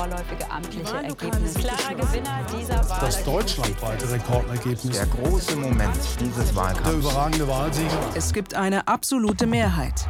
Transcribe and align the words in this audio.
vorläufige 0.00 0.50
amtliche 0.50 0.96
Ergebnis. 0.96 1.54
Klarer 1.54 1.94
Gewinner 1.94 2.40
dieser 2.58 2.88
Wahl. 2.88 3.00
Das 3.00 3.22
deutschlandweite 3.22 4.10
Rekordergebnis. 4.10 4.96
Der 4.96 5.06
große 5.06 5.56
Moment 5.56 5.94
dieses 6.18 6.56
Wahlkampfs. 6.56 6.88
Der 6.88 6.94
überragende 6.94 7.48
Wahlsieger. 7.48 7.98
Es 8.14 8.32
gibt 8.32 8.54
eine 8.54 8.88
absolute 8.88 9.46
Mehrheit. 9.46 10.06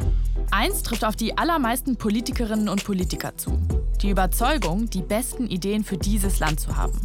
Eins 0.49 0.83
trifft 0.83 1.03
auf 1.03 1.17
die 1.17 1.37
allermeisten 1.37 1.97
Politikerinnen 1.97 2.69
und 2.69 2.85
Politiker 2.85 3.35
zu. 3.35 3.59
Die 4.01 4.09
Überzeugung, 4.09 4.89
die 4.89 5.01
besten 5.01 5.47
Ideen 5.47 5.83
für 5.83 5.97
dieses 5.97 6.39
Land 6.39 6.61
zu 6.61 6.77
haben. 6.77 6.97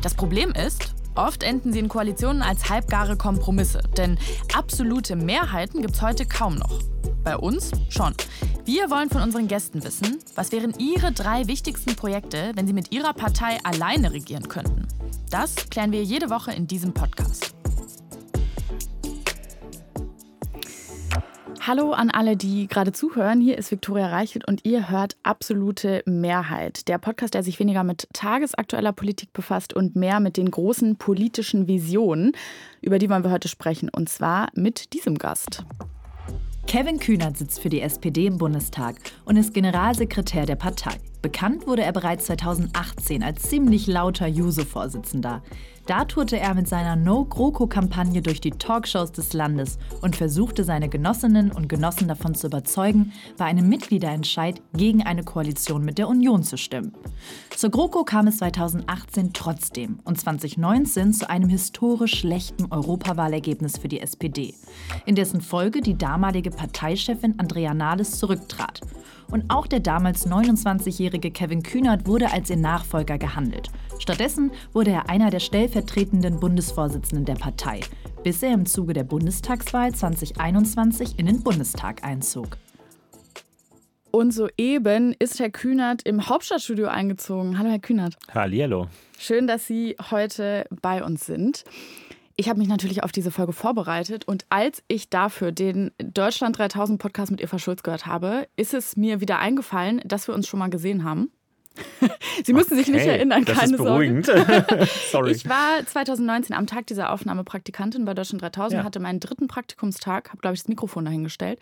Das 0.00 0.14
Problem 0.14 0.52
ist, 0.52 0.94
oft 1.14 1.42
enden 1.42 1.72
sie 1.72 1.78
in 1.78 1.88
Koalitionen 1.88 2.42
als 2.42 2.68
halbgare 2.68 3.16
Kompromisse. 3.16 3.80
Denn 3.96 4.18
absolute 4.54 5.16
Mehrheiten 5.16 5.82
gibt 5.82 5.94
es 5.94 6.02
heute 6.02 6.26
kaum 6.26 6.56
noch. 6.56 6.80
Bei 7.24 7.36
uns 7.36 7.70
schon. 7.88 8.14
Wir 8.64 8.90
wollen 8.90 9.10
von 9.10 9.22
unseren 9.22 9.48
Gästen 9.48 9.84
wissen, 9.84 10.18
was 10.34 10.52
wären 10.52 10.74
ihre 10.78 11.12
drei 11.12 11.46
wichtigsten 11.46 11.96
Projekte, 11.96 12.52
wenn 12.54 12.66
sie 12.66 12.72
mit 12.72 12.92
ihrer 12.92 13.12
Partei 13.12 13.58
alleine 13.64 14.12
regieren 14.12 14.48
könnten. 14.48 14.86
Das 15.30 15.54
klären 15.70 15.92
wir 15.92 16.02
jede 16.02 16.30
Woche 16.30 16.52
in 16.52 16.66
diesem 16.66 16.94
Podcast. 16.94 17.54
Hallo 21.70 21.92
an 21.92 22.10
alle, 22.10 22.36
die 22.36 22.66
gerade 22.66 22.90
zuhören. 22.90 23.40
Hier 23.40 23.56
ist 23.56 23.70
Viktoria 23.70 24.08
Reichelt 24.08 24.44
und 24.48 24.64
ihr 24.64 24.90
hört 24.90 25.16
Absolute 25.22 26.02
Mehrheit. 26.04 26.88
Der 26.88 26.98
Podcast, 26.98 27.34
der 27.34 27.44
sich 27.44 27.60
weniger 27.60 27.84
mit 27.84 28.08
tagesaktueller 28.12 28.90
Politik 28.90 29.32
befasst 29.32 29.72
und 29.72 29.94
mehr 29.94 30.18
mit 30.18 30.36
den 30.36 30.50
großen 30.50 30.96
politischen 30.96 31.68
Visionen. 31.68 32.32
Über 32.80 32.98
die 32.98 33.08
wollen 33.08 33.22
wir 33.22 33.30
heute 33.30 33.46
sprechen. 33.46 33.88
Und 33.88 34.08
zwar 34.08 34.48
mit 34.54 34.94
diesem 34.94 35.16
Gast. 35.16 35.64
Kevin 36.66 36.98
Kühnert 36.98 37.36
sitzt 37.36 37.60
für 37.60 37.68
die 37.68 37.82
SPD 37.82 38.26
im 38.26 38.38
Bundestag 38.38 38.96
und 39.24 39.36
ist 39.36 39.54
Generalsekretär 39.54 40.46
der 40.46 40.56
Partei. 40.56 40.96
Bekannt 41.22 41.68
wurde 41.68 41.84
er 41.84 41.92
bereits 41.92 42.24
2018 42.26 43.22
als 43.22 43.42
ziemlich 43.42 43.86
lauter 43.86 44.26
Juso-Vorsitzender. 44.26 45.40
Da 45.86 46.04
tourte 46.04 46.38
er 46.38 46.54
mit 46.54 46.68
seiner 46.68 46.94
No-GroKo-Kampagne 46.96 48.22
durch 48.22 48.40
die 48.40 48.50
Talkshows 48.50 49.12
des 49.12 49.32
Landes 49.32 49.78
und 50.02 50.14
versuchte 50.16 50.64
seine 50.64 50.88
Genossinnen 50.88 51.50
und 51.50 51.68
Genossen 51.68 52.06
davon 52.06 52.34
zu 52.34 52.46
überzeugen, 52.46 53.12
bei 53.36 53.46
einem 53.46 53.68
Mitgliederentscheid 53.68 54.62
gegen 54.74 55.02
eine 55.02 55.24
Koalition 55.24 55.84
mit 55.84 55.98
der 55.98 56.08
Union 56.08 56.42
zu 56.42 56.56
stimmen. 56.56 56.92
Zur 57.56 57.70
GroKo 57.70 58.04
kam 58.04 58.26
es 58.26 58.38
2018 58.38 59.32
trotzdem 59.32 59.98
und 60.04 60.20
2019 60.20 61.12
zu 61.12 61.28
einem 61.28 61.48
historisch 61.48 62.20
schlechten 62.20 62.70
Europawahlergebnis 62.70 63.78
für 63.78 63.88
die 63.88 64.00
SPD, 64.00 64.54
in 65.06 65.14
dessen 65.14 65.40
Folge 65.40 65.80
die 65.80 65.98
damalige 65.98 66.50
Parteichefin 66.50 67.34
Andrea 67.38 67.74
Nahles 67.74 68.18
zurücktrat. 68.18 68.80
Und 69.30 69.44
auch 69.48 69.66
der 69.66 69.80
damals 69.80 70.26
29-jährige 70.26 71.30
Kevin 71.30 71.62
Kühnert 71.62 72.06
wurde 72.06 72.32
als 72.32 72.50
ihr 72.50 72.56
Nachfolger 72.56 73.16
gehandelt. 73.16 73.70
Stattdessen 73.98 74.50
wurde 74.72 74.90
er 74.90 75.08
einer 75.08 75.30
der 75.30 75.40
stellvertretenden 75.40 76.40
Bundesvorsitzenden 76.40 77.24
der 77.24 77.34
Partei, 77.34 77.80
bis 78.24 78.42
er 78.42 78.52
im 78.52 78.66
Zuge 78.66 78.92
der 78.92 79.04
Bundestagswahl 79.04 79.94
2021 79.94 81.18
in 81.18 81.26
den 81.26 81.42
Bundestag 81.42 82.04
einzog. 82.04 82.56
Und 84.10 84.32
soeben 84.32 85.14
ist 85.20 85.38
Herr 85.38 85.50
Kühnert 85.50 86.02
im 86.02 86.28
Hauptstadtstudio 86.28 86.88
eingezogen. 86.88 87.58
Hallo, 87.58 87.70
Herr 87.70 87.78
Kühnert. 87.78 88.16
Hallihallo. 88.34 88.88
Schön, 89.18 89.46
dass 89.46 89.68
Sie 89.68 89.96
heute 90.10 90.66
bei 90.82 91.04
uns 91.04 91.26
sind. 91.26 91.64
Ich 92.40 92.48
habe 92.48 92.58
mich 92.58 92.68
natürlich 92.68 93.02
auf 93.04 93.12
diese 93.12 93.30
Folge 93.30 93.52
vorbereitet 93.52 94.26
und 94.26 94.46
als 94.48 94.82
ich 94.88 95.10
dafür 95.10 95.52
den 95.52 95.90
Deutschland 95.98 96.56
3000 96.56 96.98
Podcast 96.98 97.30
mit 97.30 97.42
Eva 97.42 97.58
Schulz 97.58 97.82
gehört 97.82 98.06
habe, 98.06 98.48
ist 98.56 98.72
es 98.72 98.96
mir 98.96 99.20
wieder 99.20 99.38
eingefallen, 99.40 100.00
dass 100.06 100.26
wir 100.26 100.34
uns 100.34 100.48
schon 100.48 100.58
mal 100.58 100.70
gesehen 100.70 101.04
haben. 101.04 101.30
Sie 102.46 102.54
müssen 102.54 102.72
okay, 102.72 102.84
sich 102.84 102.94
nicht 102.94 103.04
erinnern, 103.04 103.44
das 103.44 103.58
keine 103.58 103.74
ist 103.74 103.82
beruhigend. 103.84 104.24
Sorge. 104.24 104.88
Sorry. 105.10 105.32
Ich 105.32 105.46
war 105.50 105.84
2019 105.84 106.56
am 106.56 106.66
Tag 106.66 106.86
dieser 106.86 107.12
Aufnahme 107.12 107.44
Praktikantin 107.44 108.06
bei 108.06 108.14
Deutschland 108.14 108.40
3000, 108.40 108.78
ja. 108.78 108.84
hatte 108.86 109.00
meinen 109.00 109.20
dritten 109.20 109.46
Praktikumstag, 109.46 110.30
habe, 110.30 110.40
glaube 110.40 110.54
ich, 110.54 110.62
das 110.62 110.68
Mikrofon 110.68 111.04
dahingestellt. 111.04 111.60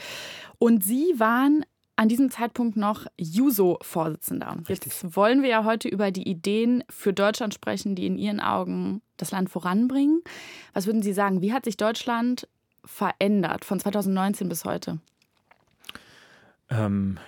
Und 0.60 0.84
Sie 0.84 1.12
waren 1.16 1.64
an 1.98 2.08
diesem 2.08 2.30
Zeitpunkt 2.30 2.76
noch 2.76 3.06
Juso-Vorsitzender. 3.16 4.56
Jetzt 4.68 5.16
wollen 5.16 5.42
wir 5.42 5.48
ja 5.48 5.64
heute 5.64 5.88
über 5.88 6.12
die 6.12 6.28
Ideen 6.28 6.84
für 6.88 7.12
Deutschland 7.12 7.54
sprechen, 7.54 7.96
die 7.96 8.06
in 8.06 8.18
Ihren 8.18 8.38
Augen 8.38 9.02
das 9.16 9.32
Land 9.32 9.50
voranbringen. 9.50 10.22
Was 10.74 10.86
würden 10.86 11.02
Sie 11.02 11.12
sagen? 11.12 11.42
Wie 11.42 11.52
hat 11.52 11.64
sich 11.64 11.76
Deutschland 11.76 12.46
verändert 12.84 13.64
von 13.64 13.80
2019 13.80 14.48
bis 14.48 14.64
heute? 14.64 15.00
Ähm, 16.70 17.18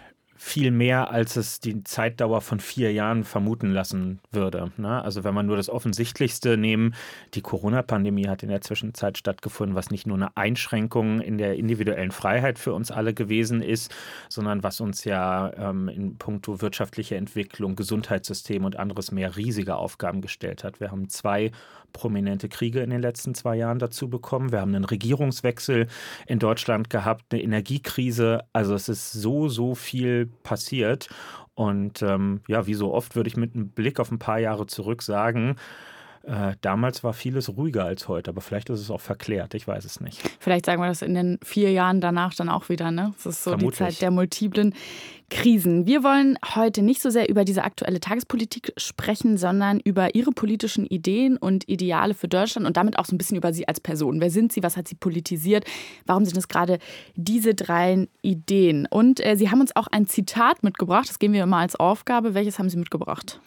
viel 0.42 0.70
mehr, 0.70 1.10
als 1.10 1.36
es 1.36 1.60
die 1.60 1.84
Zeitdauer 1.84 2.40
von 2.40 2.60
vier 2.60 2.90
Jahren 2.94 3.24
vermuten 3.24 3.72
lassen 3.72 4.20
würde. 4.32 4.72
Ne? 4.78 5.04
Also 5.04 5.22
wenn 5.22 5.34
man 5.34 5.44
nur 5.44 5.58
das 5.58 5.68
Offensichtlichste 5.68 6.56
nehmen, 6.56 6.94
die 7.34 7.42
Corona-Pandemie 7.42 8.26
hat 8.26 8.42
in 8.42 8.48
der 8.48 8.62
Zwischenzeit 8.62 9.18
stattgefunden, 9.18 9.76
was 9.76 9.90
nicht 9.90 10.06
nur 10.06 10.16
eine 10.16 10.34
Einschränkung 10.38 11.20
in 11.20 11.36
der 11.36 11.56
individuellen 11.56 12.10
Freiheit 12.10 12.58
für 12.58 12.72
uns 12.72 12.90
alle 12.90 13.12
gewesen 13.12 13.60
ist, 13.60 13.94
sondern 14.30 14.62
was 14.62 14.80
uns 14.80 15.04
ja 15.04 15.52
ähm, 15.58 15.88
in 15.88 16.16
puncto 16.16 16.62
wirtschaftliche 16.62 17.16
Entwicklung, 17.16 17.76
Gesundheitssystem 17.76 18.64
und 18.64 18.76
anderes 18.76 19.12
mehr 19.12 19.36
riesige 19.36 19.76
Aufgaben 19.76 20.22
gestellt 20.22 20.64
hat. 20.64 20.80
Wir 20.80 20.90
haben 20.90 21.10
zwei 21.10 21.52
prominente 21.92 22.48
Kriege 22.48 22.80
in 22.80 22.90
den 22.90 23.02
letzten 23.02 23.34
zwei 23.34 23.56
Jahren 23.56 23.78
dazu 23.78 24.08
bekommen. 24.08 24.52
Wir 24.52 24.60
haben 24.60 24.74
einen 24.74 24.84
Regierungswechsel 24.84 25.86
in 26.26 26.38
Deutschland 26.38 26.88
gehabt, 26.88 27.26
eine 27.30 27.42
Energiekrise. 27.42 28.44
Also 28.52 28.74
es 28.74 28.88
ist 28.88 29.12
so, 29.12 29.48
so 29.48 29.74
viel 29.74 30.29
passiert. 30.42 31.08
Und 31.54 32.02
ähm, 32.02 32.40
ja, 32.48 32.66
wie 32.66 32.74
so 32.74 32.92
oft 32.94 33.16
würde 33.16 33.28
ich 33.28 33.36
mit 33.36 33.54
einem 33.54 33.68
Blick 33.68 34.00
auf 34.00 34.10
ein 34.10 34.18
paar 34.18 34.38
Jahre 34.38 34.66
zurück 34.66 35.02
sagen, 35.02 35.56
äh, 36.22 36.54
damals 36.60 37.02
war 37.02 37.14
vieles 37.14 37.48
ruhiger 37.56 37.84
als 37.84 38.06
heute, 38.06 38.30
aber 38.30 38.42
vielleicht 38.42 38.68
ist 38.68 38.80
es 38.80 38.90
auch 38.90 39.00
verklärt, 39.00 39.54
ich 39.54 39.66
weiß 39.66 39.84
es 39.84 40.00
nicht. 40.00 40.20
Vielleicht 40.38 40.66
sagen 40.66 40.82
wir 40.82 40.88
das 40.88 41.00
in 41.00 41.14
den 41.14 41.38
vier 41.42 41.72
Jahren 41.72 42.02
danach 42.02 42.34
dann 42.34 42.50
auch 42.50 42.68
wieder, 42.68 42.90
ne? 42.90 43.14
Das 43.16 43.26
ist 43.26 43.44
so 43.44 43.50
Vermutlich. 43.50 43.78
die 43.78 43.84
Zeit 43.84 44.02
der 44.02 44.10
multiplen 44.10 44.74
Krisen. 45.30 45.86
Wir 45.86 46.02
wollen 46.02 46.38
heute 46.54 46.82
nicht 46.82 47.00
so 47.00 47.08
sehr 47.08 47.28
über 47.28 47.44
diese 47.44 47.64
aktuelle 47.64 48.00
Tagespolitik 48.00 48.72
sprechen, 48.76 49.38
sondern 49.38 49.80
über 49.80 50.14
Ihre 50.14 50.32
politischen 50.32 50.84
Ideen 50.84 51.36
und 51.38 51.68
Ideale 51.68 52.14
für 52.14 52.28
Deutschland 52.28 52.66
und 52.66 52.76
damit 52.76 52.98
auch 52.98 53.06
so 53.06 53.14
ein 53.14 53.18
bisschen 53.18 53.36
über 53.36 53.52
Sie 53.52 53.66
als 53.66 53.80
Person. 53.80 54.20
Wer 54.20 54.30
sind 54.30 54.52
Sie? 54.52 54.62
Was 54.62 54.76
hat 54.76 54.88
Sie 54.88 54.96
politisiert? 54.96 55.64
Warum 56.04 56.26
sind 56.26 56.36
es 56.36 56.48
gerade 56.48 56.78
diese 57.14 57.54
drei 57.54 58.08
Ideen? 58.20 58.86
Und 58.90 59.24
äh, 59.24 59.36
Sie 59.36 59.50
haben 59.50 59.60
uns 59.60 59.74
auch 59.74 59.86
ein 59.86 60.06
Zitat 60.06 60.62
mitgebracht. 60.62 61.08
Das 61.08 61.18
geben 61.18 61.32
wir 61.32 61.44
immer 61.44 61.58
als 61.58 61.76
Aufgabe. 61.76 62.34
Welches 62.34 62.58
haben 62.58 62.68
Sie 62.68 62.76
mitgebracht? 62.76 63.40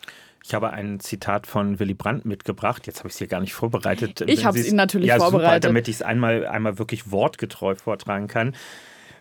Ich 0.46 0.54
habe 0.54 0.72
ein 0.72 1.00
Zitat 1.00 1.48
von 1.48 1.80
Willy 1.80 1.94
Brandt 1.94 2.26
mitgebracht. 2.26 2.86
Jetzt 2.86 3.00
habe 3.00 3.08
ich 3.08 3.14
es 3.14 3.18
hier 3.18 3.28
gar 3.28 3.40
nicht 3.40 3.54
vorbereitet. 3.54 4.22
Ich 4.28 4.46
habe 4.46 4.60
es 4.60 4.68
Ihnen 4.68 4.76
natürlich 4.76 5.08
ja, 5.08 5.18
vorbereitet. 5.18 5.64
Super, 5.64 5.70
damit 5.70 5.88
ich 5.88 5.96
es 5.96 6.02
einmal, 6.02 6.46
einmal 6.46 6.78
wirklich 6.78 7.12
wortgetreu 7.12 7.76
vortragen 7.76 8.28
kann. 8.28 8.54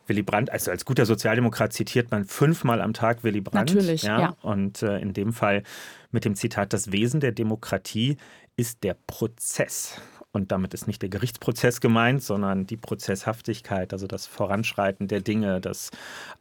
Willy 0.09 0.23
Brandt, 0.23 0.51
also 0.51 0.73
als 0.73 0.85
guter 0.85 1.07
Sozialdemokrat 1.07 1.73
zitiert 1.73 2.11
man 2.11 2.25
fünfmal 2.25 2.81
am 2.81 2.93
Tag 2.93 3.23
Willy 3.23 3.41
Brandt. 3.41 3.73
Natürlich, 3.73 4.03
ja. 4.03 4.21
ja. 4.21 4.37
Und 4.43 4.83
äh, 4.83 4.99
in 4.99 5.13
dem 5.13 5.33
Fall 5.33 5.63
mit 6.11 6.25
dem 6.25 6.35
Zitat, 6.35 6.73
das 6.73 6.91
Wesen 6.91 7.21
der 7.21 7.31
Demokratie 7.31 8.17
ist 8.57 8.83
der 8.83 8.97
Prozess. 9.07 10.01
Und 10.35 10.51
damit 10.51 10.73
ist 10.73 10.87
nicht 10.87 11.03
der 11.03 11.11
Gerichtsprozess 11.11 11.83
gemeint, 11.83 12.23
sondern 12.23 12.67
die 12.67 12.79
Prozesshaftigkeit, 12.79 13.93
also 13.93 14.07
das 14.07 14.27
Voranschreiten 14.27 15.07
der 15.07 15.21
Dinge, 15.21 15.61
das 15.61 15.91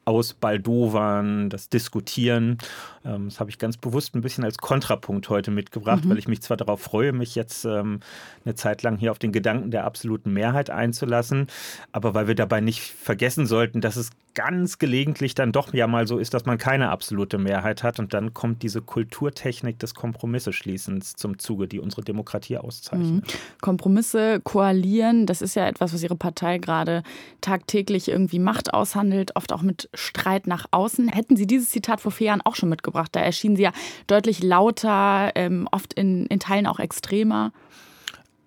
Ausbaldowern, 0.06 1.50
das 1.50 1.68
Diskutieren. 1.68 2.58
Ähm, 3.04 3.26
das 3.26 3.42
habe 3.42 3.50
ich 3.50 3.60
ganz 3.60 3.76
bewusst 3.76 4.16
ein 4.16 4.22
bisschen 4.22 4.46
als 4.46 4.58
Kontrapunkt 4.60 5.28
heute 5.28 5.52
mitgebracht, 5.52 6.06
mhm. 6.06 6.12
weil 6.12 6.20
ich 6.20 6.30
mich 6.30 6.42
zwar 6.42 6.56
darauf 6.56 6.82
freue, 6.82 7.12
mich 7.12 7.36
jetzt 7.36 7.66
ähm, 7.66 8.00
eine 8.46 8.56
Zeit 8.56 8.82
lang 8.82 8.98
hier 8.98 9.12
auf 9.12 9.20
den 9.20 9.34
Gedanken 9.34 9.72
der 9.72 9.84
absoluten 9.84 10.32
Mehrheit 10.32 10.70
einzulassen, 10.70 11.48
aber 11.92 12.14
weil 12.14 12.28
wir 12.28 12.36
dabei 12.36 12.62
nicht 12.62 12.82
vergessen 12.82 13.46
sollten, 13.46 13.82
dass 13.82 13.98
es 13.98 14.12
ganz 14.34 14.80
gelegentlich 14.80 15.36
dann 15.36 15.52
doch 15.52 15.74
ja 15.74 15.88
mal 15.88 16.08
so 16.08 16.18
ist, 16.18 16.34
dass 16.34 16.46
man 16.46 16.58
keine 16.58 16.90
absolute 16.90 17.38
Mehrheit 17.38 17.84
hat 17.84 18.00
und 18.00 18.14
dann 18.14 18.34
kommt 18.34 18.64
diese 18.64 18.82
Kulturtechnik 18.82 19.80
des 19.80 19.94
Kompromisseschließens 19.94 21.14
zum 21.14 21.40
Zuge, 21.40 21.68
die 21.68 21.80
unsere 21.80 22.04
Demokratie 22.04 22.58
auszeichnet. 22.58 23.26
Mhm. 23.26 23.62
Kompromisse 23.62 24.40
koalieren, 24.42 25.26
das 25.26 25.42
ist 25.42 25.56
ja 25.56 25.68
etwas, 25.68 25.94
was 25.94 26.04
Ihre 26.04 26.16
Partei 26.16 26.58
gerade 26.58 27.04
tagtäglich 27.42 28.08
irgendwie 28.08 28.40
Macht 28.40 28.74
aushandelt, 28.74 29.36
oft 29.36 29.54
auch 29.54 29.62
mit 29.62 29.90
Streit 29.94 30.48
nach 30.48 30.66
außen. 30.72 31.10
Hätten 31.10 31.36
Sie 31.36 31.48
dieses 31.48 31.70
Zitat 31.70 32.02
vor 32.02 32.12
vier 32.12 32.28
Jahren 32.28 32.42
auch 32.42 32.56
schon 32.56 32.70
mitgebracht? 32.70 33.10
Da 33.14 33.20
erschienen 33.20 33.56
Sie 33.56 33.64
ja 33.64 33.72
deutlich 34.08 34.44
lauter, 34.44 35.32
ähm, 35.36 35.68
oft 35.72 35.94
in, 35.94 36.26
in 36.28 36.40
Teilen 36.40 36.68
auch 36.68 36.80
extremer. 36.80 37.52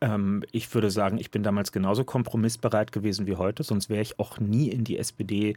Ähm, 0.05 0.45
ich 0.53 0.73
würde 0.75 0.91
sagen, 0.91 1.17
ich 1.17 1.31
bin 1.31 1.43
damals 1.43 1.73
genauso 1.73 2.05
kompromissbereit 2.05 2.93
gewesen 2.93 3.27
wie 3.27 3.37
heute, 3.37 3.63
sonst 3.63 3.89
wäre 3.89 4.03
ich 4.03 4.19
auch 4.19 4.39
nie 4.39 4.69
in 4.69 4.85
die 4.85 4.99
SPD 4.99 5.57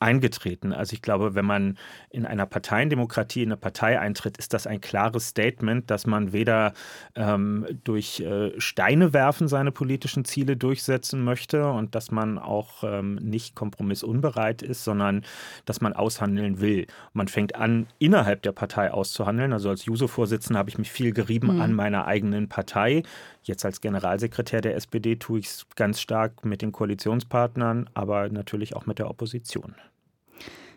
eingetreten. 0.00 0.72
Also 0.72 0.94
ich 0.94 1.02
glaube, 1.02 1.34
wenn 1.34 1.44
man 1.44 1.76
in 2.10 2.24
einer 2.24 2.46
Parteiendemokratie 2.46 3.42
in 3.42 3.48
eine 3.48 3.56
Partei 3.56 3.98
eintritt, 3.98 4.38
ist 4.38 4.54
das 4.54 4.66
ein 4.66 4.80
klares 4.80 5.28
Statement, 5.28 5.90
dass 5.90 6.06
man 6.06 6.32
weder 6.32 6.72
ähm, 7.14 7.66
durch 7.84 8.20
äh, 8.20 8.52
Steine 8.60 9.12
werfen 9.12 9.48
seine 9.48 9.72
politischen 9.72 10.24
Ziele 10.24 10.56
durchsetzen 10.56 11.24
möchte 11.24 11.68
und 11.68 11.94
dass 11.94 12.10
man 12.10 12.38
auch 12.38 12.84
ähm, 12.84 13.16
nicht 13.16 13.54
kompromissunbereit 13.54 14.62
ist, 14.62 14.84
sondern 14.84 15.24
dass 15.64 15.80
man 15.80 15.92
aushandeln 15.92 16.60
will. 16.60 16.86
Man 17.12 17.28
fängt 17.28 17.56
an, 17.56 17.86
innerhalb 17.98 18.42
der 18.42 18.52
Partei 18.52 18.92
auszuhandeln. 18.92 19.52
Also 19.52 19.70
als 19.70 19.84
Juso-Vorsitzender 19.84 20.58
habe 20.58 20.70
ich 20.70 20.78
mich 20.78 20.92
viel 20.92 21.12
gerieben 21.12 21.56
mhm. 21.56 21.60
an 21.60 21.72
meiner 21.72 22.06
eigenen 22.06 22.48
Partei. 22.48 23.02
Jetzt 23.42 23.64
als 23.64 23.80
Generalsekretär 23.80 24.60
der 24.60 24.76
SPD 24.76 25.16
tue 25.16 25.40
ich 25.40 25.46
es 25.46 25.66
ganz 25.74 26.00
stark 26.00 26.44
mit 26.44 26.62
den 26.62 26.70
Koalitionspartnern, 26.70 27.88
aber 27.94 28.28
natürlich 28.28 28.76
auch 28.76 28.86
mit 28.86 28.98
der 28.98 29.08
Opposition. 29.08 29.74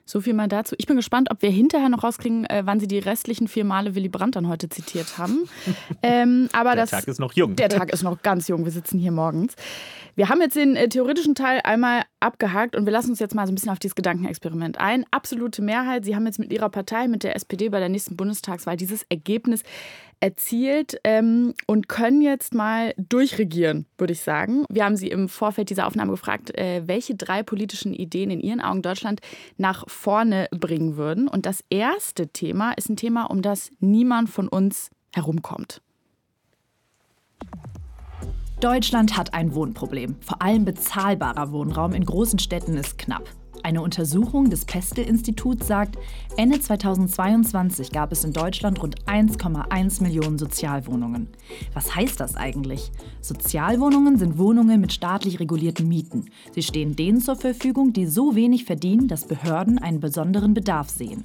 So 0.06 0.20
viel 0.20 0.34
mal 0.34 0.50
dazu. 0.50 0.76
Ich 0.78 0.88
bin 0.88 0.98
gespannt, 0.98 1.30
ob 1.32 1.42
wir 1.42 1.50
hinterher 1.50 1.88
noch 1.88 2.04
rauskriegen, 2.04 2.46
äh, 2.46 2.64
wann 2.66 2.82
Sie 2.82 2.88
die 2.88 3.00
restlichen 3.00 3.48
vier 3.48 3.64
Male 3.64 3.96
Willy 3.96 4.10
Brandt 4.10 4.36
dann 4.36 4.50
heute 4.50 4.68
zitiert 4.68 5.18
haben. 5.18 5.48
ähm, 6.04 6.50
aber 6.52 6.72
der 6.72 6.84
das, 6.84 6.92
Tag 6.92 7.08
ist 7.08 7.20
noch 7.20 7.34
jung. 7.34 7.56
Der 7.56 7.70
Tag 7.70 7.94
ist 7.94 8.04
noch 8.04 8.22
ganz 8.22 8.48
jung. 8.50 8.66
Wir 8.66 8.74
sitzen 8.74 9.00
hier 9.00 9.12
morgens. 9.12 9.56
Wir 10.16 10.28
haben 10.28 10.42
jetzt 10.42 10.58
den 10.58 10.76
äh, 10.76 10.90
theoretischen 10.90 11.36
Teil 11.36 11.62
einmal 11.64 12.04
abgehakt 12.20 12.76
und 12.76 12.86
wir 12.86 12.92
lassen 12.92 13.12
uns 13.12 13.20
jetzt 13.20 13.36
mal 13.36 13.48
so 13.48 13.54
ein 13.54 13.56
bisschen 13.56 13.72
auf 13.72 13.80
dieses 13.80 13.96
Gedankenexperiment 13.96 14.80
ein. 14.80 15.06
Absolute 15.12 15.62
Mehrheit. 15.62 16.04
Sie 16.04 16.16
haben 16.16 16.26
jetzt 16.26 16.40
mit 16.40 16.52
Ihrer 16.52 16.70
Partei, 16.70 17.08
mit 17.08 17.24
der 17.24 17.36
SPD 17.36 17.70
bei 17.70 17.80
der 17.80 17.90
nächsten 17.90 18.18
Bundestagswahl 18.18 18.76
dieses 18.76 19.04
Ergebnis 19.04 19.64
erzielt 20.22 20.98
ähm, 21.04 21.54
und 21.68 21.90
können 21.90 22.22
jetzt 22.22 22.54
mal 22.54 22.94
durchregieren, 22.98 23.88
würde 23.98 24.14
ich 24.14 24.22
sagen. 24.22 24.66
Wir 24.70 24.86
haben 24.86 24.96
Sie 24.96 25.10
im 25.10 25.28
Vorfeld 25.28 25.70
dieser 25.70 25.88
Aufnahme 25.88 26.12
gefragt, 26.12 26.56
äh, 26.58 26.84
welche 26.86 27.16
drei 27.16 27.44
politischen 27.44 27.94
Ideen 27.94 28.30
in 28.30 28.40
Ihren 28.40 28.62
Augen 28.62 28.84
Deutschland 28.84 29.20
nach 29.58 29.84
vorne 29.88 30.48
bringen 30.52 30.96
würden. 30.96 31.28
Und 31.28 31.46
das 31.46 31.64
erste 31.70 32.30
Thema 32.30 32.72
ist 32.74 32.90
ein 32.90 32.96
Thema, 32.96 33.26
um 33.26 33.42
das 33.42 33.72
niemand 33.80 34.30
von 34.30 34.48
uns 34.48 34.92
herumkommt. 35.14 35.82
Deutschland 38.62 39.18
hat 39.18 39.34
ein 39.34 39.56
Wohnproblem. 39.56 40.18
Vor 40.22 40.40
allem 40.42 40.66
bezahlbarer 40.66 41.52
Wohnraum 41.52 41.94
in 41.94 42.06
großen 42.06 42.38
Städten 42.38 42.78
ist 42.78 43.00
knapp. 43.00 43.28
Eine 43.64 43.82
Untersuchung 43.82 44.50
des 44.50 44.66
Pestel-Instituts 44.66 45.68
sagt, 45.68 45.98
Ende 46.38 46.60
2022 46.60 47.92
gab 47.92 48.12
es 48.12 48.24
in 48.24 48.34
Deutschland 48.34 48.82
rund 48.82 49.04
1,1 49.06 50.02
Millionen 50.02 50.38
Sozialwohnungen. 50.38 51.28
Was 51.74 51.96
heißt 51.96 52.20
das 52.20 52.36
eigentlich? 52.36 52.92
Sozialwohnungen 53.22 54.18
sind 54.18 54.38
Wohnungen 54.38 54.82
mit 54.82 54.94
staatlich 54.94 55.40
regulierten 55.40 55.88
Mieten. 55.88 56.26
Sie 56.54 56.64
stehen 56.64 56.96
denen 56.96 57.22
zur 57.22 57.36
Verfügung, 57.36 57.94
die 57.94 58.08
so 58.08 58.36
wenig 58.36 58.66
verdienen, 58.66 59.08
dass 59.08 59.28
Behörden 59.28 59.78
einen 59.78 60.00
besonderen 60.00 60.54
Bedarf 60.54 60.90
sehen. 60.90 61.24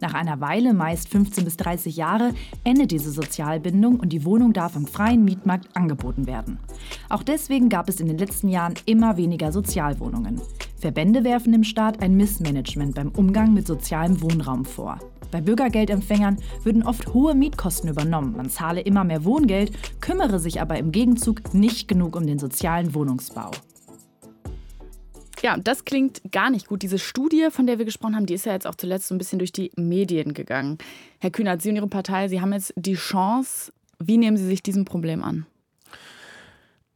Nach 0.00 0.14
einer 0.14 0.40
Weile, 0.40 0.74
meist 0.74 1.08
15 1.08 1.44
bis 1.44 1.56
30 1.56 1.96
Jahre, 1.96 2.32
endet 2.64 2.90
diese 2.90 3.10
Sozialbindung 3.10 4.00
und 4.00 4.10
die 4.10 4.24
Wohnung 4.24 4.52
darf 4.52 4.76
im 4.76 4.86
freien 4.86 5.24
Mietmarkt 5.24 5.76
angeboten 5.76 6.26
werden. 6.26 6.58
Auch 7.08 7.22
deswegen 7.22 7.68
gab 7.68 7.88
es 7.88 8.00
in 8.00 8.06
den 8.06 8.18
letzten 8.18 8.48
Jahren 8.48 8.74
immer 8.86 9.16
weniger 9.16 9.52
Sozialwohnungen. 9.52 10.40
Verbände 10.76 11.24
werfen 11.24 11.52
dem 11.52 11.64
Staat 11.64 12.02
ein 12.02 12.14
Missmanagement 12.16 12.94
beim 12.94 13.08
Umgang 13.08 13.54
mit 13.54 13.66
sozialem 13.66 14.20
Wohnraum 14.20 14.64
vor. 14.64 14.98
Bei 15.30 15.40
Bürgergeldempfängern 15.40 16.36
würden 16.62 16.84
oft 16.84 17.12
hohe 17.12 17.34
Mietkosten 17.34 17.90
übernommen, 17.90 18.36
man 18.36 18.50
zahle 18.50 18.80
immer 18.80 19.02
mehr 19.02 19.24
Wohngeld, 19.24 19.72
kümmere 20.00 20.38
sich 20.38 20.60
aber 20.60 20.78
im 20.78 20.92
Gegenzug 20.92 21.54
nicht 21.54 21.88
genug 21.88 22.14
um 22.14 22.26
den 22.26 22.38
sozialen 22.38 22.94
Wohnungsbau. 22.94 23.50
Ja, 25.44 25.58
das 25.58 25.84
klingt 25.84 26.22
gar 26.32 26.48
nicht 26.48 26.68
gut. 26.68 26.80
Diese 26.80 26.98
Studie, 26.98 27.48
von 27.50 27.66
der 27.66 27.76
wir 27.76 27.84
gesprochen 27.84 28.16
haben, 28.16 28.24
die 28.24 28.32
ist 28.32 28.46
ja 28.46 28.54
jetzt 28.54 28.66
auch 28.66 28.76
zuletzt 28.76 29.08
so 29.08 29.14
ein 29.14 29.18
bisschen 29.18 29.38
durch 29.38 29.52
die 29.52 29.70
Medien 29.76 30.32
gegangen. 30.32 30.78
Herr 31.18 31.30
Kühnert, 31.30 31.60
Sie 31.60 31.68
und 31.68 31.76
Ihre 31.76 31.86
Partei, 31.86 32.28
Sie 32.28 32.40
haben 32.40 32.54
jetzt 32.54 32.72
die 32.76 32.94
Chance. 32.94 33.70
Wie 33.98 34.16
nehmen 34.16 34.38
Sie 34.38 34.46
sich 34.46 34.62
diesem 34.62 34.86
Problem 34.86 35.22
an? 35.22 35.44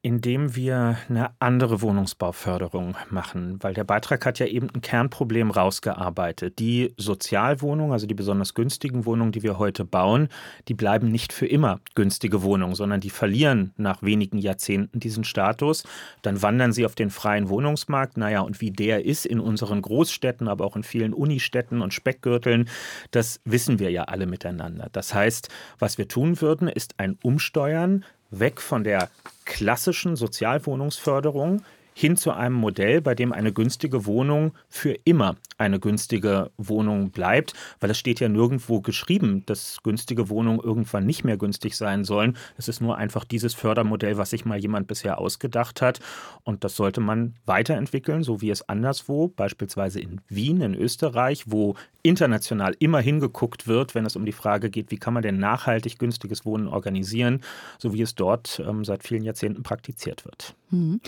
Indem 0.00 0.54
wir 0.54 0.96
eine 1.08 1.30
andere 1.40 1.82
Wohnungsbauförderung 1.82 2.96
machen, 3.10 3.58
weil 3.60 3.74
der 3.74 3.82
Beitrag 3.82 4.24
hat 4.24 4.38
ja 4.38 4.46
eben 4.46 4.70
ein 4.72 4.80
Kernproblem 4.80 5.50
rausgearbeitet. 5.50 6.60
Die 6.60 6.94
Sozialwohnungen, 6.96 7.92
also 7.92 8.06
die 8.06 8.14
besonders 8.14 8.54
günstigen 8.54 9.06
Wohnungen, 9.06 9.32
die 9.32 9.42
wir 9.42 9.58
heute 9.58 9.84
bauen, 9.84 10.28
die 10.68 10.74
bleiben 10.74 11.10
nicht 11.10 11.32
für 11.32 11.46
immer 11.46 11.80
günstige 11.96 12.42
Wohnungen, 12.42 12.76
sondern 12.76 13.00
die 13.00 13.10
verlieren 13.10 13.72
nach 13.76 14.00
wenigen 14.02 14.38
Jahrzehnten 14.38 15.00
diesen 15.00 15.24
Status. 15.24 15.82
Dann 16.22 16.42
wandern 16.42 16.72
sie 16.72 16.86
auf 16.86 16.94
den 16.94 17.10
freien 17.10 17.48
Wohnungsmarkt. 17.48 18.16
Naja, 18.16 18.40
und 18.40 18.60
wie 18.60 18.70
der 18.70 19.04
ist 19.04 19.26
in 19.26 19.40
unseren 19.40 19.82
Großstädten, 19.82 20.46
aber 20.46 20.64
auch 20.64 20.76
in 20.76 20.84
vielen 20.84 21.12
Unistädten 21.12 21.82
und 21.82 21.92
Speckgürteln, 21.92 22.68
das 23.10 23.40
wissen 23.44 23.80
wir 23.80 23.90
ja 23.90 24.04
alle 24.04 24.26
miteinander. 24.26 24.88
Das 24.92 25.12
heißt, 25.12 25.48
was 25.80 25.98
wir 25.98 26.06
tun 26.06 26.40
würden, 26.40 26.68
ist 26.68 26.94
ein 26.98 27.18
Umsteuern 27.22 28.04
weg 28.30 28.60
von 28.60 28.84
der 28.84 29.10
klassischen 29.44 30.16
Sozialwohnungsförderung 30.16 31.62
hin 31.98 32.16
zu 32.16 32.30
einem 32.30 32.54
Modell, 32.54 33.00
bei 33.00 33.16
dem 33.16 33.32
eine 33.32 33.52
günstige 33.52 34.06
Wohnung 34.06 34.52
für 34.68 34.94
immer 35.02 35.34
eine 35.56 35.80
günstige 35.80 36.52
Wohnung 36.56 37.10
bleibt, 37.10 37.54
weil 37.80 37.90
es 37.90 37.98
steht 37.98 38.20
ja 38.20 38.28
nirgendwo 38.28 38.80
geschrieben, 38.80 39.42
dass 39.46 39.82
günstige 39.82 40.28
Wohnungen 40.28 40.60
irgendwann 40.60 41.06
nicht 41.06 41.24
mehr 41.24 41.36
günstig 41.36 41.76
sein 41.76 42.04
sollen. 42.04 42.36
Es 42.56 42.68
ist 42.68 42.80
nur 42.80 42.96
einfach 42.96 43.24
dieses 43.24 43.54
Fördermodell, 43.54 44.16
was 44.16 44.30
sich 44.30 44.44
mal 44.44 44.60
jemand 44.60 44.86
bisher 44.86 45.18
ausgedacht 45.18 45.82
hat. 45.82 45.98
Und 46.44 46.62
das 46.62 46.76
sollte 46.76 47.00
man 47.00 47.34
weiterentwickeln, 47.46 48.22
so 48.22 48.40
wie 48.40 48.50
es 48.50 48.68
anderswo, 48.68 49.26
beispielsweise 49.26 49.98
in 49.98 50.20
Wien, 50.28 50.60
in 50.60 50.74
Österreich, 50.74 51.46
wo 51.46 51.74
international 52.02 52.76
immer 52.78 53.00
hingeguckt 53.00 53.66
wird, 53.66 53.96
wenn 53.96 54.06
es 54.06 54.14
um 54.14 54.24
die 54.24 54.30
Frage 54.30 54.70
geht, 54.70 54.92
wie 54.92 54.98
kann 54.98 55.14
man 55.14 55.24
denn 55.24 55.40
nachhaltig 55.40 55.98
günstiges 55.98 56.46
Wohnen 56.46 56.68
organisieren, 56.68 57.42
so 57.78 57.92
wie 57.92 58.02
es 58.02 58.14
dort 58.14 58.62
ähm, 58.64 58.84
seit 58.84 59.02
vielen 59.02 59.24
Jahrzehnten 59.24 59.64
praktiziert 59.64 60.24
wird. 60.24 60.54
Mhm. 60.70 61.00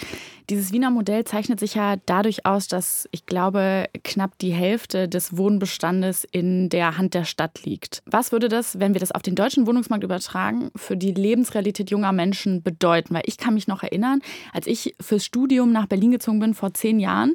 Dieses 0.49 0.73
Wiener 0.73 0.91
Modell 0.91 1.25
zeichnet 1.25 1.61
sich 1.61 1.75
ja 1.75 1.97
dadurch 2.07 2.47
aus, 2.47 2.67
dass 2.67 3.09
ich 3.13 3.27
glaube, 3.27 3.87
knapp 4.05 4.39
die 4.39 4.53
Hälfte 4.53 5.09
des 5.09 5.37
Wohnbestandes 5.37 6.25
in 6.25 6.69
der 6.69 6.97
Hand 6.97 7.15
der 7.15 7.25
Stadt 7.25 7.65
liegt. 7.65 8.03
Was 8.07 8.33
würde 8.33 8.49
das, 8.49 8.81
wenn 8.81 8.95
wir 8.95 9.01
das 9.01 9.13
auf 9.13 9.23
den 9.23 9.35
deutschen 9.35 9.67
Wohnungsmarkt 9.67 10.05
übertragen, 10.05 10.71
für 10.77 10.97
die 10.97 11.13
Lebensrealität 11.13 11.91
junger 11.91 12.13
Menschen 12.13 12.63
bedeuten? 12.63 13.15
Weil 13.15 13.23
ich 13.27 13.37
kann 13.37 13.55
mich 13.55 13.69
noch 13.69 13.83
erinnern, 13.83 14.21
als 14.53 14.67
ich 14.67 14.95
fürs 15.01 15.25
Studium 15.25 15.73
nach 15.73 15.87
Berlin 15.87 16.11
gezogen 16.11 16.41
bin 16.41 16.55
vor 16.55 16.75
zehn 16.75 16.99
Jahren, 16.99 17.35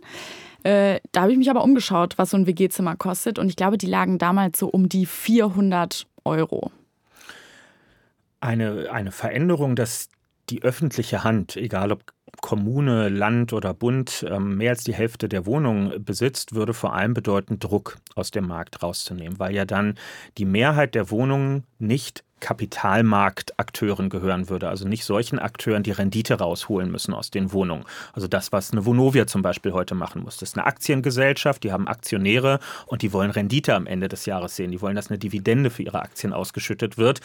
äh, 0.63 1.00
da 1.12 1.21
habe 1.21 1.31
ich 1.31 1.38
mich 1.38 1.51
aber 1.51 1.63
umgeschaut, 1.63 2.18
was 2.18 2.31
so 2.31 2.38
ein 2.38 2.48
WG-Zimmer 2.48 2.95
kostet. 2.95 3.38
Und 3.38 3.50
ich 3.50 3.56
glaube, 3.56 3.78
die 3.78 3.86
lagen 3.86 4.18
damals 4.18 4.57
so 4.57 4.68
um 4.68 4.89
die 4.89 5.06
400 5.06 6.07
Euro. 6.24 6.71
Eine, 8.39 8.89
eine 8.92 9.12
Veränderung, 9.12 9.75
dass 9.75 10.10
die 10.50 10.63
öffentliche 10.63 11.24
Hand, 11.24 11.56
egal 11.56 11.92
ob 11.92 12.03
Kommune, 12.42 13.09
Land 13.09 13.53
oder 13.53 13.74
Bund 13.74 14.25
ähm, 14.30 14.57
mehr 14.57 14.71
als 14.71 14.83
die 14.83 14.94
Hälfte 14.94 15.30
der 15.30 15.45
Wohnungen 15.45 16.03
besitzt, 16.03 16.53
würde 16.53 16.74
vor 16.74 16.94
allem 16.94 17.13
bedeuten, 17.13 17.59
Druck 17.59 17.97
aus 18.15 18.31
dem 18.31 18.47
Markt 18.47 18.83
rauszunehmen, 18.83 19.39
weil 19.39 19.56
ja 19.56 19.65
dann 19.65 19.95
die 20.38 20.45
Mehrheit 20.45 20.95
der 20.95 21.09
Wohnungen 21.09 21.63
nicht 21.80 22.23
Kapitalmarktakteuren 22.45 24.09
gehören 24.09 24.49
würde. 24.49 24.69
Also 24.69 24.87
nicht 24.87 25.04
solchen 25.04 25.40
Akteuren, 25.40 25.81
die 25.81 25.90
Rendite 25.90 26.35
rausholen 26.35 26.92
müssen 26.92 27.11
aus 27.16 27.31
den 27.31 27.52
Wohnungen. 27.52 27.85
Also 28.14 28.28
das, 28.28 28.52
was 28.52 28.71
eine 28.71 28.85
Vonovia 28.85 29.25
zum 29.25 29.42
Beispiel 29.42 29.73
heute 29.73 29.95
machen 29.95 30.21
muss. 30.21 30.37
Das 30.37 30.49
ist 30.49 30.57
eine 30.57 30.68
Aktiengesellschaft, 30.68 31.64
die 31.64 31.71
haben 31.71 31.87
Aktionäre 31.87 32.59
und 32.85 33.02
die 33.02 33.14
wollen 33.14 33.31
Rendite 33.31 33.73
am 33.73 33.87
Ende 33.87 34.09
des 34.09 34.28
Jahres 34.28 34.56
sehen. 34.56 34.69
Die 34.69 34.80
wollen, 34.80 34.95
dass 34.95 35.09
eine 35.09 35.18
Dividende 35.18 35.71
für 35.71 35.81
ihre 35.81 36.04
Aktien 36.04 36.33
ausgeschüttet 36.33 36.99
wird. 36.99 37.21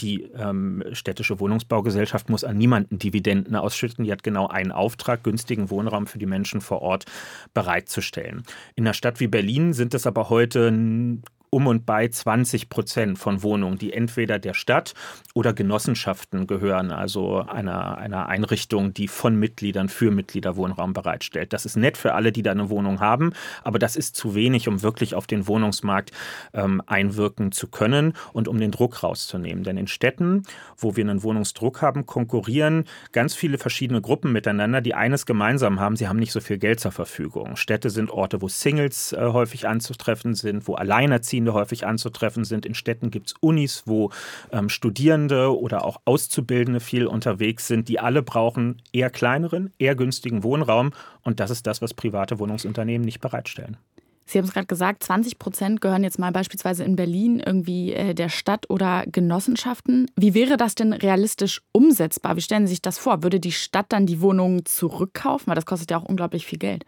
Die 0.00 0.22
ähm, 0.34 0.82
städtische 0.92 1.40
Wohnungsbaugesellschaft 1.40 2.30
muss 2.30 2.42
an 2.42 2.56
niemanden 2.56 2.98
Dividenden 2.98 3.56
ausschütten. 3.56 4.06
Die 4.06 4.12
hat 4.12 4.22
genau 4.22 4.46
einen 4.48 4.72
Auftrag, 4.72 5.22
günstigen 5.24 5.68
Wohnraum 5.68 6.06
für 6.06 6.18
die 6.18 6.24
Menschen 6.24 6.62
vor 6.62 6.80
Ort 6.80 7.04
bereitzustellen. 7.52 8.44
In 8.76 8.86
einer 8.86 8.94
Stadt 8.94 9.20
wie 9.20 9.28
Berlin 9.28 9.74
sind 9.74 9.92
es 9.92 10.06
aber 10.06 10.30
heute 10.30 10.72
um 11.54 11.68
und 11.68 11.86
bei 11.86 12.08
20 12.08 12.68
Prozent 12.68 13.16
von 13.16 13.44
Wohnungen, 13.44 13.78
die 13.78 13.92
entweder 13.92 14.40
der 14.40 14.54
Stadt 14.54 14.92
oder 15.34 15.52
Genossenschaften 15.52 16.48
gehören, 16.48 16.90
also 16.90 17.42
einer, 17.42 17.96
einer 17.96 18.26
Einrichtung, 18.26 18.92
die 18.92 19.06
von 19.06 19.38
Mitgliedern 19.38 19.88
für 19.88 20.10
Mitglieder 20.10 20.56
Wohnraum 20.56 20.92
bereitstellt. 20.94 21.52
Das 21.52 21.64
ist 21.64 21.76
nett 21.76 21.96
für 21.96 22.14
alle, 22.14 22.32
die 22.32 22.42
da 22.42 22.50
eine 22.50 22.70
Wohnung 22.70 22.98
haben, 22.98 23.34
aber 23.62 23.78
das 23.78 23.94
ist 23.94 24.16
zu 24.16 24.34
wenig, 24.34 24.66
um 24.66 24.82
wirklich 24.82 25.14
auf 25.14 25.28
den 25.28 25.46
Wohnungsmarkt 25.46 26.10
ähm, 26.54 26.82
einwirken 26.86 27.52
zu 27.52 27.68
können 27.68 28.14
und 28.32 28.48
um 28.48 28.58
den 28.58 28.72
Druck 28.72 29.04
rauszunehmen. 29.04 29.62
Denn 29.62 29.76
in 29.76 29.86
Städten, 29.86 30.42
wo 30.76 30.96
wir 30.96 31.04
einen 31.04 31.22
Wohnungsdruck 31.22 31.82
haben, 31.82 32.04
konkurrieren 32.04 32.82
ganz 33.12 33.36
viele 33.36 33.58
verschiedene 33.58 34.00
Gruppen 34.00 34.32
miteinander, 34.32 34.80
die 34.80 34.94
eines 34.94 35.24
gemeinsam 35.24 35.78
haben, 35.78 35.94
sie 35.94 36.08
haben 36.08 36.18
nicht 36.18 36.32
so 36.32 36.40
viel 36.40 36.58
Geld 36.58 36.80
zur 36.80 36.90
Verfügung. 36.90 37.54
Städte 37.54 37.90
sind 37.90 38.10
Orte, 38.10 38.42
wo 38.42 38.48
Singles 38.48 39.12
äh, 39.12 39.20
häufig 39.20 39.68
anzutreffen 39.68 40.34
sind, 40.34 40.66
wo 40.66 40.74
Alleinerziehende 40.74 41.43
Alleinerziehende 41.44 41.54
häufig 41.54 41.86
anzutreffen 41.86 42.44
sind. 42.44 42.66
In 42.66 42.74
Städten 42.74 43.10
gibt 43.10 43.28
es 43.28 43.34
Unis, 43.40 43.82
wo 43.86 44.10
ähm, 44.50 44.68
Studierende 44.68 45.56
oder 45.56 45.84
auch 45.84 46.00
Auszubildende 46.04 46.80
viel 46.80 47.06
unterwegs 47.06 47.68
sind. 47.68 47.88
Die 47.88 48.00
alle 48.00 48.22
brauchen 48.22 48.82
eher 48.92 49.10
kleineren, 49.10 49.72
eher 49.78 49.94
günstigen 49.94 50.42
Wohnraum. 50.42 50.92
Und 51.22 51.40
das 51.40 51.50
ist 51.50 51.66
das, 51.66 51.82
was 51.82 51.94
private 51.94 52.38
Wohnungsunternehmen 52.38 53.04
nicht 53.04 53.20
bereitstellen. 53.20 53.76
Sie 54.26 54.38
haben 54.38 54.46
es 54.46 54.54
gerade 54.54 54.66
gesagt, 54.66 55.02
20 55.02 55.38
Prozent 55.38 55.80
gehören 55.82 56.02
jetzt 56.02 56.18
mal 56.18 56.32
beispielsweise 56.32 56.82
in 56.82 56.96
Berlin 56.96 57.42
irgendwie 57.44 57.92
äh, 57.92 58.14
der 58.14 58.30
Stadt 58.30 58.70
oder 58.70 59.04
Genossenschaften. 59.06 60.10
Wie 60.16 60.32
wäre 60.32 60.56
das 60.56 60.74
denn 60.74 60.94
realistisch 60.94 61.60
umsetzbar? 61.72 62.34
Wie 62.36 62.40
stellen 62.40 62.66
Sie 62.66 62.72
sich 62.72 62.82
das 62.82 62.96
vor? 62.96 63.22
Würde 63.22 63.38
die 63.38 63.52
Stadt 63.52 63.86
dann 63.90 64.06
die 64.06 64.22
Wohnungen 64.22 64.64
zurückkaufen? 64.64 65.48
Weil 65.48 65.56
das 65.56 65.66
kostet 65.66 65.90
ja 65.90 65.98
auch 65.98 66.08
unglaublich 66.08 66.46
viel 66.46 66.58
Geld. 66.58 66.86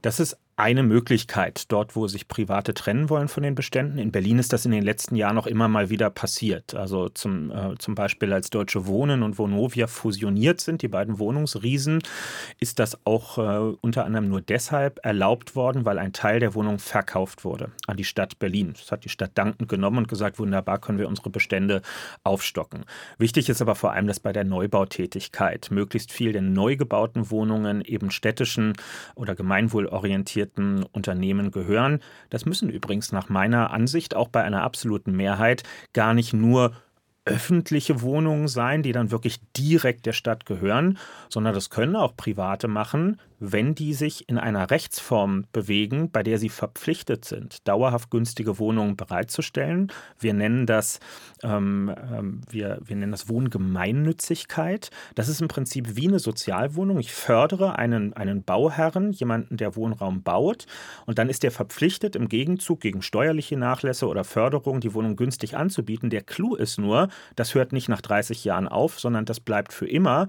Das 0.00 0.20
ist 0.20 0.36
eine 0.56 0.84
Möglichkeit, 0.84 1.72
dort, 1.72 1.96
wo 1.96 2.06
sich 2.06 2.28
Private 2.28 2.74
trennen 2.74 3.10
wollen 3.10 3.26
von 3.26 3.42
den 3.42 3.56
Beständen. 3.56 3.98
In 3.98 4.12
Berlin 4.12 4.38
ist 4.38 4.52
das 4.52 4.64
in 4.64 4.70
den 4.70 4.84
letzten 4.84 5.16
Jahren 5.16 5.36
auch 5.36 5.48
immer 5.48 5.66
mal 5.66 5.90
wieder 5.90 6.10
passiert. 6.10 6.76
Also 6.76 7.08
zum, 7.08 7.50
äh, 7.50 7.74
zum 7.78 7.96
Beispiel 7.96 8.32
als 8.32 8.50
Deutsche 8.50 8.86
Wohnen 8.86 9.24
und 9.24 9.36
Vonovia 9.36 9.88
fusioniert 9.88 10.60
sind, 10.60 10.82
die 10.82 10.88
beiden 10.88 11.18
Wohnungsriesen, 11.18 12.02
ist 12.60 12.78
das 12.78 13.04
auch 13.04 13.38
äh, 13.38 13.76
unter 13.80 14.04
anderem 14.04 14.28
nur 14.28 14.40
deshalb 14.42 15.00
erlaubt 15.02 15.56
worden, 15.56 15.84
weil 15.84 15.98
ein 15.98 16.12
Teil 16.12 16.38
der 16.38 16.54
Wohnung 16.54 16.78
verkauft 16.78 17.44
wurde 17.44 17.72
an 17.88 17.96
die 17.96 18.04
Stadt 18.04 18.38
Berlin. 18.38 18.74
Das 18.78 18.92
hat 18.92 19.04
die 19.04 19.08
Stadt 19.08 19.32
dankend 19.34 19.68
genommen 19.68 19.98
und 19.98 20.08
gesagt, 20.08 20.38
wunderbar, 20.38 20.78
können 20.78 20.98
wir 20.98 21.08
unsere 21.08 21.30
Bestände 21.30 21.82
aufstocken. 22.22 22.84
Wichtig 23.18 23.48
ist 23.48 23.60
aber 23.60 23.74
vor 23.74 23.92
allem, 23.92 24.06
dass 24.06 24.20
bei 24.20 24.32
der 24.32 24.44
Neubautätigkeit 24.44 25.68
möglichst 25.72 26.12
viel 26.12 26.30
der 26.30 26.42
neu 26.42 26.76
gebauten 26.76 27.30
Wohnungen 27.30 27.80
eben 27.82 28.12
städtischen 28.12 28.74
oder 29.16 29.34
gemeinwohlorientierten 29.34 30.43
börsennotierten 30.44 30.84
Unternehmen 30.92 31.50
gehören. 31.50 32.00
Das 32.30 32.44
müssen 32.44 32.68
übrigens 32.70 33.12
nach 33.12 33.28
meiner 33.28 33.70
Ansicht 33.70 34.14
auch 34.14 34.28
bei 34.28 34.42
einer 34.42 34.62
absoluten 34.62 35.12
Mehrheit 35.12 35.62
gar 35.92 36.14
nicht 36.14 36.32
nur 36.32 36.72
öffentliche 37.26 38.02
Wohnungen 38.02 38.48
sein, 38.48 38.82
die 38.82 38.92
dann 38.92 39.10
wirklich 39.10 39.40
direkt 39.56 40.04
der 40.04 40.12
Stadt 40.12 40.44
gehören, 40.44 40.98
sondern 41.30 41.54
das 41.54 41.70
können 41.70 41.96
auch 41.96 42.16
Private 42.16 42.68
machen, 42.68 43.18
wenn 43.40 43.74
die 43.74 43.94
sich 43.94 44.28
in 44.28 44.38
einer 44.38 44.70
Rechtsform 44.70 45.44
bewegen, 45.52 46.10
bei 46.10 46.22
der 46.22 46.38
sie 46.38 46.48
verpflichtet 46.48 47.24
sind, 47.24 47.66
dauerhaft 47.66 48.10
günstige 48.10 48.58
Wohnungen 48.58 48.96
bereitzustellen. 48.96 49.92
Wir 50.18 50.34
nennen 50.34 50.66
das, 50.66 51.00
ähm, 51.42 51.94
ähm, 52.12 52.40
wir, 52.48 52.78
wir 52.84 52.96
nennen 52.96 53.12
das 53.12 53.28
Wohngemeinnützigkeit. 53.28 54.90
Das 55.14 55.28
ist 55.28 55.40
im 55.40 55.48
Prinzip 55.48 55.96
wie 55.96 56.08
eine 56.08 56.18
Sozialwohnung. 56.18 56.98
Ich 56.98 57.12
fördere 57.12 57.78
einen, 57.78 58.12
einen 58.12 58.42
Bauherren, 58.42 59.12
jemanden, 59.12 59.56
der 59.56 59.76
Wohnraum 59.76 60.22
baut, 60.22 60.66
und 61.06 61.18
dann 61.18 61.28
ist 61.28 61.42
der 61.42 61.50
verpflichtet, 61.50 62.16
im 62.16 62.28
Gegenzug 62.28 62.80
gegen 62.80 63.02
steuerliche 63.02 63.56
Nachlässe 63.56 64.06
oder 64.06 64.24
Förderung 64.24 64.80
die 64.80 64.94
Wohnung 64.94 65.16
günstig 65.16 65.56
anzubieten. 65.56 66.10
Der 66.10 66.22
Clou 66.22 66.54
ist 66.54 66.78
nur, 66.78 67.08
das 67.36 67.54
hört 67.54 67.72
nicht 67.72 67.88
nach 67.88 68.00
30 68.00 68.44
Jahren 68.44 68.68
auf, 68.68 69.00
sondern 69.00 69.24
das 69.24 69.40
bleibt 69.40 69.72
für 69.72 69.86
immer 69.86 70.28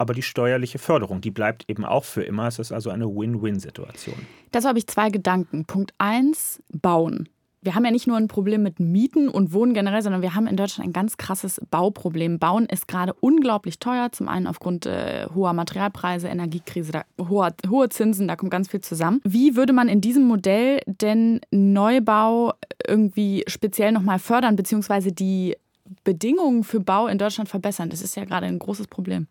aber 0.00 0.14
die 0.14 0.22
steuerliche 0.22 0.78
Förderung, 0.78 1.20
die 1.20 1.30
bleibt 1.30 1.68
eben 1.68 1.84
auch 1.84 2.04
für 2.04 2.22
immer. 2.22 2.46
Es 2.46 2.58
ist 2.58 2.72
also 2.72 2.88
eine 2.88 3.04
Win-Win-Situation. 3.04 4.14
Dazu 4.50 4.66
habe 4.66 4.78
ich 4.78 4.86
zwei 4.86 5.10
Gedanken. 5.10 5.66
Punkt 5.66 5.92
eins, 5.98 6.62
bauen. 6.72 7.28
Wir 7.60 7.74
haben 7.74 7.84
ja 7.84 7.90
nicht 7.90 8.06
nur 8.06 8.16
ein 8.16 8.26
Problem 8.26 8.62
mit 8.62 8.80
Mieten 8.80 9.28
und 9.28 9.52
Wohnen 9.52 9.74
generell, 9.74 10.00
sondern 10.00 10.22
wir 10.22 10.34
haben 10.34 10.46
in 10.46 10.56
Deutschland 10.56 10.88
ein 10.88 10.94
ganz 10.94 11.18
krasses 11.18 11.60
Bauproblem. 11.70 12.38
Bauen 12.38 12.64
ist 12.64 12.88
gerade 12.88 13.12
unglaublich 13.20 13.78
teuer, 13.78 14.10
zum 14.10 14.28
einen 14.28 14.46
aufgrund 14.46 14.86
äh, 14.86 15.26
hoher 15.34 15.52
Materialpreise, 15.52 16.28
Energiekrise, 16.28 16.92
da, 16.92 17.04
hoher, 17.18 17.52
hohe 17.68 17.90
Zinsen, 17.90 18.26
da 18.26 18.36
kommt 18.36 18.52
ganz 18.52 18.70
viel 18.70 18.80
zusammen. 18.80 19.20
Wie 19.24 19.54
würde 19.54 19.74
man 19.74 19.90
in 19.90 20.00
diesem 20.00 20.26
Modell 20.26 20.80
denn 20.86 21.42
Neubau 21.50 22.54
irgendwie 22.86 23.44
speziell 23.48 23.92
nochmal 23.92 24.18
fördern, 24.18 24.56
beziehungsweise 24.56 25.12
die 25.12 25.58
Bedingungen 26.04 26.64
für 26.64 26.80
Bau 26.80 27.06
in 27.06 27.18
Deutschland 27.18 27.50
verbessern? 27.50 27.90
Das 27.90 28.00
ist 28.00 28.16
ja 28.16 28.24
gerade 28.24 28.46
ein 28.46 28.58
großes 28.58 28.86
Problem 28.86 29.26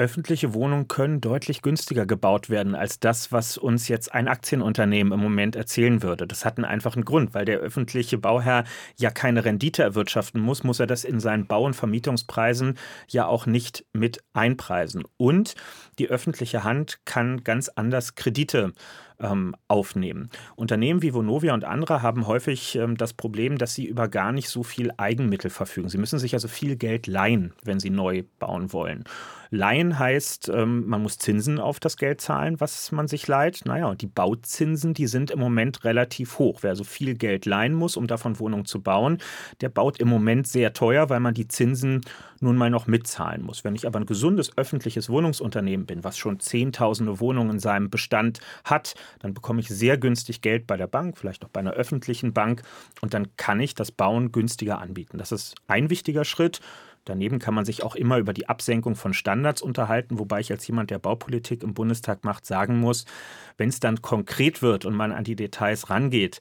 öffentliche 0.00 0.54
Wohnungen 0.54 0.88
können 0.88 1.20
deutlich 1.20 1.60
günstiger 1.60 2.06
gebaut 2.06 2.48
werden 2.48 2.74
als 2.74 3.00
das, 3.00 3.32
was 3.32 3.58
uns 3.58 3.86
jetzt 3.88 4.14
ein 4.14 4.28
Aktienunternehmen 4.28 5.12
im 5.12 5.20
Moment 5.20 5.56
erzählen 5.56 6.02
würde. 6.02 6.26
Das 6.26 6.46
hat 6.46 6.56
einen 6.56 6.64
einfachen 6.64 7.04
Grund, 7.04 7.34
weil 7.34 7.44
der 7.44 7.58
öffentliche 7.58 8.16
Bauherr 8.16 8.64
ja 8.96 9.10
keine 9.10 9.44
Rendite 9.44 9.82
erwirtschaften 9.82 10.40
muss, 10.40 10.64
muss 10.64 10.80
er 10.80 10.86
das 10.86 11.04
in 11.04 11.20
seinen 11.20 11.46
Bau- 11.46 11.66
und 11.66 11.76
Vermietungspreisen 11.76 12.78
ja 13.08 13.26
auch 13.26 13.44
nicht 13.44 13.84
mit 13.92 14.24
einpreisen. 14.32 15.04
Und 15.18 15.54
die 15.98 16.08
öffentliche 16.08 16.64
Hand 16.64 17.00
kann 17.04 17.44
ganz 17.44 17.68
anders 17.68 18.14
Kredite 18.14 18.72
ähm, 19.18 19.54
aufnehmen. 19.68 20.30
Unternehmen 20.56 21.02
wie 21.02 21.12
Vonovia 21.12 21.52
und 21.52 21.64
andere 21.64 22.00
haben 22.00 22.26
häufig 22.26 22.74
ähm, 22.76 22.96
das 22.96 23.12
Problem, 23.12 23.58
dass 23.58 23.74
sie 23.74 23.84
über 23.84 24.08
gar 24.08 24.32
nicht 24.32 24.48
so 24.48 24.62
viel 24.62 24.92
Eigenmittel 24.96 25.50
verfügen. 25.50 25.90
Sie 25.90 25.98
müssen 25.98 26.18
sich 26.18 26.32
also 26.32 26.48
viel 26.48 26.76
Geld 26.76 27.06
leihen, 27.06 27.52
wenn 27.62 27.80
sie 27.80 27.90
neu 27.90 28.22
bauen 28.38 28.72
wollen. 28.72 29.04
Leihen 29.50 29.98
heißt, 29.98 30.48
ähm, 30.54 30.86
man 30.86 31.02
muss 31.02 31.18
Zinsen 31.18 31.58
auf 31.58 31.80
das 31.80 31.96
Geld 31.96 32.20
zahlen, 32.20 32.60
was 32.60 32.92
man 32.92 33.08
sich 33.08 33.26
leiht. 33.26 33.62
Naja, 33.64 33.86
und 33.86 34.00
die 34.00 34.06
Bauzinsen, 34.06 34.94
die 34.94 35.08
sind 35.08 35.30
im 35.32 35.40
Moment 35.40 35.84
relativ 35.84 36.38
hoch. 36.38 36.60
Wer 36.62 36.70
also 36.70 36.84
viel 36.84 37.14
Geld 37.14 37.46
leihen 37.46 37.74
muss, 37.74 37.96
um 37.96 38.06
davon 38.06 38.38
Wohnungen 38.38 38.64
zu 38.64 38.80
bauen, 38.80 39.18
der 39.60 39.68
baut 39.68 39.98
im 39.98 40.08
Moment 40.08 40.46
sehr 40.46 40.72
teuer, 40.72 41.10
weil 41.10 41.20
man 41.20 41.34
die 41.34 41.48
Zinsen 41.48 42.02
nun 42.40 42.56
mal 42.56 42.70
noch 42.70 42.86
mitzahlen 42.86 43.42
muss. 43.42 43.64
Wenn 43.64 43.74
ich 43.74 43.86
aber 43.86 43.98
ein 43.98 44.06
gesundes 44.06 44.56
öffentliches 44.56 45.10
Wohnungsunternehmen 45.10 45.84
bin, 45.84 46.04
was 46.04 46.16
schon 46.16 46.40
Zehntausende 46.40 47.20
Wohnungen 47.20 47.50
in 47.50 47.58
seinem 47.58 47.90
Bestand 47.90 48.40
hat, 48.64 48.94
dann 49.18 49.34
bekomme 49.34 49.60
ich 49.60 49.68
sehr 49.68 49.98
günstig 49.98 50.40
Geld 50.40 50.66
bei 50.66 50.76
der 50.76 50.86
Bank, 50.86 51.18
vielleicht 51.18 51.44
auch 51.44 51.50
bei 51.50 51.60
einer 51.60 51.72
öffentlichen 51.72 52.32
Bank 52.32 52.62
und 53.00 53.14
dann 53.14 53.36
kann 53.36 53.60
ich 53.60 53.74
das 53.74 53.92
Bauen 53.92 54.32
günstiger 54.32 54.78
anbieten. 54.78 55.18
Das 55.18 55.32
ist 55.32 55.54
ein 55.66 55.90
wichtiger 55.90 56.24
Schritt. 56.24 56.60
Daneben 57.04 57.38
kann 57.38 57.54
man 57.54 57.64
sich 57.64 57.82
auch 57.82 57.94
immer 57.94 58.18
über 58.18 58.32
die 58.32 58.48
Absenkung 58.48 58.94
von 58.94 59.14
Standards 59.14 59.62
unterhalten, 59.62 60.18
wobei 60.18 60.40
ich 60.40 60.50
als 60.52 60.66
jemand, 60.66 60.90
der 60.90 60.98
Baupolitik 60.98 61.62
im 61.62 61.74
Bundestag 61.74 62.24
macht, 62.24 62.46
sagen 62.46 62.78
muss, 62.78 63.06
wenn 63.56 63.68
es 63.68 63.80
dann 63.80 64.02
konkret 64.02 64.62
wird 64.62 64.84
und 64.84 64.94
man 64.94 65.12
an 65.12 65.24
die 65.24 65.36
Details 65.36 65.90
rangeht, 65.90 66.40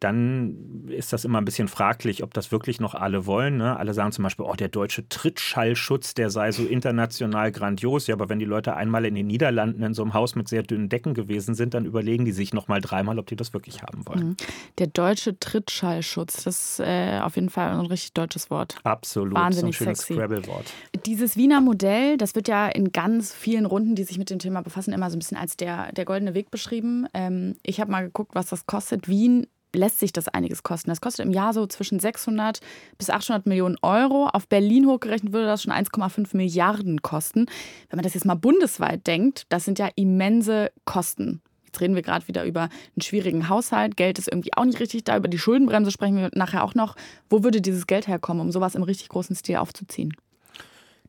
dann 0.00 0.88
ist 0.88 1.12
das 1.12 1.24
immer 1.24 1.38
ein 1.38 1.46
bisschen 1.46 1.68
fraglich, 1.68 2.22
ob 2.22 2.34
das 2.34 2.52
wirklich 2.52 2.80
noch 2.80 2.94
alle 2.94 3.24
wollen. 3.24 3.56
Ne? 3.56 3.76
Alle 3.76 3.94
sagen 3.94 4.12
zum 4.12 4.24
Beispiel, 4.24 4.44
oh, 4.44 4.52
der 4.52 4.68
deutsche 4.68 5.08
Trittschallschutz, 5.08 6.12
der 6.12 6.28
sei 6.28 6.52
so 6.52 6.64
international 6.64 7.50
grandios. 7.50 8.06
Ja, 8.06 8.14
aber 8.14 8.28
wenn 8.28 8.38
die 8.38 8.44
Leute 8.44 8.76
einmal 8.76 9.06
in 9.06 9.14
den 9.14 9.26
Niederlanden 9.26 9.82
in 9.82 9.94
so 9.94 10.02
einem 10.02 10.12
Haus 10.12 10.34
mit 10.34 10.48
sehr 10.48 10.62
dünnen 10.62 10.90
Decken 10.90 11.14
gewesen 11.14 11.54
sind, 11.54 11.72
dann 11.72 11.86
überlegen 11.86 12.26
die 12.26 12.32
sich 12.32 12.52
noch 12.52 12.68
mal 12.68 12.82
dreimal, 12.82 13.18
ob 13.18 13.26
die 13.26 13.36
das 13.36 13.54
wirklich 13.54 13.82
haben 13.82 14.06
wollen. 14.06 14.28
Mhm. 14.28 14.36
Der 14.78 14.88
deutsche 14.88 15.38
Trittschallschutz, 15.40 16.44
das 16.44 16.78
ist 16.78 16.80
äh, 16.80 17.20
auf 17.22 17.36
jeden 17.36 17.48
Fall 17.48 17.70
ein 17.70 17.86
richtig 17.86 18.12
deutsches 18.12 18.50
Wort. 18.50 18.76
Absolut, 18.84 19.34
Wahnsinnig 19.34 19.78
so 19.78 19.84
ein 19.84 19.96
schönes 19.96 20.00
Scrabble-Wort. 20.00 20.72
Dieses 21.06 21.36
Wiener 21.36 21.62
Modell, 21.62 22.18
das 22.18 22.34
wird 22.34 22.48
ja 22.48 22.68
in 22.68 22.92
ganz 22.92 23.32
vielen 23.32 23.64
Runden, 23.64 23.94
die 23.94 24.04
sich 24.04 24.18
mit 24.18 24.28
dem 24.28 24.38
Thema 24.38 24.60
befassen, 24.60 24.92
immer 24.92 25.08
so 25.10 25.16
ein 25.16 25.20
bisschen 25.20 25.38
als 25.38 25.56
der, 25.56 25.90
der 25.92 26.04
goldene 26.04 26.34
Weg 26.34 26.50
beschrieben. 26.50 27.06
Ähm, 27.14 27.56
ich 27.62 27.80
habe 27.80 27.90
mal 27.90 28.04
geguckt, 28.04 28.34
was 28.34 28.46
das 28.46 28.66
kostet. 28.66 29.08
Wien 29.08 29.46
lässt 29.76 30.00
sich 30.00 30.12
das 30.12 30.28
einiges 30.28 30.62
kosten. 30.62 30.90
Das 30.90 31.00
kostet 31.00 31.24
im 31.24 31.32
Jahr 31.32 31.52
so 31.52 31.66
zwischen 31.66 32.00
600 32.00 32.60
bis 32.98 33.10
800 33.10 33.46
Millionen 33.46 33.76
Euro. 33.82 34.28
Auf 34.28 34.48
Berlin 34.48 34.86
hochgerechnet 34.86 35.32
würde 35.32 35.46
das 35.46 35.62
schon 35.62 35.72
1,5 35.72 36.36
Milliarden 36.36 37.02
kosten. 37.02 37.46
Wenn 37.88 37.96
man 37.96 38.04
das 38.04 38.14
jetzt 38.14 38.26
mal 38.26 38.34
bundesweit 38.34 39.06
denkt, 39.06 39.44
das 39.48 39.64
sind 39.64 39.78
ja 39.78 39.88
immense 39.94 40.70
Kosten. 40.84 41.42
Jetzt 41.64 41.80
reden 41.80 41.94
wir 41.94 42.02
gerade 42.02 42.26
wieder 42.26 42.44
über 42.44 42.62
einen 42.62 43.02
schwierigen 43.02 43.48
Haushalt. 43.48 43.96
Geld 43.96 44.18
ist 44.18 44.28
irgendwie 44.28 44.54
auch 44.54 44.64
nicht 44.64 44.80
richtig 44.80 45.04
da. 45.04 45.16
Über 45.16 45.28
die 45.28 45.38
Schuldenbremse 45.38 45.90
sprechen 45.90 46.16
wir 46.16 46.30
nachher 46.34 46.64
auch 46.64 46.74
noch. 46.74 46.96
Wo 47.28 47.44
würde 47.44 47.60
dieses 47.60 47.86
Geld 47.86 48.08
herkommen, 48.08 48.40
um 48.40 48.50
sowas 48.50 48.74
im 48.74 48.82
richtig 48.82 49.08
großen 49.08 49.36
Stil 49.36 49.56
aufzuziehen? 49.56 50.14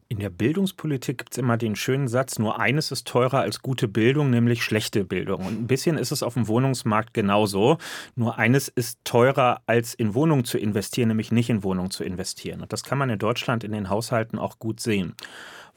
In 0.10 0.20
der 0.20 0.30
Bildungspolitik 0.30 1.18
gibt 1.18 1.34
es 1.34 1.38
immer 1.38 1.58
den 1.58 1.76
schönen 1.76 2.08
Satz, 2.08 2.40
nur 2.40 2.62
eines 2.62 2.92
ist 2.92 3.06
teurer 3.06 3.42
als 3.42 3.62
gute 3.62 3.90
Bildung, 3.90 4.30
nämlich 4.30 4.64
schlechte 4.64 5.04
Bildung. 5.04 5.46
Und 5.46 5.60
ein 5.60 5.68
bisschen 5.68 5.98
ist 5.98 6.12
es 6.12 6.24
auf 6.24 6.36
dem 6.36 6.48
Wohnungsmarkt 6.48 7.14
genauso. 7.14 7.78
Nur 8.16 8.38
eines 8.38 8.70
ist 8.70 9.00
teurer 9.04 9.62
als 9.66 9.94
in 9.94 10.14
Wohnungen 10.14 10.46
zu 10.46 10.58
investieren, 10.58 11.10
nämlich 11.10 11.34
nicht 11.34 11.50
in 11.50 11.62
Wohnungen 11.62 11.92
zu 11.92 12.06
investieren. 12.06 12.62
Und 12.62 12.72
das 12.72 12.84
kann 12.84 12.98
man 12.98 13.10
in 13.10 13.20
Deutschland 13.20 13.66
in 13.66 13.74
den 13.74 13.90
Haushalten 13.90 14.40
auch 14.40 14.60
gut 14.60 14.80
sehen. 14.80 15.14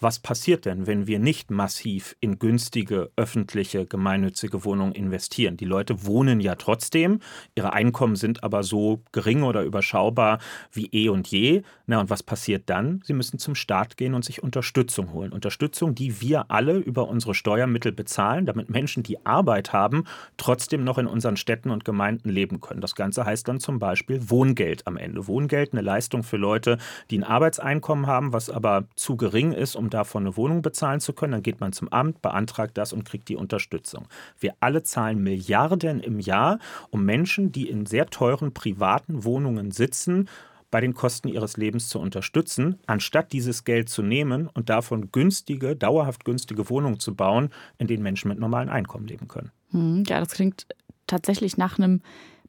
Was 0.02 0.18
passiert 0.18 0.64
denn, 0.64 0.86
wenn 0.86 1.06
wir 1.06 1.18
nicht 1.18 1.50
massiv 1.50 2.16
in 2.20 2.38
günstige, 2.38 3.10
öffentliche, 3.16 3.84
gemeinnützige 3.84 4.64
Wohnungen 4.64 4.94
investieren? 4.94 5.58
Die 5.58 5.66
Leute 5.66 6.06
wohnen 6.06 6.40
ja 6.40 6.54
trotzdem, 6.54 7.20
ihre 7.54 7.74
Einkommen 7.74 8.16
sind 8.16 8.42
aber 8.42 8.62
so 8.62 9.02
gering 9.12 9.42
oder 9.42 9.62
überschaubar 9.62 10.38
wie 10.72 10.86
eh 10.86 11.10
und 11.10 11.28
je. 11.28 11.64
Na, 11.86 12.00
und 12.00 12.08
was 12.08 12.22
passiert 12.22 12.70
dann? 12.70 13.02
Sie 13.04 13.12
müssen 13.12 13.38
zum 13.38 13.54
Staat 13.54 13.98
gehen 13.98 14.14
und 14.14 14.24
sich 14.24 14.42
Unterstützung 14.42 15.12
holen. 15.12 15.32
Unterstützung, 15.32 15.94
die 15.94 16.22
wir 16.22 16.50
alle 16.50 16.78
über 16.78 17.06
unsere 17.06 17.34
Steuermittel 17.34 17.92
bezahlen, 17.92 18.46
damit 18.46 18.70
Menschen, 18.70 19.02
die 19.02 19.26
Arbeit 19.26 19.74
haben, 19.74 20.04
trotzdem 20.38 20.82
noch 20.82 20.96
in 20.96 21.08
unseren 21.08 21.36
Städten 21.36 21.68
und 21.68 21.84
Gemeinden 21.84 22.30
leben 22.30 22.62
können. 22.62 22.80
Das 22.80 22.94
Ganze 22.94 23.26
heißt 23.26 23.46
dann 23.46 23.60
zum 23.60 23.78
Beispiel 23.78 24.30
Wohngeld 24.30 24.86
am 24.86 24.96
Ende. 24.96 25.26
Wohngeld, 25.26 25.74
eine 25.74 25.82
Leistung 25.82 26.22
für 26.22 26.38
Leute, 26.38 26.78
die 27.10 27.18
ein 27.18 27.24
Arbeitseinkommen 27.24 28.06
haben, 28.06 28.32
was 28.32 28.48
aber 28.48 28.84
zu 28.96 29.18
gering 29.18 29.52
ist, 29.52 29.76
um 29.76 29.89
davon 29.90 30.22
eine 30.22 30.36
Wohnung 30.36 30.62
bezahlen 30.62 31.00
zu 31.00 31.12
können. 31.12 31.32
Dann 31.32 31.42
geht 31.42 31.60
man 31.60 31.72
zum 31.72 31.88
Amt, 31.88 32.22
beantragt 32.22 32.78
das 32.78 32.92
und 32.92 33.04
kriegt 33.04 33.28
die 33.28 33.36
Unterstützung. 33.36 34.06
Wir 34.38 34.54
alle 34.60 34.82
zahlen 34.82 35.22
Milliarden 35.22 36.00
im 36.00 36.20
Jahr, 36.20 36.58
um 36.90 37.04
Menschen, 37.04 37.52
die 37.52 37.68
in 37.68 37.86
sehr 37.86 38.06
teuren 38.06 38.54
privaten 38.54 39.24
Wohnungen 39.24 39.70
sitzen, 39.70 40.28
bei 40.70 40.80
den 40.80 40.94
Kosten 40.94 41.28
ihres 41.28 41.56
Lebens 41.56 41.88
zu 41.88 41.98
unterstützen, 41.98 42.78
anstatt 42.86 43.32
dieses 43.32 43.64
Geld 43.64 43.88
zu 43.88 44.02
nehmen 44.02 44.46
und 44.46 44.70
davon 44.70 45.10
günstige, 45.10 45.74
dauerhaft 45.74 46.24
günstige 46.24 46.70
Wohnungen 46.70 47.00
zu 47.00 47.14
bauen, 47.14 47.50
in 47.78 47.86
denen 47.88 48.02
Menschen 48.02 48.28
mit 48.28 48.38
normalen 48.38 48.68
Einkommen 48.68 49.06
leben 49.06 49.26
können. 49.26 49.50
Hm, 49.70 50.04
ja, 50.06 50.20
das 50.20 50.30
klingt 50.30 50.66
tatsächlich 51.06 51.56
nach 51.56 51.78
einem 51.78 52.02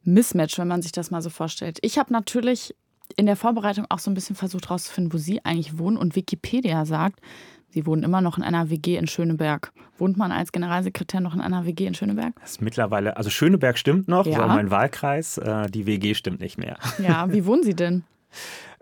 Mismatch, 0.04 0.58
wenn 0.58 0.68
man 0.68 0.82
sich 0.82 0.92
das 0.92 1.10
mal 1.10 1.22
so 1.22 1.30
vorstellt. 1.30 1.78
Ich 1.82 1.98
habe 1.98 2.12
natürlich 2.12 2.74
in 3.16 3.26
der 3.26 3.36
Vorbereitung 3.36 3.86
auch 3.88 3.98
so 3.98 4.10
ein 4.10 4.14
bisschen 4.14 4.36
versucht 4.36 4.66
herauszufinden, 4.68 5.12
wo 5.12 5.18
Sie 5.18 5.44
eigentlich 5.44 5.78
wohnen. 5.78 5.96
Und 5.96 6.16
Wikipedia 6.16 6.84
sagt, 6.84 7.20
Sie 7.68 7.86
wohnen 7.86 8.02
immer 8.02 8.20
noch 8.20 8.36
in 8.36 8.42
einer 8.44 8.68
WG 8.68 8.96
in 8.96 9.06
Schöneberg. 9.06 9.72
Wohnt 9.96 10.18
man 10.18 10.30
als 10.30 10.52
Generalsekretär 10.52 11.20
noch 11.20 11.34
in 11.34 11.40
einer 11.40 11.64
WG 11.64 11.86
in 11.86 11.94
Schöneberg? 11.94 12.34
Das 12.40 12.52
ist 12.52 12.62
mittlerweile, 12.62 13.16
also 13.16 13.30
Schöneberg 13.30 13.78
stimmt 13.78 14.08
noch, 14.08 14.26
Ja. 14.26 14.40
war 14.40 14.48
mein 14.48 14.70
Wahlkreis. 14.70 15.38
Äh, 15.38 15.70
die 15.70 15.86
WG 15.86 16.14
stimmt 16.14 16.40
nicht 16.40 16.58
mehr. 16.58 16.76
Ja, 16.98 17.32
wie 17.32 17.46
wohnen 17.46 17.62
Sie 17.62 17.74
denn? 17.74 18.04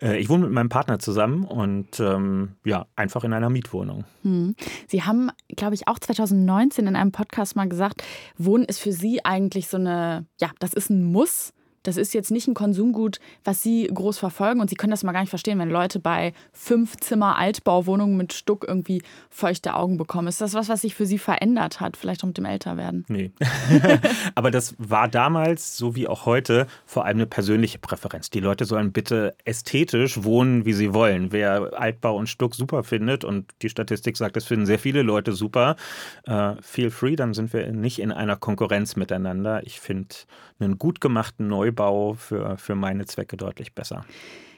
Äh, 0.02 0.18
ich 0.18 0.28
wohne 0.28 0.44
mit 0.44 0.52
meinem 0.52 0.68
Partner 0.70 0.98
zusammen 0.98 1.44
und 1.44 2.00
ähm, 2.00 2.56
ja, 2.64 2.86
einfach 2.96 3.22
in 3.24 3.32
einer 3.32 3.50
Mietwohnung. 3.50 4.04
Hm. 4.22 4.54
Sie 4.88 5.02
haben, 5.02 5.30
glaube 5.56 5.74
ich, 5.74 5.86
auch 5.86 5.98
2019 5.98 6.86
in 6.86 6.96
einem 6.96 7.12
Podcast 7.12 7.54
mal 7.56 7.68
gesagt, 7.68 8.02
Wohnen 8.38 8.64
ist 8.64 8.80
für 8.80 8.92
Sie 8.92 9.24
eigentlich 9.24 9.68
so 9.68 9.76
eine, 9.76 10.26
ja, 10.40 10.50
das 10.58 10.72
ist 10.74 10.90
ein 10.90 11.04
Muss. 11.04 11.52
Das 11.82 11.96
ist 11.96 12.12
jetzt 12.12 12.30
nicht 12.30 12.46
ein 12.46 12.54
Konsumgut, 12.54 13.20
was 13.44 13.62
Sie 13.62 13.86
groß 13.92 14.18
verfolgen. 14.18 14.60
Und 14.60 14.68
Sie 14.68 14.76
können 14.76 14.90
das 14.90 15.02
mal 15.02 15.12
gar 15.12 15.20
nicht 15.20 15.30
verstehen, 15.30 15.58
wenn 15.58 15.70
Leute 15.70 15.98
bei 15.98 16.32
fünf 16.52 16.96
Zimmer 16.98 17.38
Altbauwohnungen 17.38 18.16
mit 18.16 18.32
Stuck 18.32 18.66
irgendwie 18.68 19.02
feuchte 19.30 19.74
Augen 19.74 19.96
bekommen. 19.96 20.28
Ist 20.28 20.40
das 20.40 20.54
was, 20.54 20.68
was 20.68 20.82
sich 20.82 20.94
für 20.94 21.06
Sie 21.06 21.18
verändert 21.18 21.80
hat, 21.80 21.96
vielleicht 21.96 22.22
auch 22.22 22.28
mit 22.28 22.38
dem 22.38 22.44
Älterwerden? 22.44 23.04
Nee. 23.08 23.32
Aber 24.34 24.50
das 24.50 24.74
war 24.78 25.08
damals, 25.08 25.76
so 25.76 25.96
wie 25.96 26.06
auch 26.06 26.26
heute, 26.26 26.66
vor 26.84 27.04
allem 27.04 27.18
eine 27.18 27.26
persönliche 27.26 27.78
Präferenz. 27.78 28.30
Die 28.30 28.40
Leute 28.40 28.64
sollen 28.64 28.92
bitte 28.92 29.34
ästhetisch 29.44 30.22
wohnen, 30.22 30.64
wie 30.66 30.72
sie 30.72 30.92
wollen. 30.92 31.32
Wer 31.32 31.72
Altbau 31.78 32.16
und 32.16 32.28
Stuck 32.28 32.54
super 32.54 32.84
findet, 32.84 33.24
und 33.24 33.46
die 33.62 33.68
Statistik 33.70 34.16
sagt, 34.16 34.36
das 34.36 34.44
finden 34.44 34.66
sehr 34.66 34.78
viele 34.78 35.02
Leute 35.02 35.32
super, 35.32 35.76
äh, 36.24 36.54
feel 36.60 36.90
free, 36.90 37.16
dann 37.16 37.34
sind 37.34 37.52
wir 37.52 37.70
nicht 37.72 37.98
in 38.00 38.12
einer 38.12 38.36
Konkurrenz 38.36 38.96
miteinander. 38.96 39.62
Ich 39.64 39.80
finde 39.80 40.14
einen 40.58 40.78
gut 40.78 41.00
gemachten 41.00 41.48
Neubau 41.48 41.69
für, 42.16 42.56
für 42.58 42.74
meine 42.74 43.06
Zwecke 43.06 43.36
deutlich 43.36 43.74
besser. 43.74 44.04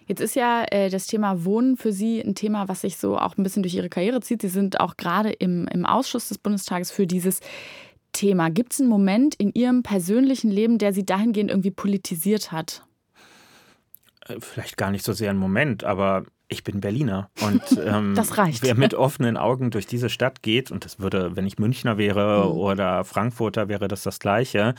Jetzt 0.06 0.20
ist 0.20 0.34
ja 0.34 0.64
äh, 0.70 0.90
das 0.90 1.06
Thema 1.06 1.44
Wohnen 1.44 1.76
für 1.76 1.92
Sie 1.92 2.20
ein 2.20 2.34
Thema, 2.34 2.68
was 2.68 2.80
sich 2.80 2.96
so 2.96 3.16
auch 3.16 3.36
ein 3.38 3.42
bisschen 3.44 3.62
durch 3.62 3.74
Ihre 3.74 3.88
Karriere 3.88 4.20
zieht. 4.20 4.42
Sie 4.42 4.48
sind 4.48 4.80
auch 4.80 4.96
gerade 4.96 5.30
im, 5.30 5.68
im 5.68 5.86
Ausschuss 5.86 6.28
des 6.28 6.38
Bundestages 6.38 6.90
für 6.90 7.06
dieses 7.06 7.40
Thema. 8.12 8.50
Gibt 8.50 8.72
es 8.74 8.80
einen 8.80 8.88
Moment 8.90 9.34
in 9.36 9.52
Ihrem 9.54 9.82
persönlichen 9.82 10.50
Leben, 10.50 10.78
der 10.78 10.92
Sie 10.92 11.06
dahingehend 11.06 11.50
irgendwie 11.50 11.70
politisiert 11.70 12.50
hat? 12.52 12.82
Äh, 14.26 14.36
Vielleicht 14.40 14.76
gar 14.76 14.90
nicht 14.90 15.04
so 15.04 15.12
sehr 15.12 15.30
ein 15.30 15.36
Moment, 15.38 15.84
aber 15.84 16.24
ich 16.48 16.64
bin 16.64 16.80
Berliner. 16.80 17.30
Und 17.40 17.62
ähm, 17.86 18.14
Das 18.14 18.36
reicht. 18.36 18.62
wer 18.62 18.74
mit 18.74 18.94
offenen 18.94 19.36
Augen 19.36 19.70
durch 19.70 19.86
diese 19.86 20.10
Stadt 20.10 20.42
geht, 20.42 20.70
und 20.70 20.84
das 20.84 20.98
würde, 20.98 21.36
wenn 21.36 21.46
ich 21.46 21.58
Münchner 21.58 21.96
wäre 21.96 22.44
Mhm. 22.46 22.50
oder 22.58 23.04
Frankfurter, 23.04 23.68
wäre 23.68 23.88
das 23.88 24.02
das 24.02 24.18
Gleiche, 24.18 24.74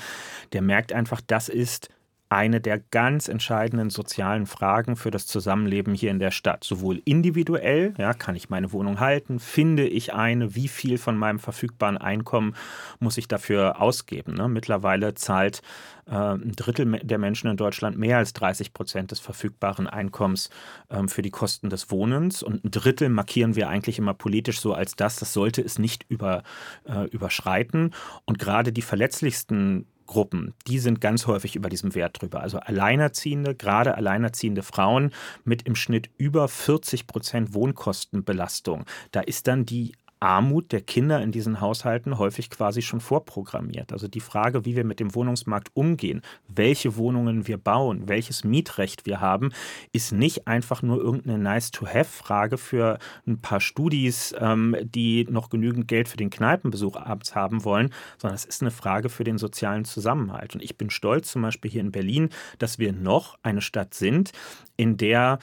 der 0.51 0.61
merkt 0.61 0.91
einfach, 0.93 1.21
das 1.25 1.49
ist 1.49 1.89
eine 2.29 2.59
der 2.59 2.79
ganz 2.79 3.27
entscheidenden 3.27 3.89
sozialen 3.91 4.47
Fragen 4.47 4.95
für 4.95 5.11
das 5.11 5.27
Zusammenleben 5.27 5.93
hier 5.93 6.09
in 6.09 6.19
der 6.19 6.31
Stadt. 6.31 6.63
Sowohl 6.63 7.01
individuell, 7.05 7.93
ja, 7.97 8.13
kann 8.13 8.35
ich 8.35 8.49
meine 8.49 8.71
Wohnung 8.71 8.99
halten, 8.99 9.39
finde 9.39 9.87
ich 9.87 10.13
eine, 10.13 10.55
wie 10.55 10.67
viel 10.67 10.97
von 10.97 11.15
meinem 11.15 11.37
verfügbaren 11.37 11.97
Einkommen 11.97 12.55
muss 12.99 13.17
ich 13.17 13.27
dafür 13.27 13.79
ausgeben. 13.79 14.33
Ne? 14.33 14.47
Mittlerweile 14.47 15.13
zahlt 15.13 15.61
äh, 16.07 16.15
ein 16.15 16.53
Drittel 16.55 16.99
der 17.03 17.17
Menschen 17.17 17.49
in 17.49 17.57
Deutschland 17.57 17.97
mehr 17.97 18.17
als 18.17 18.33
30 18.33 18.73
Prozent 18.73 19.11
des 19.11 19.19
verfügbaren 19.19 19.87
Einkommens 19.87 20.49
ähm, 20.89 21.09
für 21.09 21.21
die 21.21 21.31
Kosten 21.31 21.69
des 21.69 21.91
Wohnens. 21.91 22.41
Und 22.41 22.65
ein 22.65 22.71
Drittel 22.71 23.09
markieren 23.09 23.55
wir 23.55 23.69
eigentlich 23.69 23.99
immer 23.99 24.13
politisch 24.13 24.59
so 24.59 24.73
als 24.73 24.95
das. 24.95 25.17
Das 25.17 25.33
sollte 25.33 25.61
es 25.61 25.77
nicht 25.77 26.05
über, 26.09 26.43
äh, 26.85 27.07
überschreiten. 27.09 27.93
Und 28.25 28.39
gerade 28.39 28.73
die 28.73 28.81
verletzlichsten 28.81 29.85
Gruppen, 30.05 30.53
die 30.67 30.79
sind 30.79 31.01
ganz 31.01 31.27
häufig 31.27 31.55
über 31.55 31.69
diesem 31.69 31.95
Wert 31.95 32.21
drüber. 32.21 32.41
Also 32.41 32.59
Alleinerziehende, 32.59 33.55
gerade 33.55 33.95
alleinerziehende 33.95 34.63
Frauen 34.63 35.11
mit 35.43 35.63
im 35.63 35.75
Schnitt 35.75 36.09
über 36.17 36.47
40 36.47 37.07
Prozent 37.07 37.53
Wohnkostenbelastung. 37.53 38.85
Da 39.11 39.21
ist 39.21 39.47
dann 39.47 39.65
die 39.65 39.93
Armut 40.23 40.71
der 40.71 40.79
Kinder 40.79 41.21
in 41.21 41.33
diesen 41.33 41.59
Haushalten 41.59 42.17
häufig 42.17 42.49
quasi 42.49 42.81
schon 42.81 43.01
vorprogrammiert. 43.01 43.91
Also 43.91 44.07
die 44.07 44.21
Frage, 44.21 44.63
wie 44.63 44.77
wir 44.77 44.85
mit 44.85 45.01
dem 45.01 45.13
Wohnungsmarkt 45.13 45.71
umgehen, 45.73 46.21
welche 46.47 46.95
Wohnungen 46.95 47.45
wir 47.45 47.57
bauen, 47.57 48.07
welches 48.07 48.45
Mietrecht 48.45 49.05
wir 49.05 49.19
haben, 49.19 49.51
ist 49.91 50.13
nicht 50.13 50.47
einfach 50.47 50.81
nur 50.81 51.01
irgendeine 51.01 51.39
Nice-to-have-Frage 51.39 52.57
für 52.57 52.99
ein 53.27 53.41
paar 53.41 53.59
Studis, 53.59 54.33
ähm, 54.39 54.77
die 54.81 55.25
noch 55.29 55.49
genügend 55.49 55.89
Geld 55.89 56.07
für 56.07 56.15
den 56.15 56.29
Kneipenbesuch 56.29 56.95
abends 56.95 57.35
haben 57.35 57.65
wollen, 57.65 57.89
sondern 58.17 58.35
es 58.35 58.45
ist 58.45 58.61
eine 58.61 58.71
Frage 58.71 59.09
für 59.09 59.25
den 59.25 59.37
sozialen 59.37 59.83
Zusammenhalt. 59.83 60.55
Und 60.55 60.63
ich 60.63 60.77
bin 60.77 60.89
stolz, 60.89 61.31
zum 61.31 61.41
Beispiel 61.41 61.69
hier 61.69 61.81
in 61.81 61.91
Berlin, 61.91 62.29
dass 62.59 62.79
wir 62.79 62.93
noch 62.93 63.37
eine 63.43 63.61
Stadt 63.61 63.93
sind, 63.93 64.31
in 64.77 64.95
der 64.95 65.39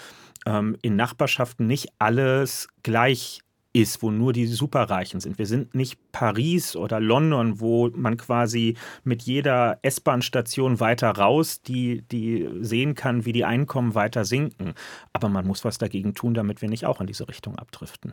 ähm, 0.46 0.78
in 0.80 0.96
Nachbarschaften 0.96 1.66
nicht 1.66 1.88
alles 1.98 2.66
gleich 2.82 3.42
ist, 3.72 4.02
wo 4.02 4.10
nur 4.10 4.32
die 4.32 4.46
Superreichen 4.46 5.20
sind. 5.20 5.38
Wir 5.38 5.46
sind 5.46 5.74
nicht 5.74 5.98
Paris 6.12 6.74
oder 6.74 6.98
London, 6.98 7.60
wo 7.60 7.88
man 7.94 8.16
quasi 8.16 8.76
mit 9.04 9.22
jeder 9.22 9.78
S-Bahn-Station 9.82 10.80
weiter 10.80 11.10
raus, 11.10 11.62
die, 11.62 12.02
die 12.10 12.48
sehen 12.60 12.94
kann, 12.94 13.24
wie 13.24 13.32
die 13.32 13.44
Einkommen 13.44 13.94
weiter 13.94 14.24
sinken. 14.24 14.74
Aber 15.12 15.28
man 15.28 15.46
muss 15.46 15.64
was 15.64 15.78
dagegen 15.78 16.14
tun, 16.14 16.34
damit 16.34 16.62
wir 16.62 16.68
nicht 16.68 16.84
auch 16.84 17.00
in 17.00 17.06
diese 17.06 17.28
Richtung 17.28 17.56
abdriften. 17.56 18.12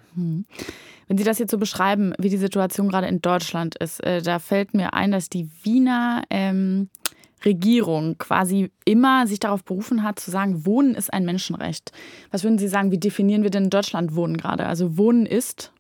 Wenn 1.08 1.18
Sie 1.18 1.24
das 1.24 1.40
jetzt 1.40 1.52
so 1.52 1.58
beschreiben, 1.58 2.14
wie 2.20 2.30
die 2.30 2.38
Situation 2.38 2.90
gerade 2.90 3.08
in 3.08 3.22
Deutschland 3.22 3.76
ist, 3.76 4.04
äh, 4.04 4.22
da 4.22 4.40
fällt 4.40 4.74
mir 4.74 4.94
ein, 4.94 5.12
dass 5.12 5.30
die 5.30 5.50
Wiener 5.64 6.24
ähm, 6.30 6.90
Regierung 7.46 8.18
quasi 8.18 8.72
immer 8.86 9.28
sich 9.28 9.40
darauf 9.40 9.64
berufen 9.64 10.04
hat, 10.04 10.20
zu 10.20 10.32
sagen, 10.32 10.66
Wohnen 10.66 10.96
ist 10.96 11.14
ein 11.14 11.26
Menschenrecht. 11.26 11.92
Was 12.32 12.44
würden 12.44 12.58
Sie 12.58 12.68
sagen, 12.68 12.92
wie 12.92 12.98
definieren 12.98 13.44
wir 13.44 13.50
denn 13.50 13.66
in 13.66 13.70
Deutschland 13.70 14.16
Wohnen 14.16 14.38
gerade? 14.38 14.66
Also 14.66 14.98
Wohnen 14.98 15.26
ist 15.26 15.72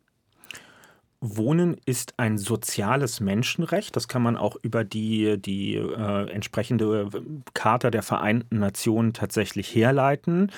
Wohnen 1.20 1.78
ist 1.86 2.14
ein 2.18 2.38
soziales 2.38 3.20
Menschenrecht. 3.22 3.96
Das 3.96 4.08
kann 4.08 4.22
man 4.22 4.38
auch 4.38 4.56
über 4.62 4.84
die, 4.84 5.42
die 5.42 5.74
äh, 5.76 6.30
entsprechende 6.30 7.10
Charta 7.56 7.90
der 7.90 8.04
Vereinten 8.04 8.60
Nationen 8.60 9.14
tatsächlich 9.14 9.74
herleiten. 9.74 10.52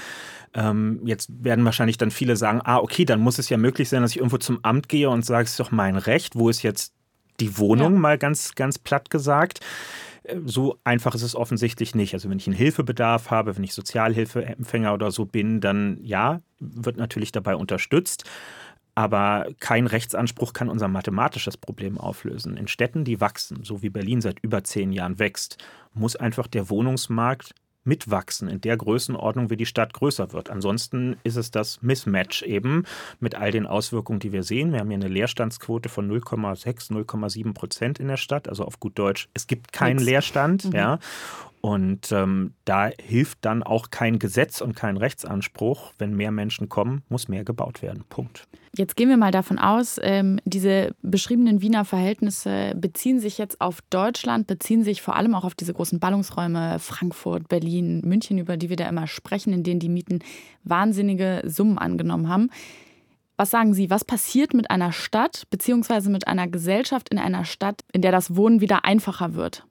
Ähm, 0.54 1.00
jetzt 1.06 1.30
werden 1.46 1.64
wahrscheinlich 1.64 1.98
dann 1.98 2.12
viele 2.12 2.36
sagen, 2.36 2.60
ah, 2.66 2.80
okay, 2.80 3.06
dann 3.06 3.22
muss 3.22 3.40
es 3.40 3.48
ja 3.48 3.58
möglich 3.58 3.88
sein, 3.88 4.02
dass 4.02 4.12
ich 4.12 4.18
irgendwo 4.18 4.38
zum 4.38 4.60
Amt 4.64 4.90
gehe 4.90 5.10
und 5.10 5.26
sage, 5.26 5.46
es 5.46 5.52
ist 5.52 5.62
doch 5.62 5.72
mein 5.72 5.96
Recht. 5.96 6.36
Wo 6.36 6.50
ist 6.50 6.62
jetzt 6.62 6.94
die 7.40 7.58
Wohnung, 7.58 7.94
Ja. 7.94 8.00
mal 8.00 8.18
ganz, 8.18 8.54
ganz 8.56 8.78
platt 8.78 9.10
gesagt? 9.10 9.62
So 10.46 10.78
einfach 10.84 11.16
ist 11.16 11.24
es 11.24 11.36
offensichtlich 11.36 11.96
nicht. 11.96 12.14
Also 12.14 12.30
wenn 12.30 12.38
ich 12.38 12.48
einen 12.48 12.56
Hilfebedarf 12.56 13.32
habe, 13.32 13.56
wenn 13.56 13.64
ich 13.64 13.74
Sozialhilfeempfänger 13.74 14.94
oder 14.94 15.12
so 15.12 15.26
bin, 15.26 15.62
dann 15.62 16.00
ja, 16.04 16.42
wird 16.60 16.98
natürlich 16.98 17.32
dabei 17.32 17.56
unterstützt. 17.56 18.24
Aber 18.96 19.48
kein 19.60 19.88
Rechtsanspruch 19.88 20.52
kann 20.54 20.70
unser 20.70 20.88
mathematisches 20.88 21.56
Problem 21.58 21.98
auflösen. 21.98 22.58
In 22.58 22.68
Städten, 22.68 23.06
die 23.06 23.22
wachsen, 23.22 23.64
so 23.64 23.82
wie 23.82 23.90
Berlin 23.90 24.20
seit 24.20 24.40
über 24.42 24.64
zehn 24.64 24.92
Jahren 24.92 25.20
wächst, 25.20 25.58
muss 25.94 26.16
einfach 26.16 26.48
der 26.48 26.70
Wohnungsmarkt 26.70 27.54
mitwachsen 27.84 28.50
in 28.50 28.62
der 28.62 28.78
Größenordnung, 28.78 29.50
wie 29.50 29.58
die 29.58 29.66
Stadt 29.66 29.94
größer 29.94 30.34
wird. 30.34 30.50
Ansonsten 30.50 31.18
ist 31.24 31.36
es 31.38 31.52
das 31.52 31.82
Mismatch 31.82 32.44
eben 32.44 32.84
mit 33.20 33.36
all 33.36 33.52
den 33.52 33.66
Auswirkungen, 33.66 34.20
die 34.20 34.32
wir 34.32 34.44
sehen. 34.44 34.72
Wir 34.72 34.80
haben 34.80 34.90
hier 34.90 34.98
eine 34.98 35.08
Leerstandsquote 35.08 35.90
von 35.90 36.10
0,6, 36.10 36.92
0,7 36.92 37.54
Prozent 37.54 38.00
in 38.00 38.08
der 38.08 38.18
Stadt, 38.18 38.48
also 38.50 38.66
auf 38.66 38.80
gut 38.80 38.98
Deutsch. 39.00 39.30
Es 39.34 39.48
gibt 39.48 39.74
keinen. 39.74 40.00
Leerstand, 40.00 40.74
ja. 40.74 41.00
Und 41.62 42.12
ähm, 42.14 42.54
da 42.64 42.90
hilft 43.02 43.40
dann 43.42 43.64
auch 43.64 43.90
kein 43.90 44.18
Gesetz 44.18 44.62
und 44.62 44.76
kein 44.76 44.96
Rechtsanspruch. 44.96 45.94
Wenn 45.98 46.16
mehr 46.16 46.32
Menschen 46.32 46.70
kommen, 46.70 47.04
muss 47.10 47.28
mehr 47.28 47.44
gebaut 47.44 47.82
werden. 47.82 48.06
Punkt. 48.08 48.48
Jetzt 48.78 48.96
gehen 48.96 49.10
wir 49.10 49.18
mal 49.18 49.32
davon 49.32 49.60
aus, 49.60 50.00
ähm, 50.02 50.40
diese 50.46 50.96
beschriebenen 51.02 51.62
Wiener 51.62 51.86
Verhältnisse 51.86 52.74
beziehen 52.76 53.20
sich 53.20 53.38
jetzt 53.38 53.60
auf 53.60 53.82
Deutschland, 53.90 54.48
beziehen 54.48 54.84
sich 54.84 55.02
vor 55.02 55.16
allem 55.16 55.34
auch 55.34 55.44
auf 55.44 55.56
diese 55.56 55.74
großen 55.74 56.00
Ballungsräume 56.00 56.78
Frankfurt, 56.80 57.50
Berlin, 57.50 58.02
München, 58.06 58.38
über 58.38 58.58
die 58.58 58.70
wir 58.70 58.78
da 58.78 58.88
immer 58.88 59.08
sprechen, 59.08 59.52
in 59.52 59.64
denen 59.64 59.80
die 59.80 59.90
Mieten 59.90 60.20
wahnsinnige 60.64 61.42
Summen 61.46 61.78
angenommen 61.78 62.30
haben. 62.30 62.50
Was 63.38 63.50
sagen 63.50 63.74
Sie, 63.74 63.90
was 63.90 64.06
passiert 64.06 64.54
mit 64.54 64.70
einer 64.70 64.92
Stadt 64.92 65.44
beziehungsweise 65.50 66.10
mit 66.10 66.28
einer 66.28 66.48
Gesellschaft 66.48 67.10
in 67.10 67.18
einer 67.18 67.46
Stadt, 67.46 67.82
in 67.92 68.02
der 68.02 68.12
das 68.12 68.36
Wohnen 68.36 68.62
wieder 68.62 68.86
einfacher 68.86 69.34
wird? 69.34 69.66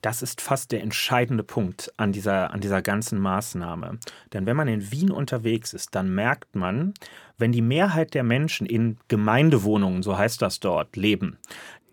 Das 0.00 0.22
ist 0.22 0.40
fast 0.40 0.72
der 0.72 0.82
entscheidende 0.82 1.42
Punkt 1.42 1.92
an 1.96 2.12
dieser, 2.12 2.52
an 2.52 2.60
dieser 2.60 2.82
ganzen 2.82 3.18
Maßnahme. 3.18 3.98
Denn 4.32 4.46
wenn 4.46 4.56
man 4.56 4.68
in 4.68 4.90
Wien 4.90 5.10
unterwegs 5.10 5.74
ist, 5.74 5.94
dann 5.94 6.14
merkt 6.14 6.54
man, 6.54 6.94
wenn 7.36 7.52
die 7.52 7.62
Mehrheit 7.62 8.14
der 8.14 8.22
Menschen 8.22 8.66
in 8.66 8.96
Gemeindewohnungen, 9.08 10.02
so 10.02 10.16
heißt 10.16 10.40
das 10.40 10.60
dort, 10.60 10.96
leben, 10.96 11.38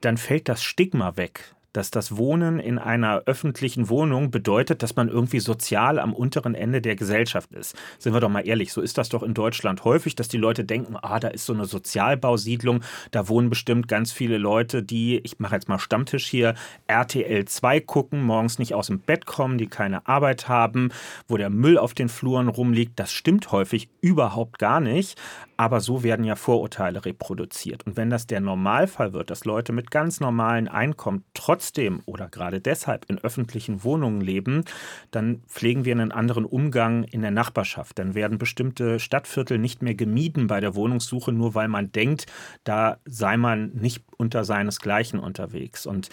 dann 0.02 0.18
fällt 0.18 0.48
das 0.48 0.64
Stigma 0.64 1.18
weg, 1.18 1.56
dass 1.78 1.92
das 1.92 2.18
Wohnen 2.18 2.60
in 2.60 2.80
einer 2.80 3.22
öffentlichen 3.28 3.88
Wohnung 3.88 4.32
bedeutet, 4.32 4.82
dass 4.82 4.96
man 4.96 5.10
irgendwie 5.10 5.40
sozial 5.40 6.00
am 6.00 6.12
unteren 6.12 6.56
Ende 6.56 6.82
der 6.82 6.96
Gesellschaft 6.96 7.54
ist. 7.54 7.76
Sind 8.00 8.14
wir 8.14 8.20
doch 8.20 8.30
mal 8.30 8.48
ehrlich, 8.48 8.74
so 8.74 8.82
ist 8.82 8.98
das 8.98 9.10
doch 9.10 9.22
in 9.22 9.36
Deutschland 9.36 9.84
häufig, 9.84 10.16
dass 10.16 10.28
die 10.28 10.40
Leute 10.40 10.66
denken, 10.66 10.96
ah, 11.00 11.20
da 11.20 11.28
ist 11.28 11.46
so 11.46 11.54
eine 11.54 11.66
Sozialbausiedlung, 11.66 12.82
da 13.12 13.30
wohnen 13.30 13.52
bestimmt 13.52 13.88
ganz 13.88 14.12
viele 14.12 14.40
Leute, 14.40 14.82
die, 14.82 15.20
ich 15.20 15.38
mache 15.38 15.54
jetzt 15.54 15.70
mal 15.70 15.78
Stammtisch 15.78 16.26
hier, 16.26 16.56
RTL 16.88 17.46
2 17.46 17.80
gucken, 17.82 18.24
morgens 18.24 18.58
nicht 18.58 18.74
aus 18.74 18.88
dem 18.88 19.00
Bett 19.00 19.28
kommen, 19.28 19.60
die 19.60 19.68
keine 19.68 20.08
Arbeit 20.08 20.50
haben, 20.50 20.90
wo 21.28 21.38
der 21.38 21.52
Müll 21.52 21.78
auf 21.78 21.94
den 21.94 22.10
Fluren 22.10 22.48
rumliegt. 22.48 23.00
Das 23.00 23.12
stimmt 23.12 23.52
häufig 23.52 23.88
überhaupt 24.02 24.58
gar 24.58 24.80
nicht. 24.80 25.16
Aber 25.60 25.82
so 25.82 26.04
werden 26.04 26.24
ja 26.24 26.36
Vorurteile 26.36 27.04
reproduziert. 27.04 27.86
Und 27.88 27.98
wenn 27.98 28.12
das 28.12 28.28
der 28.28 28.42
Normalfall 28.42 29.14
wird, 29.14 29.32
dass 29.32 29.44
Leute 29.44 29.74
mit 29.74 29.90
ganz 29.90 30.20
normalen 30.20 30.68
Einkommen 30.68 31.24
trotzdem 31.68 32.02
oder 32.06 32.30
gerade 32.30 32.62
deshalb 32.62 33.06
in 33.10 33.20
öffentlichen 33.20 33.84
Wohnungen 33.84 34.22
leben, 34.22 34.64
dann 35.12 35.42
pflegen 35.48 35.86
wir 35.86 35.94
einen 35.94 36.12
anderen 36.12 36.46
Umgang 36.46 37.04
in 37.04 37.22
der 37.22 37.32
Nachbarschaft. 37.32 38.00
Dann 38.00 38.16
werden 38.16 38.38
bestimmte 38.38 39.00
Stadtviertel 39.00 39.58
nicht 39.58 39.82
mehr 39.82 39.96
gemieden 39.96 40.48
bei 40.48 40.60
der 40.60 40.76
Wohnungssuche, 40.76 41.32
nur 41.32 41.56
weil 41.56 41.68
man 41.68 41.92
denkt, 41.92 42.26
da 42.64 42.98
sei 43.06 43.38
man 43.38 43.74
nicht 43.74 44.04
unter 44.18 44.44
seinesgleichen 44.44 45.20
unterwegs. 45.20 45.86
Und 45.86 46.10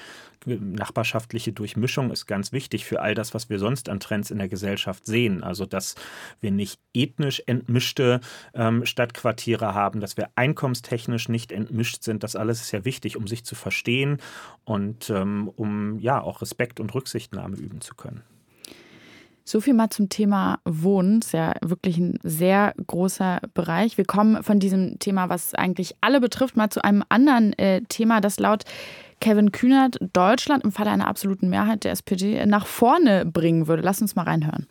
nachbarschaftliche 0.47 1.53
Durchmischung 1.53 2.11
ist 2.11 2.27
ganz 2.27 2.53
wichtig 2.53 2.85
für 2.85 3.01
all 3.01 3.15
das, 3.15 3.35
was 3.35 3.49
wir 3.49 3.59
sonst 3.59 3.89
an 3.89 4.01
Trends 4.01 4.31
in 4.31 4.39
der 4.39 4.49
Gesellschaft 4.49 5.07
sehen. 5.07 5.43
Also, 5.43 5.65
dass 5.67 5.95
wir 6.41 6.51
nicht 6.51 6.79
ethnisch 6.93 7.43
entmischte 7.47 8.21
ähm, 8.53 8.85
Stadtquartiere 8.85 9.75
haben, 9.75 10.01
dass 10.01 10.17
wir 10.17 10.29
einkommenstechnisch 10.35 11.29
nicht 11.29 11.51
entmischt 11.51 12.03
sind. 12.03 12.23
Das 12.23 12.37
alles 12.37 12.61
ist 12.61 12.73
ja 12.73 12.85
wichtig, 12.85 13.17
um 13.17 13.27
sich 13.27 13.45
zu 13.45 13.55
verstehen 13.55 14.19
und 14.65 15.11
ähm, 15.11 15.49
um 15.57 15.99
ja 15.99 16.21
auch 16.21 16.43
Respekt 16.43 16.81
und 16.81 16.95
Rücksichtnahme 16.95 17.57
üben 17.57 17.81
zu 17.81 17.95
können. 17.95 18.23
So 19.47 19.61
viel 19.61 19.75
mal 19.75 19.91
zum 19.91 20.09
Thema 20.09 20.59
Wohnen. 20.65 21.21
Ist 21.21 21.33
ja 21.33 21.55
wirklich 21.63 21.99
ein 21.99 22.19
sehr 22.23 22.75
großer 22.87 23.41
Bereich. 23.53 23.99
Wir 23.99 24.07
kommen 24.07 24.43
von 24.43 24.59
diesem 24.59 24.99
Thema, 24.99 25.29
was 25.29 25.55
eigentlich 25.55 25.95
alle 26.01 26.21
betrifft, 26.21 26.57
mal 26.57 26.71
zu 26.71 26.83
einem 26.83 27.05
anderen 27.11 27.53
äh, 27.59 27.83
Thema, 27.83 28.23
das 28.23 28.41
laut 28.41 28.65
Kevin 29.21 29.53
Kühnert 29.53 29.99
Deutschland 30.13 30.65
im 30.65 30.73
Falle 30.73 30.91
einer 30.91 31.09
absoluten 31.09 31.49
Mehrheit 31.49 31.85
der 31.85 31.93
SPD 31.93 32.45
nach 32.47 32.67
vorne 32.67 33.27
bringen 33.27 33.69
würde. 33.69 33.83
Lass 33.83 34.01
uns 34.01 34.17
mal 34.17 34.25
reinhören. 34.25 34.67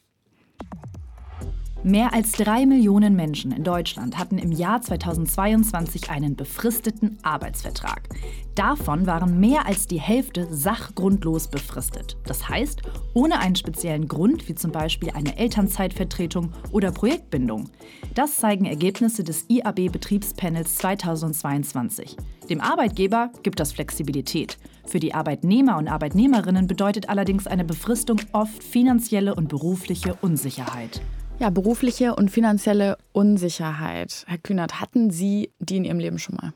Mehr 1.85 2.13
als 2.13 2.31
drei 2.31 2.65
Millionen 2.65 3.13
Menschen 3.13 3.51
in 3.51 3.65
Deutschland 3.65 4.17
hatten 4.17 4.37
im 4.37 4.53
Jahr 4.53 4.81
2022 4.81 6.09
einen 6.09 6.37
befristeten 6.37 7.17
Arbeitsvertrag. 7.23 8.07
Davon 8.55 9.05
waren 9.05 9.41
mehr 9.41 9.65
als 9.65 9.85
die 9.85 9.99
Hälfte 9.99 10.47
sachgrundlos 10.49 11.49
befristet. 11.49 12.15
Das 12.25 12.47
heißt, 12.47 12.83
ohne 13.13 13.39
einen 13.39 13.57
speziellen 13.57 14.07
Grund, 14.07 14.47
wie 14.47 14.55
zum 14.55 14.71
Beispiel 14.71 15.09
eine 15.09 15.37
Elternzeitvertretung 15.37 16.53
oder 16.71 16.93
Projektbindung. 16.93 17.69
Das 18.15 18.37
zeigen 18.37 18.63
Ergebnisse 18.63 19.25
des 19.25 19.49
IAB-Betriebspanels 19.49 20.77
2022. 20.77 22.15
Dem 22.49 22.61
Arbeitgeber 22.61 23.29
gibt 23.43 23.59
das 23.59 23.73
Flexibilität. 23.73 24.57
Für 24.85 25.01
die 25.01 25.13
Arbeitnehmer 25.13 25.77
und 25.77 25.89
Arbeitnehmerinnen 25.89 26.65
bedeutet 26.65 27.09
allerdings 27.09 27.45
eine 27.45 27.65
Befristung 27.65 28.21
oft 28.31 28.63
finanzielle 28.63 29.35
und 29.35 29.49
berufliche 29.49 30.15
Unsicherheit. 30.21 31.01
Ja, 31.43 31.49
berufliche 31.49 32.15
und 32.15 32.31
finanzielle 32.31 32.97
Unsicherheit. 33.11 34.23
Herr 34.27 34.37
Kühnert, 34.37 34.79
hatten 34.79 35.11
Sie 35.11 35.51
die 35.59 35.75
in 35.75 35.83
Ihrem 35.83 35.99
Leben 35.99 36.17
schon 36.17 36.37
mal? 36.37 36.53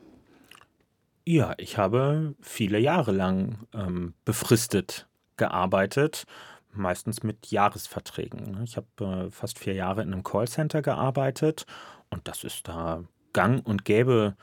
Ja, 1.26 1.52
ich 1.58 1.76
habe 1.76 2.34
viele 2.40 2.78
Jahre 2.78 3.12
lang 3.12 3.58
ähm, 3.74 4.14
befristet 4.24 5.06
gearbeitet, 5.36 6.24
meistens 6.72 7.22
mit 7.22 7.48
Jahresverträgen. 7.48 8.52
Ne? 8.52 8.64
Ich 8.64 8.78
habe 8.78 9.26
äh, 9.26 9.30
fast 9.30 9.58
vier 9.58 9.74
Jahre 9.74 10.00
in 10.00 10.10
einem 10.10 10.22
Callcenter 10.22 10.80
gearbeitet 10.80 11.66
und 12.08 12.26
das 12.26 12.42
ist 12.42 12.66
da 12.66 13.04
gang 13.34 13.66
und 13.66 13.84
gäbe 13.84 14.36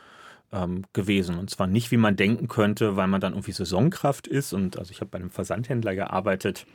ähm, 0.51 0.83
gewesen. 0.93 1.39
Und 1.39 1.49
zwar 1.49 1.65
nicht, 1.65 1.89
wie 1.89 1.97
man 1.97 2.17
denken 2.17 2.47
könnte, 2.49 2.95
weil 2.95 3.07
man 3.07 3.19
dann 3.19 3.33
irgendwie 3.33 3.51
Saisonkraft 3.51 4.27
ist. 4.27 4.53
Und 4.53 4.77
also 4.77 4.91
ich 4.91 5.01
habe 5.01 5.09
bei 5.09 5.17
einem 5.17 5.31
Versandhändler 5.31 5.95
gearbeitet, 5.95 6.67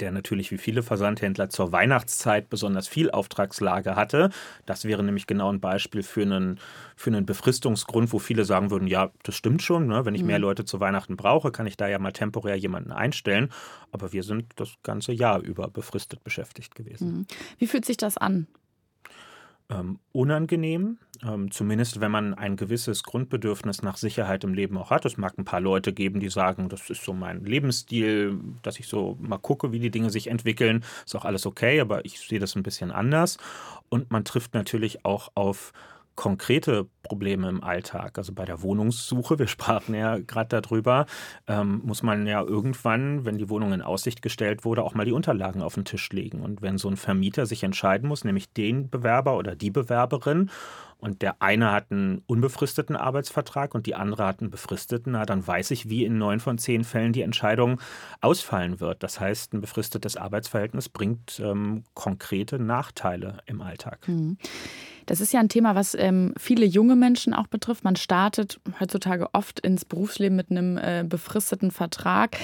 der 0.00 0.12
natürlich 0.12 0.50
wie 0.50 0.58
viele 0.58 0.82
Versandhändler 0.82 1.48
zur 1.48 1.72
Weihnachtszeit 1.72 2.48
besonders 2.48 2.88
viel 2.88 3.10
Auftragslage 3.10 3.96
hatte. 3.96 4.30
Das 4.66 4.84
wäre 4.84 5.02
nämlich 5.02 5.26
genau 5.26 5.52
ein 5.52 5.60
Beispiel 5.60 6.02
für 6.02 6.22
einen, 6.22 6.60
für 6.96 7.10
einen 7.10 7.26
Befristungsgrund, 7.26 8.12
wo 8.12 8.18
viele 8.18 8.44
sagen 8.44 8.70
würden, 8.70 8.86
ja, 8.86 9.10
das 9.22 9.34
stimmt 9.34 9.62
schon, 9.62 9.86
ne? 9.86 10.04
wenn 10.04 10.14
ich 10.14 10.22
mehr 10.22 10.38
mhm. 10.38 10.42
Leute 10.42 10.64
zu 10.64 10.80
Weihnachten 10.80 11.16
brauche, 11.16 11.50
kann 11.52 11.66
ich 11.66 11.76
da 11.76 11.88
ja 11.88 11.98
mal 11.98 12.12
temporär 12.12 12.56
jemanden 12.56 12.92
einstellen. 12.92 13.50
Aber 13.90 14.12
wir 14.12 14.22
sind 14.22 14.46
das 14.56 14.70
ganze 14.82 15.12
Jahr 15.12 15.40
über 15.40 15.68
befristet 15.68 16.24
beschäftigt 16.24 16.74
gewesen. 16.74 17.12
Mhm. 17.12 17.26
Wie 17.58 17.66
fühlt 17.66 17.84
sich 17.84 17.96
das 17.96 18.16
an? 18.16 18.46
Ähm, 19.70 19.98
unangenehm, 20.12 20.98
ähm, 21.22 21.50
zumindest 21.50 22.00
wenn 22.00 22.10
man 22.10 22.34
ein 22.34 22.56
gewisses 22.56 23.02
Grundbedürfnis 23.02 23.82
nach 23.82 23.96
Sicherheit 23.96 24.44
im 24.44 24.54
Leben 24.54 24.76
auch 24.76 24.90
hat. 24.90 25.04
Es 25.04 25.16
mag 25.16 25.38
ein 25.38 25.44
paar 25.44 25.60
Leute 25.60 25.92
geben, 25.92 26.20
die 26.20 26.28
sagen, 26.28 26.68
das 26.68 26.90
ist 26.90 27.04
so 27.04 27.12
mein 27.12 27.44
Lebensstil, 27.44 28.38
dass 28.62 28.78
ich 28.78 28.88
so 28.88 29.16
mal 29.20 29.38
gucke, 29.38 29.72
wie 29.72 29.78
die 29.78 29.90
Dinge 29.90 30.10
sich 30.10 30.26
entwickeln. 30.28 30.84
Ist 31.04 31.16
auch 31.16 31.24
alles 31.24 31.46
okay, 31.46 31.80
aber 31.80 32.04
ich 32.04 32.20
sehe 32.20 32.38
das 32.38 32.56
ein 32.56 32.62
bisschen 32.62 32.90
anders. 32.90 33.38
Und 33.88 34.10
man 34.10 34.24
trifft 34.24 34.54
natürlich 34.54 35.04
auch 35.04 35.30
auf 35.34 35.72
konkrete 36.14 36.86
Probleme 37.02 37.48
im 37.48 37.62
Alltag. 37.62 38.18
Also 38.18 38.32
bei 38.32 38.44
der 38.44 38.62
Wohnungssuche, 38.62 39.38
wir 39.38 39.46
sprachen 39.48 39.94
ja 39.94 40.18
gerade 40.18 40.60
darüber, 40.60 41.06
ähm, 41.46 41.80
muss 41.84 42.02
man 42.02 42.26
ja 42.26 42.42
irgendwann, 42.42 43.24
wenn 43.24 43.38
die 43.38 43.48
Wohnung 43.48 43.72
in 43.72 43.82
Aussicht 43.82 44.22
gestellt 44.22 44.64
wurde, 44.64 44.82
auch 44.82 44.94
mal 44.94 45.04
die 45.04 45.12
Unterlagen 45.12 45.62
auf 45.62 45.74
den 45.74 45.84
Tisch 45.84 46.10
legen. 46.10 46.40
Und 46.40 46.62
wenn 46.62 46.78
so 46.78 46.88
ein 46.88 46.96
Vermieter 46.96 47.46
sich 47.46 47.62
entscheiden 47.62 48.08
muss, 48.08 48.24
nämlich 48.24 48.52
den 48.52 48.90
Bewerber 48.90 49.36
oder 49.36 49.56
die 49.56 49.70
Bewerberin, 49.70 50.50
und 51.02 51.20
der 51.20 51.42
eine 51.42 51.72
hat 51.72 51.90
einen 51.90 52.22
unbefristeten 52.26 52.94
Arbeitsvertrag 52.94 53.74
und 53.74 53.86
die 53.86 53.96
andere 53.96 54.24
hat 54.24 54.40
einen 54.40 54.50
befristeten, 54.50 55.14
na, 55.14 55.26
dann 55.26 55.44
weiß 55.44 55.72
ich, 55.72 55.88
wie 55.88 56.04
in 56.04 56.16
neun 56.16 56.38
von 56.38 56.58
zehn 56.58 56.84
Fällen 56.84 57.12
die 57.12 57.22
Entscheidung 57.22 57.80
ausfallen 58.20 58.78
wird. 58.78 59.02
Das 59.02 59.18
heißt, 59.18 59.52
ein 59.52 59.60
befristetes 59.60 60.16
Arbeitsverhältnis 60.16 60.88
bringt 60.88 61.40
ähm, 61.44 61.82
konkrete 61.94 62.60
Nachteile 62.60 63.38
im 63.46 63.62
Alltag. 63.62 64.06
Mhm. 64.06 64.38
Das 65.06 65.20
ist 65.20 65.32
ja 65.32 65.40
ein 65.40 65.48
Thema, 65.48 65.74
was 65.74 65.94
ähm, 65.94 66.34
viele 66.36 66.64
junge 66.64 66.96
Menschen 66.96 67.34
auch 67.34 67.46
betrifft. 67.46 67.84
Man 67.84 67.96
startet 67.96 68.60
heutzutage 68.80 69.28
oft 69.32 69.60
ins 69.60 69.84
Berufsleben 69.84 70.36
mit 70.36 70.50
einem 70.50 70.78
äh, 70.78 71.04
befristeten 71.06 71.70
Vertrag. 71.70 72.36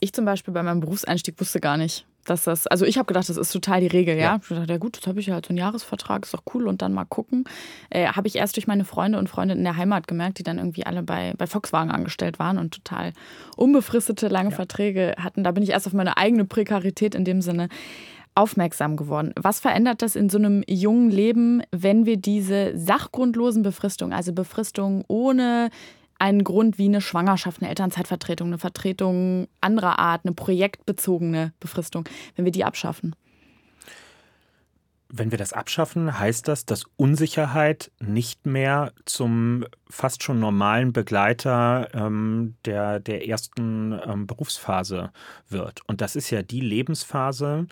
Ich 0.00 0.12
zum 0.12 0.24
Beispiel 0.24 0.52
bei 0.52 0.62
meinem 0.62 0.80
Berufseinstieg 0.80 1.40
wusste 1.40 1.60
gar 1.60 1.76
nicht, 1.76 2.06
dass 2.26 2.44
das, 2.44 2.66
also 2.66 2.84
ich 2.84 2.98
habe 2.98 3.06
gedacht, 3.06 3.28
das 3.28 3.36
ist 3.36 3.50
total 3.50 3.80
die 3.80 3.86
Regel, 3.86 4.16
ja. 4.16 4.22
ja. 4.22 4.40
Ich 4.42 4.48
dachte, 4.48 4.72
ja 4.72 4.78
gut, 4.78 4.96
jetzt 4.96 5.06
habe 5.06 5.20
ich 5.20 5.26
ja 5.26 5.34
halt 5.34 5.46
so 5.46 5.50
einen 5.50 5.58
Jahresvertrag, 5.58 6.24
ist 6.24 6.34
doch 6.34 6.42
cool 6.54 6.68
und 6.68 6.82
dann 6.82 6.92
mal 6.92 7.04
gucken. 7.04 7.44
Äh, 7.88 8.08
habe 8.08 8.28
ich 8.28 8.36
erst 8.36 8.56
durch 8.56 8.66
meine 8.66 8.84
Freunde 8.84 9.18
und 9.18 9.28
Freundinnen 9.28 9.60
in 9.60 9.64
der 9.64 9.76
Heimat 9.76 10.06
gemerkt, 10.06 10.38
die 10.38 10.42
dann 10.42 10.58
irgendwie 10.58 10.84
alle 10.84 11.02
bei, 11.02 11.34
bei 11.38 11.46
Volkswagen 11.46 11.90
angestellt 11.90 12.38
waren 12.38 12.58
und 12.58 12.74
total 12.74 13.12
unbefristete 13.56 14.28
lange 14.28 14.50
ja. 14.50 14.56
Verträge 14.56 15.14
hatten. 15.18 15.44
Da 15.44 15.52
bin 15.52 15.62
ich 15.62 15.70
erst 15.70 15.86
auf 15.86 15.92
meine 15.92 16.16
eigene 16.16 16.44
Prekarität 16.44 17.14
in 17.14 17.24
dem 17.24 17.40
Sinne 17.40 17.68
aufmerksam 18.36 18.96
geworden. 18.96 19.32
Was 19.36 19.60
verändert 19.60 20.02
das 20.02 20.14
in 20.14 20.28
so 20.28 20.38
einem 20.38 20.62
jungen 20.68 21.10
Leben, 21.10 21.62
wenn 21.72 22.06
wir 22.06 22.18
diese 22.18 22.76
sachgrundlosen 22.76 23.62
Befristungen, 23.62 24.12
also 24.12 24.32
Befristungen 24.32 25.04
ohne 25.08 25.70
einen 26.18 26.44
Grund 26.44 26.78
wie 26.78 26.86
eine 26.86 27.00
Schwangerschaft, 27.00 27.60
eine 27.60 27.68
Elternzeitvertretung, 27.70 28.48
eine 28.48 28.58
Vertretung 28.58 29.48
anderer 29.60 29.98
Art, 29.98 30.22
eine 30.24 30.34
projektbezogene 30.34 31.52
Befristung, 31.60 32.08
wenn 32.36 32.44
wir 32.44 32.52
die 32.52 32.64
abschaffen? 32.64 33.14
Wenn 35.08 35.30
wir 35.30 35.38
das 35.38 35.52
abschaffen, 35.52 36.18
heißt 36.18 36.48
das, 36.48 36.66
dass 36.66 36.84
Unsicherheit 36.96 37.92
nicht 38.00 38.44
mehr 38.44 38.92
zum 39.04 39.64
fast 39.88 40.24
schon 40.24 40.40
normalen 40.40 40.92
Begleiter 40.92 41.88
ähm, 41.94 42.56
der, 42.64 42.98
der 42.98 43.28
ersten 43.28 43.98
ähm, 44.04 44.26
Berufsphase 44.26 45.12
wird. 45.48 45.80
Und 45.86 46.00
das 46.00 46.16
ist 46.16 46.30
ja 46.30 46.42
die 46.42 46.60
Lebensphase, 46.60 47.66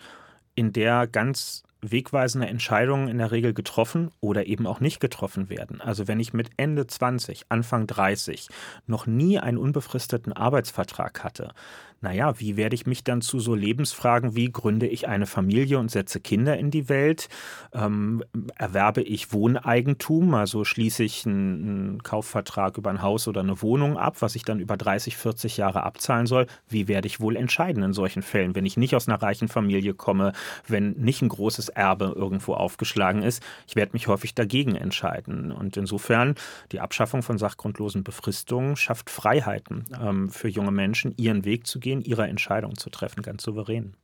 in 0.55 0.73
der 0.73 1.07
ganz 1.07 1.63
wegweisende 1.91 2.47
Entscheidungen 2.47 3.07
in 3.07 3.17
der 3.17 3.31
Regel 3.31 3.53
getroffen 3.53 4.11
oder 4.19 4.47
eben 4.47 4.65
auch 4.65 4.79
nicht 4.79 4.99
getroffen 4.99 5.49
werden. 5.49 5.81
Also 5.81 6.07
wenn 6.07 6.19
ich 6.19 6.33
mit 6.33 6.49
Ende 6.57 6.87
20, 6.87 7.45
Anfang 7.49 7.87
30 7.87 8.47
noch 8.87 9.05
nie 9.05 9.39
einen 9.39 9.57
unbefristeten 9.57 10.33
Arbeitsvertrag 10.33 11.23
hatte, 11.23 11.53
naja, 12.01 12.39
wie 12.39 12.57
werde 12.57 12.75
ich 12.75 12.85
mich 12.85 13.03
dann 13.03 13.21
zu 13.21 13.39
so 13.39 13.55
Lebensfragen 13.55 14.35
wie 14.35 14.51
gründe 14.51 14.87
ich 14.87 15.07
eine 15.07 15.25
Familie 15.25 15.79
und 15.79 15.91
setze 15.91 16.19
Kinder 16.19 16.57
in 16.57 16.71
die 16.71 16.89
Welt? 16.89 17.29
Ähm, 17.73 18.23
erwerbe 18.55 19.01
ich 19.01 19.33
Wohneigentum, 19.33 20.33
also 20.33 20.63
schließe 20.63 21.03
ich 21.03 21.25
einen, 21.25 22.03
Kaufvertrag 22.03 22.77
über 22.77 22.89
ein 22.89 23.01
Haus 23.01 23.27
oder 23.27 23.41
eine 23.41 23.61
Wohnung 23.61 23.97
ab, 23.97 24.17
was 24.21 24.35
ich 24.35 24.43
dann 24.43 24.59
über 24.59 24.77
30, 24.77 25.17
40 25.17 25.57
Jahre 25.57 25.83
abzahlen 25.83 26.27
soll? 26.27 26.47
Wie 26.67 26.87
werde 26.87 27.07
ich 27.07 27.19
wohl 27.19 27.35
entscheiden 27.35 27.83
in 27.83 27.93
solchen 27.93 28.21
Fällen, 28.21 28.55
wenn 28.55 28.65
ich 28.65 28.77
nicht 28.77 28.95
aus 28.95 29.07
einer 29.07 29.21
reichen 29.21 29.47
Familie 29.47 29.93
komme, 29.93 30.33
wenn 30.67 30.91
nicht 30.91 31.21
ein 31.21 31.29
großes 31.29 31.69
Erbe 31.69 32.13
irgendwo 32.15 32.53
aufgeschlagen 32.53 33.23
ist. 33.23 33.41
Ich 33.67 33.75
werde 33.75 33.93
mich 33.93 34.07
häufig 34.07 34.35
dagegen 34.35 34.75
entscheiden. 34.75 35.51
Und 35.51 35.77
insofern, 35.77 36.35
die 36.71 36.79
Abschaffung 36.79 37.23
von 37.23 37.37
sachgrundlosen 37.37 38.03
Befristungen 38.03 38.75
schafft 38.75 39.09
Freiheiten 39.09 39.85
ähm, 40.01 40.29
für 40.29 40.47
junge 40.47 40.71
Menschen, 40.71 41.13
ihren 41.17 41.45
Weg 41.45 41.67
zu 41.67 41.79
gehen, 41.79 41.84
ihre 41.85 42.27
Entscheidung 42.27 42.77
zu 42.77 42.89
treffen, 42.89 43.21
ganz 43.21 43.43
souverän. 43.43 43.95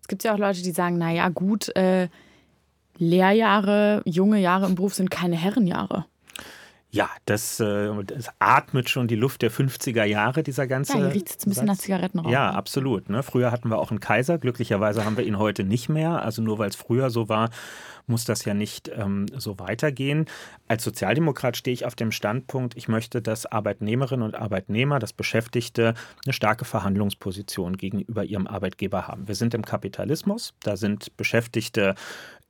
Es 0.00 0.08
gibt 0.08 0.24
ja 0.24 0.34
auch 0.34 0.38
Leute, 0.38 0.62
die 0.62 0.72
sagen, 0.72 0.98
naja 0.98 1.28
gut, 1.28 1.74
äh, 1.76 2.08
Lehrjahre, 2.98 4.02
junge 4.04 4.40
Jahre 4.40 4.66
im 4.66 4.74
Beruf 4.74 4.94
sind 4.94 5.10
keine 5.10 5.36
Herrenjahre. 5.36 6.06
Ja, 6.90 7.10
das, 7.26 7.60
äh, 7.60 7.90
das, 8.04 8.30
atmet 8.38 8.88
schon 8.88 9.08
die 9.08 9.14
Luft 9.14 9.42
der 9.42 9.50
50er 9.50 10.04
Jahre, 10.04 10.42
dieser 10.42 10.66
ganze. 10.66 10.98
Ja, 10.98 11.08
riecht 11.08 11.28
es 11.28 11.46
ein 11.46 11.50
bisschen 11.50 11.66
Satz. 11.66 11.66
nach 11.66 11.76
Zigarettenrauch. 11.76 12.30
Ja, 12.30 12.50
absolut. 12.50 13.10
Ne? 13.10 13.22
Früher 13.22 13.52
hatten 13.52 13.68
wir 13.68 13.78
auch 13.78 13.90
einen 13.90 14.00
Kaiser. 14.00 14.38
Glücklicherweise 14.38 15.04
haben 15.04 15.18
wir 15.18 15.24
ihn 15.24 15.38
heute 15.38 15.64
nicht 15.64 15.90
mehr. 15.90 16.22
Also 16.22 16.40
nur 16.40 16.58
weil 16.58 16.70
es 16.70 16.76
früher 16.76 17.10
so 17.10 17.28
war, 17.28 17.50
muss 18.06 18.24
das 18.24 18.46
ja 18.46 18.54
nicht 18.54 18.90
ähm, 18.94 19.26
so 19.36 19.58
weitergehen. 19.58 20.24
Als 20.66 20.82
Sozialdemokrat 20.82 21.58
stehe 21.58 21.74
ich 21.74 21.84
auf 21.84 21.94
dem 21.94 22.10
Standpunkt, 22.10 22.74
ich 22.74 22.88
möchte, 22.88 23.20
dass 23.20 23.44
Arbeitnehmerinnen 23.44 24.24
und 24.24 24.34
Arbeitnehmer, 24.34 24.98
dass 24.98 25.12
Beschäftigte 25.12 25.92
eine 26.24 26.32
starke 26.32 26.64
Verhandlungsposition 26.64 27.76
gegenüber 27.76 28.24
ihrem 28.24 28.46
Arbeitgeber 28.46 29.06
haben. 29.06 29.28
Wir 29.28 29.34
sind 29.34 29.52
im 29.52 29.64
Kapitalismus, 29.64 30.54
da 30.62 30.78
sind 30.78 31.14
Beschäftigte 31.18 31.94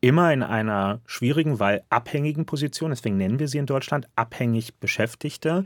immer 0.01 0.33
in 0.33 0.43
einer 0.43 1.01
schwierigen, 1.07 1.59
weil 1.59 1.83
abhängigen 1.91 2.47
Position, 2.47 2.91
deswegen 2.91 3.17
nennen 3.17 3.39
wir 3.39 3.49
sie 3.49 3.59
in 3.59 3.67
Deutschland 3.67 4.07
abhängig 4.15 4.77
Beschäftigte. 4.77 5.65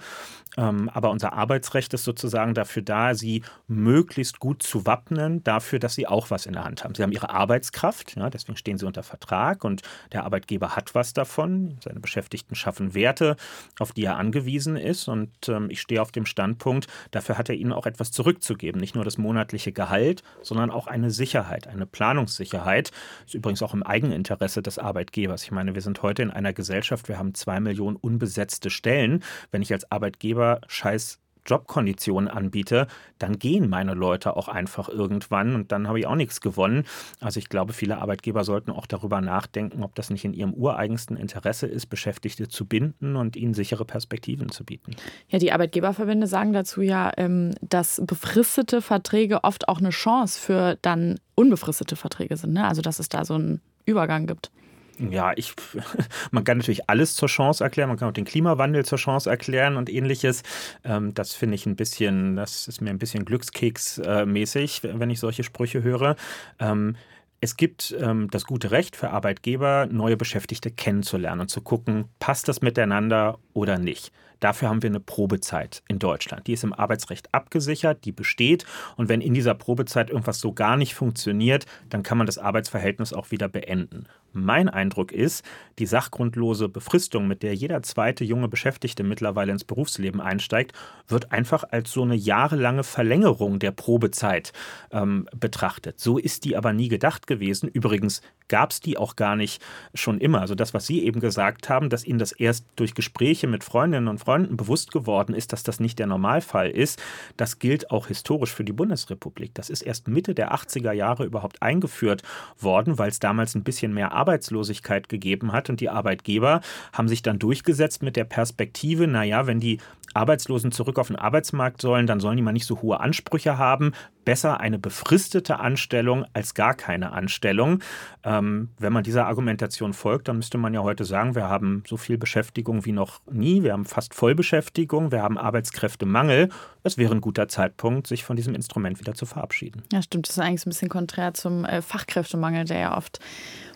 Ähm, 0.56 0.90
aber 0.92 1.10
unser 1.10 1.32
Arbeitsrecht 1.32 1.94
ist 1.94 2.04
sozusagen 2.04 2.54
dafür 2.54 2.82
da, 2.82 3.14
sie 3.14 3.42
möglichst 3.68 4.38
gut 4.38 4.62
zu 4.62 4.86
wappnen, 4.86 5.42
dafür, 5.44 5.78
dass 5.78 5.94
sie 5.94 6.06
auch 6.06 6.30
was 6.30 6.46
in 6.46 6.52
der 6.52 6.64
Hand 6.64 6.84
haben. 6.84 6.94
Sie 6.94 7.02
haben 7.02 7.12
ihre 7.12 7.30
Arbeitskraft, 7.30 8.16
deswegen 8.32 8.56
stehen 8.56 8.78
sie 8.78 8.86
unter 8.86 9.02
Vertrag 9.02 9.64
und 9.64 9.82
der 10.12 10.24
Arbeitgeber 10.24 10.76
hat 10.76 10.94
was 10.94 11.12
davon. 11.12 11.78
Seine 11.82 12.00
Beschäftigten 12.00 12.54
schaffen 12.54 12.94
Werte, 12.94 13.36
auf 13.78 13.92
die 13.92 14.04
er 14.04 14.16
angewiesen 14.16 14.76
ist. 14.76 15.08
Und 15.08 15.30
ähm, 15.48 15.70
ich 15.70 15.80
stehe 15.80 16.02
auf 16.02 16.12
dem 16.12 16.26
Standpunkt, 16.26 16.86
dafür 17.10 17.38
hat 17.38 17.48
er 17.48 17.54
ihnen 17.54 17.72
auch 17.72 17.86
etwas 17.86 18.12
zurückzugeben. 18.12 18.80
Nicht 18.80 18.94
nur 18.94 19.04
das 19.04 19.18
monatliche 19.18 19.72
Gehalt, 19.72 20.22
sondern 20.42 20.70
auch 20.70 20.86
eine 20.86 21.10
Sicherheit, 21.10 21.66
eine 21.66 21.86
Planungssicherheit. 21.86 22.90
Das 22.90 23.28
ist 23.28 23.34
übrigens 23.34 23.62
auch 23.62 23.74
im 23.74 23.82
Eigeninteresse 24.22 24.62
des 24.62 24.78
Arbeitgebers. 24.78 25.42
Ich 25.42 25.50
meine, 25.50 25.74
wir 25.74 25.82
sind 25.82 26.02
heute 26.02 26.22
in 26.22 26.30
einer 26.30 26.52
Gesellschaft, 26.52 27.08
wir 27.08 27.18
haben 27.18 27.34
zwei 27.34 27.58
Millionen 27.58 27.96
unbesetzte 27.96 28.70
Stellen. 28.70 29.24
Wenn 29.50 29.62
ich 29.62 29.72
als 29.72 29.90
Arbeitgeber 29.90 30.60
scheiß 30.68 31.18
Jobkonditionen 31.44 32.28
anbiete, 32.28 32.86
dann 33.18 33.36
gehen 33.36 33.68
meine 33.68 33.94
Leute 33.94 34.36
auch 34.36 34.46
einfach 34.46 34.88
irgendwann 34.88 35.56
und 35.56 35.72
dann 35.72 35.88
habe 35.88 35.98
ich 35.98 36.06
auch 36.06 36.14
nichts 36.14 36.40
gewonnen. 36.40 36.84
Also 37.20 37.38
ich 37.38 37.48
glaube, 37.48 37.72
viele 37.72 37.98
Arbeitgeber 37.98 38.44
sollten 38.44 38.70
auch 38.70 38.86
darüber 38.86 39.20
nachdenken, 39.20 39.82
ob 39.82 39.96
das 39.96 40.10
nicht 40.10 40.24
in 40.24 40.34
ihrem 40.34 40.54
ureigensten 40.54 41.16
Interesse 41.16 41.66
ist, 41.66 41.86
Beschäftigte 41.86 42.46
zu 42.46 42.64
binden 42.64 43.16
und 43.16 43.34
ihnen 43.34 43.54
sichere 43.54 43.84
Perspektiven 43.84 44.52
zu 44.52 44.64
bieten. 44.64 44.94
Ja, 45.30 45.40
die 45.40 45.50
Arbeitgeberverbände 45.50 46.28
sagen 46.28 46.52
dazu 46.52 46.80
ja, 46.80 47.10
ähm, 47.16 47.56
dass 47.60 48.00
befristete 48.06 48.80
Verträge 48.80 49.42
oft 49.42 49.68
auch 49.68 49.78
eine 49.78 49.90
Chance 49.90 50.38
für 50.38 50.78
dann 50.80 51.18
unbefristete 51.34 51.96
Verträge 51.96 52.36
sind. 52.36 52.52
Ne? 52.52 52.68
Also 52.68 52.82
dass 52.82 53.00
es 53.00 53.08
da 53.08 53.24
so 53.24 53.34
einen 53.34 53.60
Übergang 53.84 54.26
gibt. 54.26 54.50
Ja, 54.98 55.32
ich, 55.36 55.54
man 56.30 56.44
kann 56.44 56.58
natürlich 56.58 56.88
alles 56.88 57.14
zur 57.14 57.28
Chance 57.28 57.64
erklären, 57.64 57.88
man 57.88 57.98
kann 57.98 58.08
auch 58.08 58.12
den 58.12 58.24
Klimawandel 58.24 58.84
zur 58.84 58.98
Chance 58.98 59.28
erklären 59.28 59.76
und 59.76 59.90
ähnliches. 59.90 60.42
Ähm, 60.84 61.14
das 61.14 61.34
finde 61.34 61.54
ich 61.54 61.66
ein 61.66 61.76
bisschen, 61.76 62.36
das 62.36 62.68
ist 62.68 62.80
mir 62.80 62.90
ein 62.90 62.98
bisschen 62.98 63.24
Glückskeks-mäßig, 63.24 64.82
wenn 64.82 65.10
ich 65.10 65.20
solche 65.20 65.42
Sprüche 65.42 65.82
höre. 65.82 66.16
Ähm, 66.58 66.96
es 67.40 67.56
gibt 67.56 67.94
ähm, 67.98 68.30
das 68.30 68.44
gute 68.44 68.70
Recht 68.70 68.94
für 68.94 69.10
Arbeitgeber, 69.10 69.88
neue 69.90 70.16
Beschäftigte 70.16 70.70
kennenzulernen 70.70 71.40
und 71.40 71.48
zu 71.48 71.60
gucken, 71.60 72.04
passt 72.20 72.46
das 72.46 72.62
miteinander 72.62 73.38
oder 73.54 73.78
nicht. 73.78 74.12
Dafür 74.42 74.68
haben 74.68 74.82
wir 74.82 74.90
eine 74.90 74.98
Probezeit 74.98 75.84
in 75.86 76.00
Deutschland. 76.00 76.48
Die 76.48 76.52
ist 76.52 76.64
im 76.64 76.72
Arbeitsrecht 76.72 77.32
abgesichert, 77.32 78.04
die 78.04 78.10
besteht. 78.10 78.66
Und 78.96 79.08
wenn 79.08 79.20
in 79.20 79.34
dieser 79.34 79.54
Probezeit 79.54 80.10
irgendwas 80.10 80.40
so 80.40 80.52
gar 80.52 80.76
nicht 80.76 80.94
funktioniert, 80.94 81.66
dann 81.90 82.02
kann 82.02 82.18
man 82.18 82.26
das 82.26 82.38
Arbeitsverhältnis 82.38 83.12
auch 83.12 83.30
wieder 83.30 83.48
beenden. 83.48 84.06
Mein 84.32 84.68
Eindruck 84.68 85.12
ist, 85.12 85.44
die 85.78 85.86
sachgrundlose 85.86 86.68
Befristung, 86.68 87.28
mit 87.28 87.44
der 87.44 87.54
jeder 87.54 87.84
zweite 87.84 88.24
junge 88.24 88.48
Beschäftigte 88.48 89.04
mittlerweile 89.04 89.52
ins 89.52 89.62
Berufsleben 89.62 90.20
einsteigt, 90.20 90.72
wird 91.06 91.30
einfach 91.30 91.62
als 91.70 91.92
so 91.92 92.02
eine 92.02 92.16
jahrelange 92.16 92.82
Verlängerung 92.82 93.60
der 93.60 93.70
Probezeit 93.70 94.52
ähm, 94.90 95.28
betrachtet. 95.38 96.00
So 96.00 96.18
ist 96.18 96.44
die 96.44 96.56
aber 96.56 96.72
nie 96.72 96.88
gedacht 96.88 97.28
gewesen. 97.28 97.68
Übrigens 97.68 98.22
gab 98.52 98.70
es 98.70 98.80
die 98.80 98.98
auch 98.98 99.16
gar 99.16 99.34
nicht 99.34 99.62
schon 99.94 100.20
immer. 100.20 100.42
Also 100.42 100.54
das, 100.54 100.74
was 100.74 100.86
Sie 100.86 101.02
eben 101.04 101.20
gesagt 101.20 101.70
haben, 101.70 101.88
dass 101.88 102.04
Ihnen 102.04 102.18
das 102.18 102.32
erst 102.32 102.66
durch 102.76 102.94
Gespräche 102.94 103.46
mit 103.46 103.64
Freundinnen 103.64 104.08
und 104.08 104.18
Freunden 104.18 104.58
bewusst 104.58 104.92
geworden 104.92 105.34
ist, 105.34 105.54
dass 105.54 105.62
das 105.62 105.80
nicht 105.80 105.98
der 105.98 106.06
Normalfall 106.06 106.68
ist, 106.68 107.02
das 107.38 107.58
gilt 107.58 107.90
auch 107.90 108.08
historisch 108.08 108.52
für 108.52 108.62
die 108.62 108.74
Bundesrepublik. 108.74 109.54
Das 109.54 109.70
ist 109.70 109.80
erst 109.80 110.06
Mitte 110.06 110.34
der 110.34 110.52
80er 110.54 110.92
Jahre 110.92 111.24
überhaupt 111.24 111.62
eingeführt 111.62 112.22
worden, 112.60 112.98
weil 112.98 113.08
es 113.08 113.20
damals 113.20 113.54
ein 113.54 113.64
bisschen 113.64 113.94
mehr 113.94 114.12
Arbeitslosigkeit 114.12 115.08
gegeben 115.08 115.52
hat. 115.52 115.70
Und 115.70 115.80
die 115.80 115.88
Arbeitgeber 115.88 116.60
haben 116.92 117.08
sich 117.08 117.22
dann 117.22 117.38
durchgesetzt 117.38 118.02
mit 118.02 118.16
der 118.16 118.24
Perspektive, 118.24 119.06
naja, 119.06 119.46
wenn 119.46 119.60
die 119.60 119.78
Arbeitslosen 120.14 120.72
zurück 120.72 120.98
auf 120.98 121.06
den 121.06 121.16
Arbeitsmarkt 121.16 121.80
sollen, 121.80 122.06
dann 122.06 122.20
sollen 122.20 122.36
die 122.36 122.42
mal 122.42 122.52
nicht 122.52 122.66
so 122.66 122.82
hohe 122.82 123.00
Ansprüche 123.00 123.58
haben. 123.58 123.92
Besser 124.24 124.60
eine 124.60 124.78
befristete 124.78 125.58
Anstellung 125.58 126.24
als 126.32 126.54
gar 126.54 126.74
keine 126.74 127.12
Anstellung. 127.12 127.80
Ähm, 128.24 128.68
wenn 128.78 128.92
man 128.92 129.04
dieser 129.04 129.26
Argumentation 129.26 129.92
folgt, 129.92 130.28
dann 130.28 130.36
müsste 130.36 130.58
man 130.58 130.74
ja 130.74 130.82
heute 130.82 131.04
sagen, 131.04 131.34
wir 131.34 131.48
haben 131.48 131.82
so 131.86 131.96
viel 131.96 132.18
Beschäftigung 132.18 132.84
wie 132.84 132.92
noch 132.92 133.20
nie. 133.30 133.62
Wir 133.62 133.72
haben 133.72 133.84
fast 133.84 134.14
Vollbeschäftigung, 134.14 135.12
wir 135.12 135.22
haben 135.22 135.38
Arbeitskräftemangel. 135.38 136.48
Es 136.82 136.98
wäre 136.98 137.14
ein 137.14 137.20
guter 137.20 137.48
Zeitpunkt, 137.48 138.06
sich 138.06 138.24
von 138.24 138.36
diesem 138.36 138.54
Instrument 138.54 139.00
wieder 139.00 139.14
zu 139.14 139.26
verabschieden. 139.26 139.82
Ja, 139.92 140.02
stimmt. 140.02 140.28
Das 140.28 140.36
ist 140.36 140.42
eigentlich 140.42 140.66
ein 140.66 140.70
bisschen 140.70 140.88
konträr 140.88 141.34
zum 141.34 141.64
äh, 141.64 141.82
Fachkräftemangel, 141.82 142.64
der 142.64 142.78
ja 142.78 142.96
oft 142.96 143.20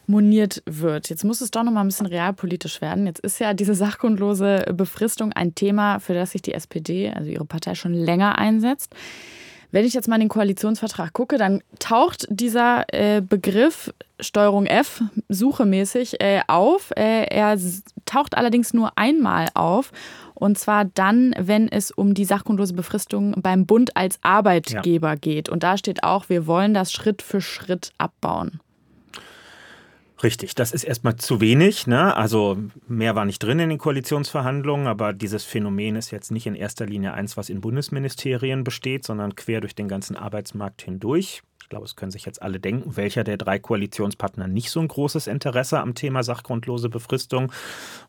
moniert 0.07 0.63
wird. 0.67 1.09
Jetzt 1.11 1.25
muss 1.25 1.41
es 1.41 1.51
doch 1.51 1.63
noch 1.63 1.73
mal 1.73 1.81
ein 1.81 1.89
bisschen 1.89 2.07
realpolitisch 2.07 2.81
werden. 2.81 3.07
Jetzt 3.07 3.21
ist 3.21 3.39
ja 3.39 3.55
diese 3.55 3.75
sachgrundlose 3.75 4.73
Befristung 4.73 5.33
ein 5.33 5.55
Thema, 5.55 5.99
für 5.99 6.15
das 6.15 6.31
sich 6.31 6.43
die 6.43 6.55
SPD, 6.55 7.11
also 7.11 7.31
ihre 7.31 7.45
Partei, 7.45 7.75
schon 7.75 7.93
länger 7.93 8.39
einsetzt. 8.39 8.95
Wenn 9.71 9.85
ich 9.85 9.95
jetzt 9.95 10.09
mal 10.09 10.17
in 10.17 10.23
den 10.23 10.29
Koalitionsvertrag 10.29 11.13
gucke, 11.13 11.39
dann 11.39 11.63
taucht 11.79 12.27
dieser 12.31 12.85
äh, 12.93 13.21
Begriff 13.21 13.93
Steuerung 14.21 14.67
F 14.67 15.03
suchemäßig 15.29 16.21
äh, 16.21 16.41
auf. 16.47 16.91
Äh, 16.97 17.27
er 17.27 17.59
taucht 18.05 18.37
allerdings 18.37 18.73
nur 18.73 18.97
einmal 18.97 19.49
auf. 19.55 19.93
Und 20.35 20.59
zwar 20.59 20.85
dann, 20.85 21.35
wenn 21.39 21.69
es 21.69 21.91
um 21.91 22.13
die 22.13 22.27
sachgrundlose 22.27 22.75
Befristung 22.75 23.35
beim 23.41 23.65
Bund 23.65 23.97
als 23.97 24.19
Arbeitgeber 24.23 25.11
ja. 25.11 25.15
geht. 25.15 25.49
Und 25.49 25.63
da 25.63 25.79
steht 25.79 26.05
auch, 26.05 26.29
wir 26.29 26.47
wollen 26.47 26.75
das 26.75 26.93
Schritt 26.93 27.23
für 27.23 27.41
Schritt 27.41 27.91
abbauen. 27.97 28.61
Richtig, 30.23 30.55
das 30.55 30.73
ist 30.73 30.85
erstmal 30.85 31.17
zu 31.17 31.41
wenig. 31.41 31.87
Ne? 31.87 32.17
Also 32.17 32.57
mehr 32.89 33.15
war 33.15 33.27
nicht 33.27 33.43
drin 33.43 33.59
in 33.59 33.69
den 33.69 33.79
Koalitionsverhandlungen, 33.79 34.87
aber 34.87 35.13
dieses 35.13 35.45
Phänomen 35.45 35.97
ist 35.97 36.11
jetzt 36.11 36.31
nicht 36.31 36.47
in 36.47 36.55
erster 36.55 36.87
Linie 36.87 37.13
eins, 37.13 37.37
was 37.37 37.51
in 37.51 37.61
Bundesministerien 37.61 38.65
besteht, 38.65 39.05
sondern 39.05 39.35
quer 39.35 39.61
durch 39.61 39.75
den 39.75 39.89
ganzen 39.89 40.17
Arbeitsmarkt 40.17 40.83
hindurch. 40.83 41.43
Ich 41.67 41.71
glaube, 41.71 41.85
es 41.85 41.97
können 41.97 42.13
sich 42.13 42.25
jetzt 42.25 42.43
alle 42.43 42.61
denken, 42.61 42.97
welcher 42.97 43.25
der 43.25 43.37
drei 43.37 43.59
Koalitionspartner 43.59 44.47
nicht 44.47 44.71
so 44.71 44.79
ein 44.79 44.87
großes 44.87 45.27
Interesse 45.27 45.81
am 45.81 45.97
Thema 45.97 46.23
sachgrundlose 46.23 46.89
Befristung 46.89 47.51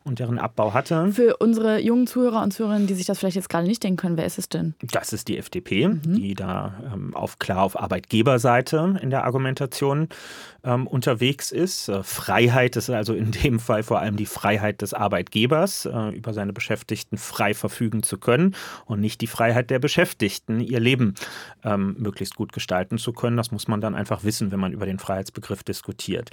und 0.04 0.20
deren 0.20 0.38
Abbau 0.38 0.74
hatte. 0.74 1.10
Für 1.10 1.38
unsere 1.38 1.80
jungen 1.80 2.06
Zuhörer 2.06 2.40
und 2.44 2.52
Zuhörerinnen, 2.52 2.86
die 2.86 2.94
sich 2.94 3.06
das 3.06 3.18
vielleicht 3.18 3.34
jetzt 3.34 3.48
gerade 3.48 3.66
nicht 3.66 3.82
denken 3.82 3.96
können, 3.96 4.16
wer 4.16 4.26
ist 4.26 4.38
es 4.38 4.48
denn? 4.48 4.76
Das 4.92 5.12
ist 5.12 5.26
die 5.26 5.38
FDP, 5.38 5.88
mhm. 5.88 6.02
die 6.02 6.34
da 6.34 6.72
ähm, 6.94 7.16
auf 7.16 7.40
klar 7.40 7.64
auf 7.64 7.76
Arbeitgeberseite 7.76 8.96
in 9.02 9.10
der 9.10 9.24
Argumentation 9.24 10.08
ähm, 10.62 10.86
unterwegs 10.86 11.50
ist. 11.50 11.88
Äh, 11.88 12.04
Freiheit 12.04 12.76
ist 12.76 12.90
also 12.90 13.14
in 13.14 13.32
dem 13.32 13.58
Fall 13.58 13.82
vor 13.82 13.98
allem 13.98 14.16
die 14.16 14.26
Freiheit 14.26 14.82
des 14.82 14.94
Arbeitgebers, 14.94 15.86
äh, 15.86 16.10
über 16.10 16.32
seine 16.32 16.52
Beschäftigten 16.52 17.16
frei 17.16 17.54
verfügen 17.54 18.02
zu 18.02 18.18
können 18.18 18.54
und 18.86 19.00
nicht 19.00 19.20
die 19.20 19.26
Freiheit 19.26 19.70
der 19.70 19.78
Beschäftigten, 19.78 20.60
ihr 20.60 20.78
Leben 20.78 21.14
ähm, 21.64 21.96
möglichst 21.98 22.36
gut 22.36 22.52
gestalten 22.52 22.98
zu 22.98 23.12
können. 23.12 23.36
Das 23.36 23.47
das 23.48 23.52
muss 23.52 23.68
man 23.68 23.80
dann 23.80 23.94
einfach 23.94 24.24
wissen, 24.24 24.50
wenn 24.52 24.60
man 24.60 24.72
über 24.72 24.84
den 24.84 24.98
Freiheitsbegriff 24.98 25.62
diskutiert. 25.62 26.30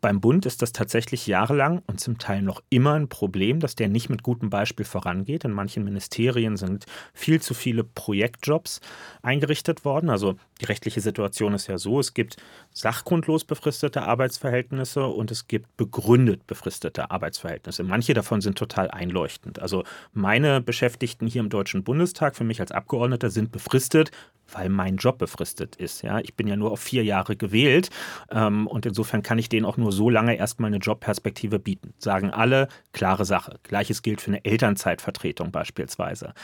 Beim 0.00 0.20
Bund 0.20 0.46
ist 0.46 0.62
das 0.62 0.72
tatsächlich 0.72 1.28
jahrelang 1.28 1.80
und 1.86 2.00
zum 2.00 2.18
Teil 2.18 2.42
noch 2.42 2.60
immer 2.70 2.94
ein 2.94 3.08
Problem, 3.08 3.60
dass 3.60 3.76
der 3.76 3.88
nicht 3.88 4.10
mit 4.10 4.24
gutem 4.24 4.50
Beispiel 4.50 4.84
vorangeht. 4.84 5.44
In 5.44 5.52
manchen 5.52 5.84
Ministerien 5.84 6.56
sind 6.56 6.86
viel 7.14 7.40
zu 7.40 7.54
viele 7.54 7.84
Projektjobs 7.84 8.80
eingerichtet 9.22 9.84
worden. 9.84 10.10
Also 10.10 10.34
die 10.60 10.64
rechtliche 10.64 11.00
Situation 11.00 11.54
ist 11.54 11.68
ja 11.68 11.78
so, 11.78 12.00
es 12.00 12.14
gibt 12.14 12.36
sachgrundlos 12.72 13.44
befristete 13.44 14.02
Arbeitsverhältnisse 14.02 15.06
und 15.06 15.30
es 15.30 15.46
gibt 15.46 15.76
begründet 15.76 16.48
befristete 16.48 17.12
Arbeitsverhältnisse. 17.12 17.84
Manche 17.84 18.12
davon 18.12 18.40
sind 18.40 18.58
total 18.58 18.90
einleuchtend. 18.90 19.60
Also 19.60 19.84
meine 20.12 20.60
Beschäftigten 20.60 21.28
hier 21.28 21.42
im 21.42 21.48
Deutschen 21.48 21.84
Bundestag, 21.84 22.34
für 22.34 22.44
mich 22.44 22.60
als 22.60 22.72
Abgeordneter, 22.72 23.30
sind 23.30 23.52
befristet, 23.52 24.10
weil 24.52 24.68
mein 24.68 24.96
Job 24.96 25.18
befristet 25.18 25.76
ist. 25.76 26.02
Ja, 26.02 26.20
ich 26.20 26.34
bin 26.34 26.46
ja 26.46 26.56
nur 26.56 26.72
auf 26.72 26.80
vier 26.80 27.04
Jahre 27.04 27.36
gewählt 27.36 27.90
ähm, 28.30 28.66
und 28.66 28.86
insofern 28.86 29.22
kann 29.22 29.38
ich 29.38 29.48
denen 29.48 29.66
auch 29.66 29.76
nur 29.76 29.92
so 29.92 30.10
lange 30.10 30.36
erstmal 30.36 30.68
eine 30.68 30.78
Jobperspektive 30.78 31.58
bieten. 31.58 31.94
Sagen 31.98 32.30
alle, 32.30 32.68
klare 32.92 33.24
Sache. 33.24 33.58
Gleiches 33.62 34.02
gilt 34.02 34.20
für 34.20 34.30
eine 34.30 34.44
Elternzeitvertretung 34.44 35.50
beispielsweise. 35.50 36.34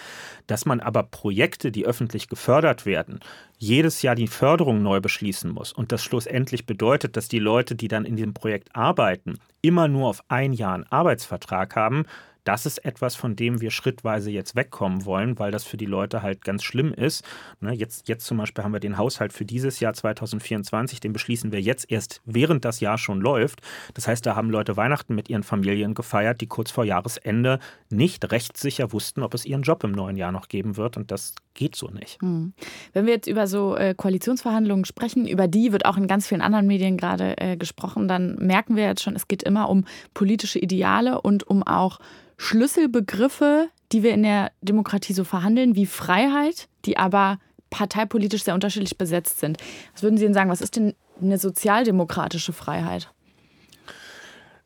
Dass 0.46 0.64
man 0.64 0.80
aber 0.80 1.02
Projekte, 1.04 1.72
die 1.72 1.86
öffentlich 1.86 2.28
gefördert 2.28 2.86
werden, 2.86 3.20
jedes 3.58 4.02
Jahr 4.02 4.16
die 4.16 4.26
Förderung 4.26 4.82
neu 4.82 5.00
beschließen 5.00 5.50
muss 5.50 5.72
und 5.72 5.92
das 5.92 6.02
schlussendlich 6.02 6.66
bedeutet, 6.66 7.16
dass 7.16 7.28
die 7.28 7.38
Leute, 7.38 7.76
die 7.76 7.88
dann 7.88 8.04
in 8.04 8.16
diesem 8.16 8.34
Projekt 8.34 8.74
arbeiten, 8.74 9.38
immer 9.60 9.86
nur 9.86 10.08
auf 10.08 10.24
ein 10.28 10.52
Jahr 10.52 10.74
einen 10.74 10.90
Arbeitsvertrag 10.90 11.76
haben, 11.76 12.04
das 12.44 12.66
ist 12.66 12.84
etwas, 12.84 13.14
von 13.14 13.36
dem 13.36 13.60
wir 13.60 13.70
schrittweise 13.70 14.30
jetzt 14.30 14.56
wegkommen 14.56 15.04
wollen, 15.04 15.38
weil 15.38 15.50
das 15.50 15.64
für 15.64 15.76
die 15.76 15.86
Leute 15.86 16.22
halt 16.22 16.44
ganz 16.44 16.62
schlimm 16.64 16.92
ist. 16.92 17.24
Ne, 17.60 17.72
jetzt, 17.72 18.08
jetzt 18.08 18.26
zum 18.26 18.38
Beispiel 18.38 18.64
haben 18.64 18.72
wir 18.72 18.80
den 18.80 18.98
Haushalt 18.98 19.32
für 19.32 19.44
dieses 19.44 19.80
Jahr 19.80 19.94
2024, 19.94 21.00
den 21.00 21.12
beschließen 21.12 21.52
wir 21.52 21.60
jetzt 21.60 21.90
erst, 21.90 22.20
während 22.24 22.64
das 22.64 22.80
Jahr 22.80 22.98
schon 22.98 23.20
läuft. 23.20 23.60
Das 23.94 24.08
heißt, 24.08 24.26
da 24.26 24.34
haben 24.34 24.50
Leute 24.50 24.76
Weihnachten 24.76 25.14
mit 25.14 25.30
ihren 25.30 25.42
Familien 25.42 25.94
gefeiert, 25.94 26.40
die 26.40 26.46
kurz 26.46 26.70
vor 26.70 26.84
Jahresende 26.84 27.58
nicht 27.90 28.30
rechtssicher 28.32 28.92
wussten, 28.92 29.22
ob 29.22 29.34
es 29.34 29.44
ihren 29.44 29.62
Job 29.62 29.84
im 29.84 29.92
neuen 29.92 30.16
Jahr 30.16 30.32
noch 30.32 30.48
geben 30.48 30.76
wird. 30.76 30.96
Und 30.96 31.10
das 31.10 31.34
geht 31.54 31.76
so 31.76 31.88
nicht. 31.88 32.20
Hm. 32.20 32.54
Wenn 32.92 33.06
wir 33.06 33.12
jetzt 33.14 33.28
über 33.28 33.46
so 33.46 33.76
äh, 33.76 33.94
Koalitionsverhandlungen 33.94 34.84
sprechen, 34.84 35.26
über 35.26 35.46
die 35.46 35.72
wird 35.72 35.84
auch 35.86 35.96
in 35.96 36.06
ganz 36.06 36.26
vielen 36.26 36.40
anderen 36.40 36.66
Medien 36.66 36.96
gerade 36.96 37.36
äh, 37.38 37.56
gesprochen, 37.56 38.08
dann 38.08 38.36
merken 38.36 38.76
wir 38.76 38.84
jetzt 38.84 39.02
schon, 39.02 39.14
es 39.14 39.28
geht 39.28 39.42
immer 39.42 39.68
um 39.68 39.84
politische 40.14 40.58
Ideale 40.58 41.20
und 41.20 41.46
um 41.46 41.62
auch 41.62 42.00
Schlüsselbegriffe, 42.42 43.68
die 43.92 44.02
wir 44.02 44.12
in 44.12 44.24
der 44.24 44.50
Demokratie 44.62 45.12
so 45.12 45.22
verhandeln, 45.22 45.76
wie 45.76 45.86
Freiheit, 45.86 46.66
die 46.84 46.96
aber 46.96 47.38
parteipolitisch 47.70 48.42
sehr 48.42 48.54
unterschiedlich 48.54 48.98
besetzt 48.98 49.38
sind. 49.38 49.58
Was 49.92 50.02
würden 50.02 50.16
Sie 50.16 50.24
denn 50.24 50.34
sagen, 50.34 50.50
was 50.50 50.60
ist 50.60 50.74
denn 50.74 50.94
eine 51.20 51.38
sozialdemokratische 51.38 52.52
Freiheit? 52.52 53.12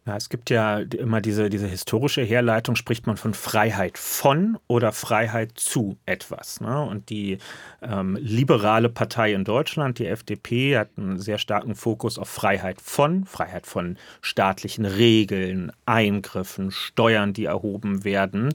Ja, 0.07 0.17
es 0.17 0.29
gibt 0.29 0.51
ja 0.51 0.79
immer 0.79 1.21
diese, 1.21 1.51
diese 1.51 1.67
historische 1.67 2.23
Herleitung, 2.23 2.77
spricht 2.77 3.09
man 3.09 3.17
von 3.17 3.35
Freiheit 3.35 3.99
von 3.99 4.57
oder 4.69 4.93
Freiheit 4.93 5.55
zu 5.57 5.97
etwas. 6.07 6.61
Ne? 6.61 6.81
Und 6.81 7.11
die 7.11 7.39
ähm, 7.83 8.17
liberale 8.21 8.89
Partei 8.89 9.33
in 9.33 9.43
Deutschland, 9.43 9.99
die 9.99 10.07
FDP, 10.07 10.79
hat 10.79 10.91
einen 10.97 11.19
sehr 11.19 11.39
starken 11.39 11.75
Fokus 11.75 12.21
auf 12.21 12.29
Freiheit 12.29 12.81
von, 12.81 13.25
Freiheit 13.25 13.67
von 13.67 13.99
staatlichen 14.21 14.85
Regeln, 14.85 15.73
Eingriffen, 15.87 16.71
Steuern, 16.71 17.33
die 17.33 17.47
erhoben 17.47 18.05
werden. 18.05 18.55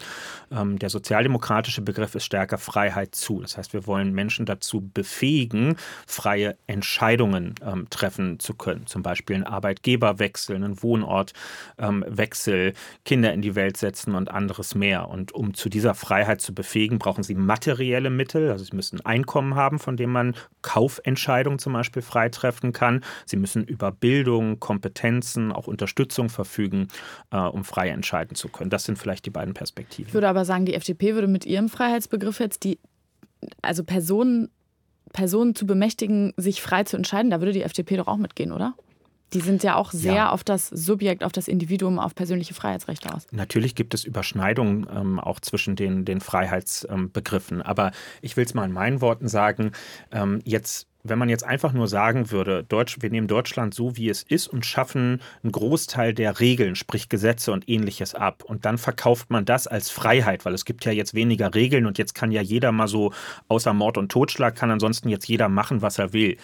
Ähm, 0.54 0.80
der 0.80 0.90
sozialdemokratische 0.90 1.82
Begriff 1.82 2.16
ist 2.16 2.24
stärker 2.24 2.60
Freiheit 2.60 3.14
zu. 3.14 3.42
Das 3.42 3.58
heißt, 3.58 3.74
wir 3.74 3.86
wollen 3.88 4.14
Menschen 4.14 4.46
dazu 4.46 4.90
befähigen, 4.94 5.76
freie 6.08 6.56
Entscheidungen 6.68 7.56
ähm, 7.62 7.88
treffen 7.90 8.40
zu 8.40 8.54
können. 8.54 8.88
Zum 8.88 9.04
Beispiel 9.04 9.36
einen 9.36 9.44
Arbeitgeberwechsel, 9.44 10.56
einen 10.56 10.82
Wohnort 10.82 11.34
Wechsel, 11.77 12.73
Kinder 13.06 13.34
in 13.34 13.41
die 13.41 13.56
Welt 13.56 13.77
setzen 13.77 14.15
und 14.15 14.30
anderes 14.30 14.75
mehr. 14.75 15.10
Und 15.10 15.34
um 15.34 15.54
zu 15.54 15.69
dieser 15.69 15.95
Freiheit 15.95 16.41
zu 16.41 16.54
befähigen, 16.54 16.99
brauchen 16.99 17.23
sie 17.23 17.36
materielle 17.36 18.10
Mittel. 18.10 18.51
Also 18.51 18.65
sie 18.65 18.75
müssen 18.75 19.04
Einkommen 19.06 19.56
haben, 19.56 19.80
von 19.80 19.97
dem 19.97 20.12
man 20.12 20.36
Kaufentscheidungen 20.62 21.60
zum 21.60 21.73
Beispiel 21.73 22.01
frei 22.01 22.30
treffen 22.30 22.73
kann. 22.73 23.04
Sie 23.25 23.38
müssen 23.38 23.63
über 23.63 23.91
Bildung, 23.91 24.60
Kompetenzen, 24.60 25.51
auch 25.51 25.67
Unterstützung 25.67 26.30
verfügen, 26.30 26.88
äh, 27.32 27.38
um 27.38 27.63
frei 27.63 27.89
entscheiden 27.89 28.36
zu 28.36 28.49
können. 28.49 28.69
Das 28.69 28.84
sind 28.84 28.97
vielleicht 28.97 29.25
die 29.25 29.32
beiden 29.32 29.54
Perspektiven. 29.54 30.10
Ich 30.10 30.13
würde 30.13 30.30
aber 30.30 30.45
sagen, 30.45 30.65
die 30.65 30.73
FDP 30.73 31.15
würde 31.15 31.27
mit 31.27 31.45
ihrem 31.45 31.69
Freiheitsbegriff 31.69 32.39
jetzt 32.39 32.63
die, 32.63 32.80
also 33.62 33.84
Personen 33.84 34.49
Personen 35.13 35.56
zu 35.56 35.65
bemächtigen, 35.65 36.34
sich 36.38 36.62
frei 36.62 36.84
zu 36.84 36.97
entscheiden, 36.97 37.32
da 37.32 37.41
würde 37.41 37.51
die 37.51 37.63
FDP 37.63 37.97
doch 37.97 38.08
auch 38.08 38.17
mitgehen, 38.17 38.51
oder? 38.51 38.75
Die 39.34 39.41
sind 39.41 39.63
ja 39.63 39.76
auch 39.76 39.91
sehr 39.91 40.13
ja. 40.13 40.30
auf 40.30 40.44
das 40.44 40.67
Subjekt, 40.67 41.24
auf 41.24 41.32
das 41.32 41.48
Individuum, 41.48 42.00
auf 42.00 42.15
persönliche 42.15 42.54
Freiheitsrechte 42.54 43.13
aus. 43.13 43.28
Natürlich 43.32 43.76
gibt 43.76 43.94
es 43.94 44.04
Überschneidungen 44.04 44.88
ähm, 44.94 45.20
auch 45.20 45.39
zwischen 45.39 45.76
den, 45.76 46.04
den 46.06 46.20
Freiheitsbegriffen. 46.20 47.58
Ähm, 47.58 47.65
Aber 47.65 47.91
ich 48.22 48.36
will 48.36 48.46
es 48.46 48.54
mal 48.54 48.65
in 48.65 48.74
meinen 48.74 49.02
Worten 49.02 49.28
sagen, 49.28 49.72
ähm, 50.12 50.41
jetzt 50.44 50.88
wenn 51.04 51.17
man 51.17 51.30
jetzt 51.30 51.44
einfach 51.44 51.74
nur 51.74 51.88
sagen 51.88 52.32
würde, 52.32 52.63
Deutsch, 52.63 52.98
wir 53.02 53.10
nehmen 53.10 53.28
Deutschland 53.28 53.74
so, 53.74 53.98
wie 53.98 54.10
es 54.10 54.24
ist 54.24 54.48
und 54.48 54.65
schaffen 54.65 55.22
einen 55.44 55.52
Großteil 55.52 56.13
der 56.13 56.39
Regeln, 56.39 56.76
sprich 56.76 57.10
Gesetze 57.10 57.52
und 57.52 57.67
ähnliches 57.67 58.13
ab. 58.13 58.44
Und 58.44 58.65
dann 58.65 58.78
verkauft 58.78 59.30
man 59.30 59.46
das 59.46 59.67
als 59.67 59.89
Freiheit, 59.89 60.46
weil 60.46 60.54
es 60.54 60.65
gibt 60.65 60.86
ja 60.86 60.91
jetzt 60.91 61.13
weniger 61.13 61.54
Regeln 61.56 61.86
und 61.86 61.98
jetzt 61.98 62.13
kann 62.13 62.32
ja 62.32 62.41
jeder 62.41 62.72
mal 62.72 62.88
so, 62.88 63.13
außer 63.48 63.74
Mord 63.74 63.98
und 63.98 64.12
Totschlag, 64.12 64.56
kann 64.56 64.72
ansonsten 64.72 65.10
jetzt 65.10 65.28
jeder 65.28 65.50
machen, 65.50 65.82
was 65.82 65.98
er 65.98 66.13
will 66.13 66.38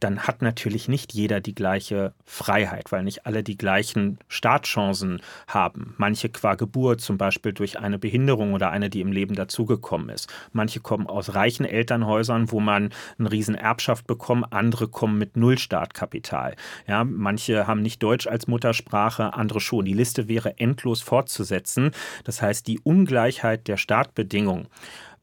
dann 0.00 0.20
hat 0.20 0.42
natürlich 0.42 0.88
nicht 0.88 1.12
jeder 1.12 1.40
die 1.40 1.54
gleiche 1.54 2.12
Freiheit, 2.24 2.92
weil 2.92 3.02
nicht 3.02 3.26
alle 3.26 3.42
die 3.42 3.56
gleichen 3.56 4.18
Startchancen 4.28 5.20
haben. 5.46 5.94
Manche 5.98 6.28
qua 6.28 6.54
Geburt, 6.54 7.00
zum 7.00 7.18
Beispiel 7.18 7.52
durch 7.52 7.78
eine 7.78 7.98
Behinderung 7.98 8.52
oder 8.52 8.70
eine, 8.70 8.90
die 8.90 9.00
im 9.00 9.12
Leben 9.12 9.34
dazugekommen 9.34 10.08
ist. 10.10 10.32
Manche 10.52 10.80
kommen 10.80 11.06
aus 11.06 11.34
reichen 11.34 11.64
Elternhäusern, 11.64 12.52
wo 12.52 12.60
man 12.60 12.90
eine 13.18 13.32
riesen 13.32 13.54
Erbschaft 13.54 14.06
bekommt, 14.06 14.52
andere 14.52 14.88
kommen 14.88 15.18
mit 15.18 15.36
Null 15.36 15.58
Startkapital. 15.58 16.54
Ja, 16.86 17.04
manche 17.04 17.66
haben 17.66 17.82
nicht 17.82 18.02
Deutsch 18.02 18.26
als 18.26 18.46
Muttersprache, 18.46 19.34
andere 19.34 19.60
schon. 19.60 19.84
Die 19.84 19.94
Liste 19.94 20.28
wäre 20.28 20.58
endlos 20.58 21.02
fortzusetzen. 21.02 21.90
Das 22.24 22.40
heißt, 22.40 22.66
die 22.66 22.78
Ungleichheit 22.80 23.66
der 23.66 23.76
Startbedingungen, 23.76 24.68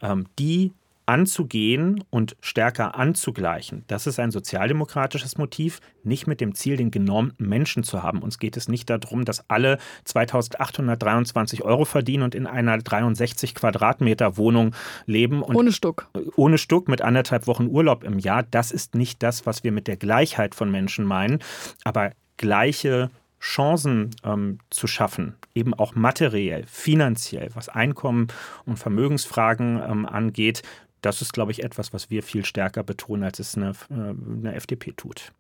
ähm, 0.02 0.26
die 0.38 0.74
anzugehen 1.06 2.04
und 2.10 2.36
stärker 2.41 2.96
anzugleichen. 2.96 3.84
Das 3.88 4.08
ist 4.08 4.20
ein 4.20 4.32
sozialdemokratisches 4.32 5.38
Motiv, 5.38 5.80
nicht 6.04 6.28
mit 6.28 6.41
dem 6.41 6.56
Ziel, 6.56 6.78
den 6.78 6.91
genormten 6.91 7.48
Menschen 7.48 7.84
zu 7.84 8.02
haben. 8.02 8.20
Uns 8.20 8.39
geht 8.39 8.58
es 8.58 8.68
nicht 8.68 8.89
darum, 8.89 9.26
dass 9.26 9.50
alle 9.50 9.78
2823 10.06 11.63
Euro 11.63 11.86
verdienen 11.86 12.24
und 12.24 12.36
in 12.36 12.48
einer 12.48 12.78
63 12.78 13.54
Quadratmeter 13.56 14.38
Wohnung 14.38 14.76
leben. 15.06 15.44
ohne 15.44 15.72
Stuck. 15.72 16.10
Ohne 16.36 16.58
Stuck 16.58 16.88
mit 16.88 17.02
anderthalb 17.02 17.48
Wochen 17.48 17.68
Urlaub 17.68 18.04
im 18.04 18.20
Jahr. 18.20 18.44
Das 18.44 18.72
ist 18.72 18.96
nicht 18.96 19.22
das, 19.22 19.46
was 19.46 19.63
wir 19.63 19.72
mit 19.72 19.88
der 19.88 19.98
Gleichheit 19.98 20.56
von 20.56 20.72
Menschen 20.72 21.06
meinen. 21.06 21.39
Aber 21.84 22.12
gleiche 22.38 23.10
Chancen 23.46 24.15
ähm, 24.24 24.58
zu 24.72 24.88
schaffen, 24.88 25.36
eben 25.54 25.74
auch 25.76 25.94
materiell, 25.94 26.63
finanziell, 26.65 27.52
was 27.54 27.70
Einkommen 27.70 28.28
und 28.65 28.78
Vermögensfragen 28.80 29.82
ähm, 29.88 30.06
angeht, 30.08 30.63
das 31.06 31.22
ist, 31.22 31.34
glaube 31.34 31.52
ich, 31.52 31.63
etwas, 31.63 31.94
was 31.94 32.10
wir 32.10 32.24
viel 32.24 32.46
stärker 32.46 32.84
betonen, 32.84 33.24
als 33.24 33.39
es 33.39 33.56
eine, 33.56 33.74
äh, 33.89 33.94
eine 33.94 34.56
FDP 34.56 34.94
tut. 34.94 35.32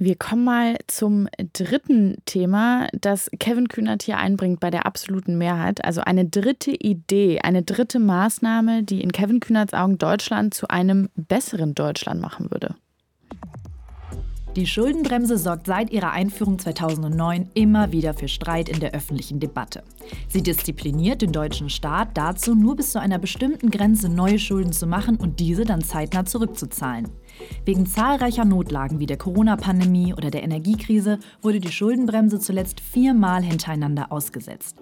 Wir 0.00 0.14
kommen 0.14 0.44
mal 0.44 0.76
zum 0.86 1.28
dritten 1.52 2.18
Thema, 2.24 2.86
das 2.92 3.28
Kevin 3.40 3.66
Kühnert 3.66 4.04
hier 4.04 4.18
einbringt 4.18 4.60
bei 4.60 4.70
der 4.70 4.86
absoluten 4.86 5.36
Mehrheit. 5.38 5.84
Also 5.84 6.02
eine 6.02 6.24
dritte 6.24 6.70
Idee, 6.70 7.40
eine 7.40 7.64
dritte 7.64 7.98
Maßnahme, 7.98 8.84
die 8.84 9.02
in 9.02 9.10
Kevin 9.10 9.40
Kühnerts 9.40 9.74
Augen 9.74 9.98
Deutschland 9.98 10.54
zu 10.54 10.68
einem 10.68 11.08
besseren 11.16 11.74
Deutschland 11.74 12.20
machen 12.20 12.52
würde. 12.52 12.76
Die 14.58 14.66
Schuldenbremse 14.66 15.38
sorgt 15.38 15.68
seit 15.68 15.92
ihrer 15.92 16.10
Einführung 16.10 16.58
2009 16.58 17.50
immer 17.54 17.92
wieder 17.92 18.12
für 18.12 18.26
Streit 18.26 18.68
in 18.68 18.80
der 18.80 18.92
öffentlichen 18.92 19.38
Debatte. 19.38 19.84
Sie 20.26 20.42
diszipliniert 20.42 21.22
den 21.22 21.30
deutschen 21.30 21.70
Staat 21.70 22.18
dazu, 22.18 22.56
nur 22.56 22.74
bis 22.74 22.90
zu 22.90 23.00
einer 23.00 23.20
bestimmten 23.20 23.70
Grenze 23.70 24.08
neue 24.08 24.40
Schulden 24.40 24.72
zu 24.72 24.88
machen 24.88 25.14
und 25.14 25.38
diese 25.38 25.64
dann 25.64 25.84
zeitnah 25.84 26.24
zurückzuzahlen. 26.24 27.08
Wegen 27.66 27.86
zahlreicher 27.86 28.44
Notlagen 28.44 28.98
wie 28.98 29.06
der 29.06 29.16
Corona-Pandemie 29.16 30.12
oder 30.12 30.32
der 30.32 30.42
Energiekrise 30.42 31.20
wurde 31.40 31.60
die 31.60 31.70
Schuldenbremse 31.70 32.40
zuletzt 32.40 32.80
viermal 32.80 33.44
hintereinander 33.44 34.10
ausgesetzt. 34.10 34.76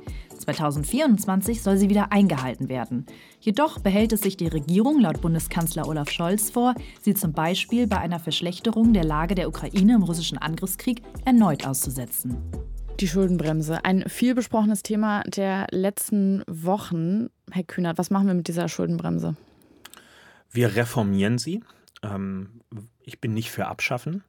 2024 0.47 1.61
soll 1.61 1.77
sie 1.77 1.91
wieder 1.91 2.13
eingehalten 2.13 2.69
werden. 2.69 3.05
Jedoch 3.41 3.81
behält 3.81 4.13
es 4.13 4.21
sich 4.21 4.37
die 4.37 4.47
Regierung 4.47 5.01
laut 5.01 5.21
Bundeskanzler 5.21 5.89
Olaf 5.89 6.09
Scholz 6.09 6.51
vor, 6.51 6.75
sie 7.03 7.15
zum 7.15 7.33
Beispiel 7.33 7.89
bei 7.89 7.99
einer 7.99 8.21
Verschlechterung 8.21 8.93
der 8.93 9.05
Lage 9.05 9.35
der 9.35 9.49
Ukraine 9.49 9.97
im 9.97 10.05
russischen 10.05 10.39
Angriffskrieg 10.39 11.03
erneut 11.25 11.67
auszusetzen. 11.67 12.37
Die 13.01 13.09
Schuldenbremse, 13.09 13.85
ein 13.85 14.05
viel 14.09 14.37
besprochenes 14.37 14.85
Thema 14.85 15.23
der 15.25 15.67
letzten 15.73 16.45
Wochen. 16.47 17.29
Herr 17.51 17.65
Kühnert, 17.65 17.99
was 17.99 18.11
machen 18.11 18.29
wir 18.29 18.35
mit 18.35 18.47
dieser 18.47 18.69
Schuldenbremse? 18.69 19.35
Wir 20.53 20.77
reformieren 20.77 21.39
sie. 21.39 21.63
Ähm, 22.05 22.61
ich 23.01 23.21
bin 23.21 23.35
nicht 23.35 23.51
für 23.51 23.67
Abschaffen 23.67 24.23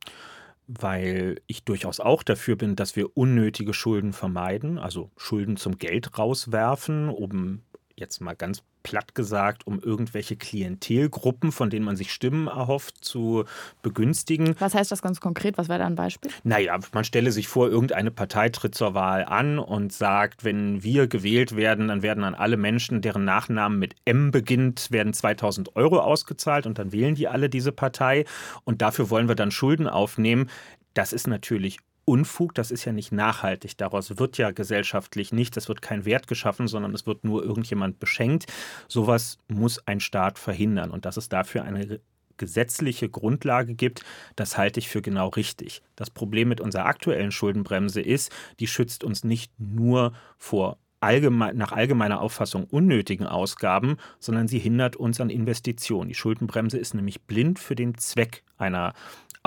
weil 0.68 1.42
ich 1.48 1.64
durchaus 1.64 2.00
auch 2.00 2.24
dafür 2.24 2.56
bin, 2.58 2.76
dass 2.76 2.96
wir 2.96 3.16
unnötige 3.16 3.74
Schulden 3.74 4.14
vermeiden, 4.14 4.78
also 4.78 5.12
Schulden 5.16 5.58
zum 5.58 5.78
Geld 5.78 6.18
rauswerfen, 6.18 7.10
um 7.10 7.62
jetzt 7.96 8.20
mal 8.20 8.36
ganz 8.36 8.64
platt 8.88 9.16
gesagt, 9.16 9.68
um 9.68 9.82
irgendwelche 9.82 10.38
Klientelgruppen, 10.38 11.52
von 11.52 11.70
denen 11.70 11.84
man 11.84 11.98
sich 11.98 12.14
Stimmen 12.14 12.48
erhofft, 12.48 13.04
zu 13.04 13.44
begünstigen. 13.82 14.56
Was 14.60 14.74
heißt 14.74 14.94
das 14.94 15.02
ganz 15.02 15.20
konkret? 15.20 15.58
Was 15.58 15.68
wäre 15.68 15.80
da 15.80 15.86
ein 15.86 15.96
Beispiel? 15.96 16.32
Naja, 16.46 16.80
man 16.94 17.04
stelle 17.04 17.34
sich 17.34 17.50
vor, 17.50 17.68
irgendeine 17.68 18.12
Partei 18.12 18.48
tritt 18.48 18.76
zur 18.76 18.94
Wahl 18.94 19.26
an 19.26 19.60
und 19.60 19.92
sagt, 19.92 20.46
wenn 20.46 20.84
wir 20.84 21.08
gewählt 21.08 21.58
werden, 21.58 21.90
dann 21.90 22.02
werden 22.02 22.24
an 22.24 22.34
alle 22.34 22.56
Menschen, 22.56 23.02
deren 23.02 23.26
Nachnamen 23.26 23.78
mit 23.78 23.96
M 24.06 24.32
beginnt, 24.32 24.90
werden 24.90 25.14
2000 25.14 25.76
Euro 25.76 26.00
ausgezahlt 26.00 26.66
und 26.66 26.80
dann 26.80 26.94
wählen 26.94 27.16
die 27.16 27.28
alle 27.28 27.50
diese 27.50 27.74
Partei 27.74 28.24
und 28.64 28.82
dafür 28.82 29.10
wollen 29.10 29.28
wir 29.28 29.36
dann 29.36 29.52
Schulden 29.52 29.90
aufnehmen. 29.90 30.50
Das 30.94 31.12
ist 31.12 31.28
natürlich 31.28 31.80
Unfug, 32.08 32.56
das 32.56 32.72
ist 32.72 32.86
ja 32.86 32.94
nicht 32.94 33.12
nachhaltig. 33.12 33.76
Daraus 33.78 34.18
wird 34.18 34.38
ja 34.38 34.52
gesellschaftlich 34.52 35.34
nichts, 35.34 35.58
es 35.58 35.68
wird 35.68 35.82
kein 35.82 36.06
Wert 36.06 36.28
geschaffen, 36.28 36.70
sondern 36.70 36.94
es 36.94 37.06
wird 37.06 37.26
nur 37.26 37.44
irgendjemand 37.44 38.00
beschenkt. 38.00 38.46
Sowas 38.88 39.40
muss 39.50 39.86
ein 39.86 40.00
Staat 40.00 40.40
verhindern 40.40 40.92
und 40.92 41.04
dass 41.04 41.18
es 41.18 41.28
dafür 41.28 41.64
eine 41.64 42.00
gesetzliche 42.38 43.10
Grundlage 43.10 43.74
gibt, 43.74 44.06
das 44.38 44.58
halte 44.58 44.80
ich 44.80 44.88
für 44.88 45.02
genau 45.02 45.28
richtig. 45.30 45.82
Das 45.96 46.10
Problem 46.10 46.48
mit 46.48 46.62
unserer 46.62 46.86
aktuellen 46.86 47.32
Schuldenbremse 47.32 48.00
ist, 48.00 48.32
die 48.60 48.68
schützt 48.68 49.04
uns 49.04 49.26
nicht 49.26 49.52
nur 49.60 50.14
vor 50.38 50.78
allgemein, 51.00 51.58
nach 51.58 51.72
allgemeiner 51.72 52.22
Auffassung 52.22 52.66
unnötigen 52.66 53.28
Ausgaben, 53.28 53.98
sondern 54.20 54.48
sie 54.48 54.60
hindert 54.60 54.96
uns 54.96 55.20
an 55.20 55.30
Investitionen. 55.30 56.10
Die 56.10 56.16
Schuldenbremse 56.16 56.78
ist 56.78 56.94
nämlich 56.94 57.22
blind 57.24 57.60
für 57.60 57.76
den 57.76 57.96
Zweck 57.98 58.44
einer 58.58 58.94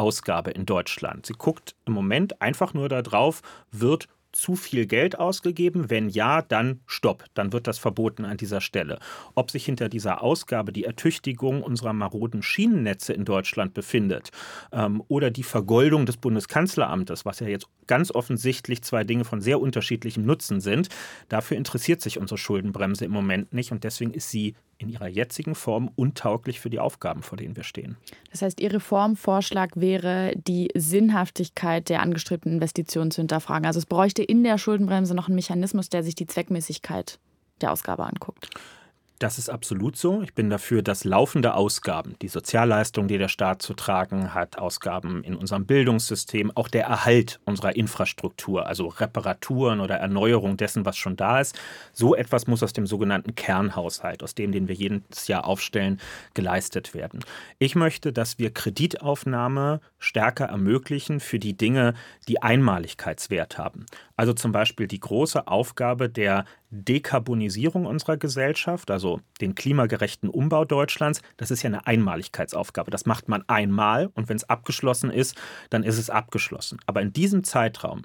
Ausgabe 0.01 0.51
in 0.51 0.65
Deutschland. 0.65 1.27
Sie 1.27 1.35
guckt 1.35 1.77
im 1.85 1.93
Moment 1.93 2.41
einfach 2.41 2.73
nur 2.73 2.89
darauf, 2.89 3.43
wird 3.71 4.09
zu 4.33 4.57
viel 4.57 4.87
Geld 4.87 5.19
ausgegeben? 5.19 5.91
Wenn 5.91 6.09
ja, 6.09 6.43
dann 6.43 6.81
stopp. 6.87 7.25
Dann 7.35 7.53
wird 7.53 7.67
das 7.67 7.79
verboten 7.79 8.25
an 8.25 8.37
dieser 8.37 8.61
Stelle. 8.61 8.99
Ob 9.35 9.51
sich 9.51 9.65
hinter 9.65 9.89
dieser 9.89 10.23
Ausgabe 10.23 10.73
die 10.73 10.85
Ertüchtigung 10.85 11.63
unserer 11.63 11.93
maroden 11.93 12.43
Schienennetze 12.43 13.13
in 13.13 13.25
Deutschland 13.25 13.75
befindet 13.75 14.31
ähm, 14.73 15.03
oder 15.09 15.31
die 15.31 15.43
Vergoldung 15.43 16.07
des 16.07 16.17
Bundeskanzleramtes, 16.17 17.25
was 17.25 17.41
ja 17.41 17.49
jetzt 17.49 17.67
ganz 17.87 18.11
offensichtlich 18.13 18.83
zwei 18.83 19.05
Dinge 19.05 19.25
von 19.25 19.41
sehr 19.41 19.61
unterschiedlichem 19.61 20.25
Nutzen 20.25 20.61
sind, 20.61 20.89
dafür 21.29 21.57
interessiert 21.57 22.01
sich 22.01 22.19
unsere 22.19 22.39
Schuldenbremse 22.39 23.05
im 23.05 23.13
Moment 23.13 23.53
nicht 23.53 23.73
und 23.73 23.85
deswegen 23.85 24.15
ist 24.15 24.31
sie 24.31 24.55
in 24.81 24.89
ihrer 24.89 25.09
jetzigen 25.09 25.55
Form 25.55 25.91
untauglich 25.95 26.59
für 26.59 26.71
die 26.71 26.81
Aufgaben, 26.81 27.23
vor 27.23 27.37
denen 27.37 27.55
wir 27.55 27.65
stehen. 27.65 27.97
Das 28.31 28.43
heißt, 28.43 28.61
Ihr 28.61 28.73
Reformvorschlag 28.73 29.73
wäre, 29.75 30.33
die 30.37 30.69
Sinnhaftigkeit 30.75 31.89
der 31.89 32.01
angestrebten 32.01 32.53
Investitionen 32.53 33.11
zu 33.11 33.21
hinterfragen. 33.21 33.67
Also 33.67 33.79
es 33.79 33.87
bräuchte 33.87 34.23
in 34.23 34.43
der 34.43 34.59
Schuldenbremse 34.59 35.15
noch 35.15 35.29
einen 35.29 35.35
Mechanismus, 35.35 35.91
der 35.91 36.03
sich 36.03 36.15
die 36.15 36.27
Zweckmäßigkeit 36.27 37.19
der 37.61 37.73
Ausgabe 37.73 38.05
anguckt. 38.05 38.49
Das 39.21 39.37
ist 39.37 39.51
absolut 39.51 39.97
so. 39.97 40.23
Ich 40.23 40.33
bin 40.33 40.49
dafür, 40.49 40.81
dass 40.81 41.05
laufende 41.05 41.53
Ausgaben, 41.53 42.17
die 42.23 42.29
Sozialleistung, 42.29 43.07
die 43.07 43.19
der 43.19 43.29
Staat 43.29 43.61
zu 43.61 43.75
tragen 43.75 44.33
hat, 44.33 44.57
Ausgaben 44.57 45.23
in 45.25 45.37
unserem 45.37 45.67
Bildungssystem, 45.67 46.51
auch 46.55 46.69
der 46.69 46.85
Erhalt 46.87 47.39
unserer 47.45 47.77
Infrastruktur, 47.77 48.65
also 48.65 48.87
Reparaturen 48.87 49.81
oder 49.81 49.97
Erneuerung 49.97 50.57
dessen, 50.57 50.87
was 50.87 50.97
schon 50.97 51.17
da 51.17 51.39
ist, 51.39 51.61
so 51.93 52.15
etwas 52.15 52.47
muss 52.47 52.63
aus 52.63 52.73
dem 52.73 52.87
sogenannten 52.87 53.35
Kernhaushalt, 53.35 54.23
aus 54.23 54.35
dem, 54.35 54.53
den 54.53 54.69
wir 54.69 54.75
jedes 54.75 55.29
Jahr 55.29 55.45
aufstellen, 55.45 56.01
geleistet 56.33 56.95
werden. 56.95 57.21
Ich 57.59 57.75
möchte, 57.75 58.15
dass 58.15 58.39
wir 58.39 58.55
Kreditaufnahme 58.55 59.83
stärker 59.99 60.47
ermöglichen 60.47 61.21
für 61.21 61.39
die 61.39 61.59
Dinge, 61.59 61.93
die 62.27 62.41
Einmaligkeitswert 62.41 63.59
haben. 63.59 63.85
Also 64.17 64.33
zum 64.33 64.53
Beispiel 64.53 64.87
die 64.87 65.01
große 65.01 65.47
Aufgabe 65.47 66.09
der 66.09 66.47
Dekarbonisierung 66.71 67.87
unserer 67.87 68.17
Gesellschaft, 68.17 68.91
also 68.91 69.21
den 69.41 69.55
klimagerechten 69.55 70.29
Umbau 70.29 70.65
Deutschlands, 70.65 71.21
das 71.37 71.51
ist 71.51 71.63
ja 71.63 71.69
eine 71.69 71.87
Einmaligkeitsaufgabe. 71.87 72.91
Das 72.91 73.07
macht 73.07 73.29
man 73.29 73.45
einmal 73.49 74.11
und 74.15 74.29
wenn 74.29 74.37
es 74.37 74.49
abgeschlossen 74.49 75.11
ist, 75.11 75.37
dann 75.71 75.83
ist 75.83 75.99
es 75.99 76.11
abgeschlossen. 76.11 76.79
Aber 76.87 77.03
in 77.03 77.13
diesem 77.13 77.45
Zeitraum, 77.45 78.03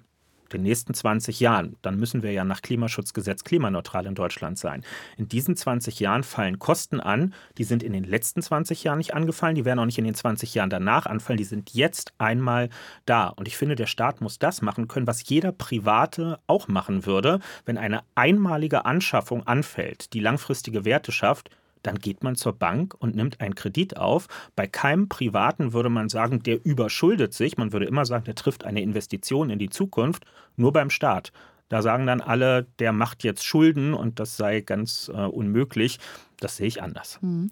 den 0.55 0.63
nächsten 0.63 0.93
20 0.93 1.39
Jahren, 1.39 1.75
dann 1.81 1.97
müssen 1.97 2.23
wir 2.23 2.31
ja 2.31 2.43
nach 2.43 2.61
Klimaschutzgesetz 2.61 3.43
klimaneutral 3.43 4.05
in 4.05 4.15
Deutschland 4.15 4.57
sein. 4.57 4.83
In 5.17 5.27
diesen 5.27 5.55
20 5.55 5.99
Jahren 5.99 6.23
fallen 6.23 6.59
Kosten 6.59 6.99
an, 6.99 7.33
die 7.57 7.63
sind 7.63 7.83
in 7.83 7.93
den 7.93 8.03
letzten 8.03 8.41
20 8.41 8.83
Jahren 8.83 8.97
nicht 8.97 9.13
angefallen, 9.13 9.55
die 9.55 9.65
werden 9.65 9.79
auch 9.79 9.85
nicht 9.85 9.97
in 9.97 10.05
den 10.05 10.15
20 10.15 10.53
Jahren 10.55 10.69
danach 10.69 11.05
anfallen, 11.05 11.37
die 11.37 11.43
sind 11.43 11.73
jetzt 11.73 12.13
einmal 12.17 12.69
da. 13.05 13.27
Und 13.27 13.47
ich 13.47 13.57
finde, 13.57 13.75
der 13.75 13.87
Staat 13.87 14.21
muss 14.21 14.39
das 14.39 14.61
machen 14.61 14.87
können, 14.87 15.07
was 15.07 15.27
jeder 15.27 15.51
Private 15.51 16.39
auch 16.47 16.67
machen 16.67 17.05
würde, 17.05 17.39
wenn 17.65 17.77
eine 17.77 18.01
einmalige 18.15 18.85
Anschaffung 18.85 19.45
anfällt, 19.45 20.13
die 20.13 20.19
langfristige 20.19 20.85
Werte 20.85 21.11
schafft 21.11 21.49
dann 21.85 21.99
geht 21.99 22.23
man 22.23 22.35
zur 22.35 22.53
Bank 22.53 22.95
und 22.97 23.15
nimmt 23.15 23.41
einen 23.41 23.55
Kredit 23.55 23.97
auf. 23.97 24.27
Bei 24.55 24.67
keinem 24.67 25.07
Privaten 25.07 25.73
würde 25.73 25.89
man 25.89 26.09
sagen, 26.09 26.41
der 26.41 26.63
überschuldet 26.65 27.33
sich. 27.33 27.57
Man 27.57 27.73
würde 27.73 27.85
immer 27.85 28.05
sagen, 28.05 28.25
der 28.25 28.35
trifft 28.35 28.65
eine 28.65 28.81
Investition 28.81 29.49
in 29.49 29.59
die 29.59 29.69
Zukunft. 29.69 30.25
Nur 30.55 30.73
beim 30.73 30.89
Staat. 30.89 31.31
Da 31.69 31.81
sagen 31.81 32.05
dann 32.05 32.21
alle, 32.21 32.67
der 32.79 32.91
macht 32.91 33.23
jetzt 33.23 33.43
Schulden 33.43 33.95
und 33.95 34.19
das 34.19 34.37
sei 34.37 34.61
ganz 34.61 35.09
äh, 35.13 35.17
unmöglich. 35.25 35.97
Das 36.39 36.57
sehe 36.57 36.67
ich 36.67 36.83
anders. 36.83 37.19
Hm. 37.21 37.49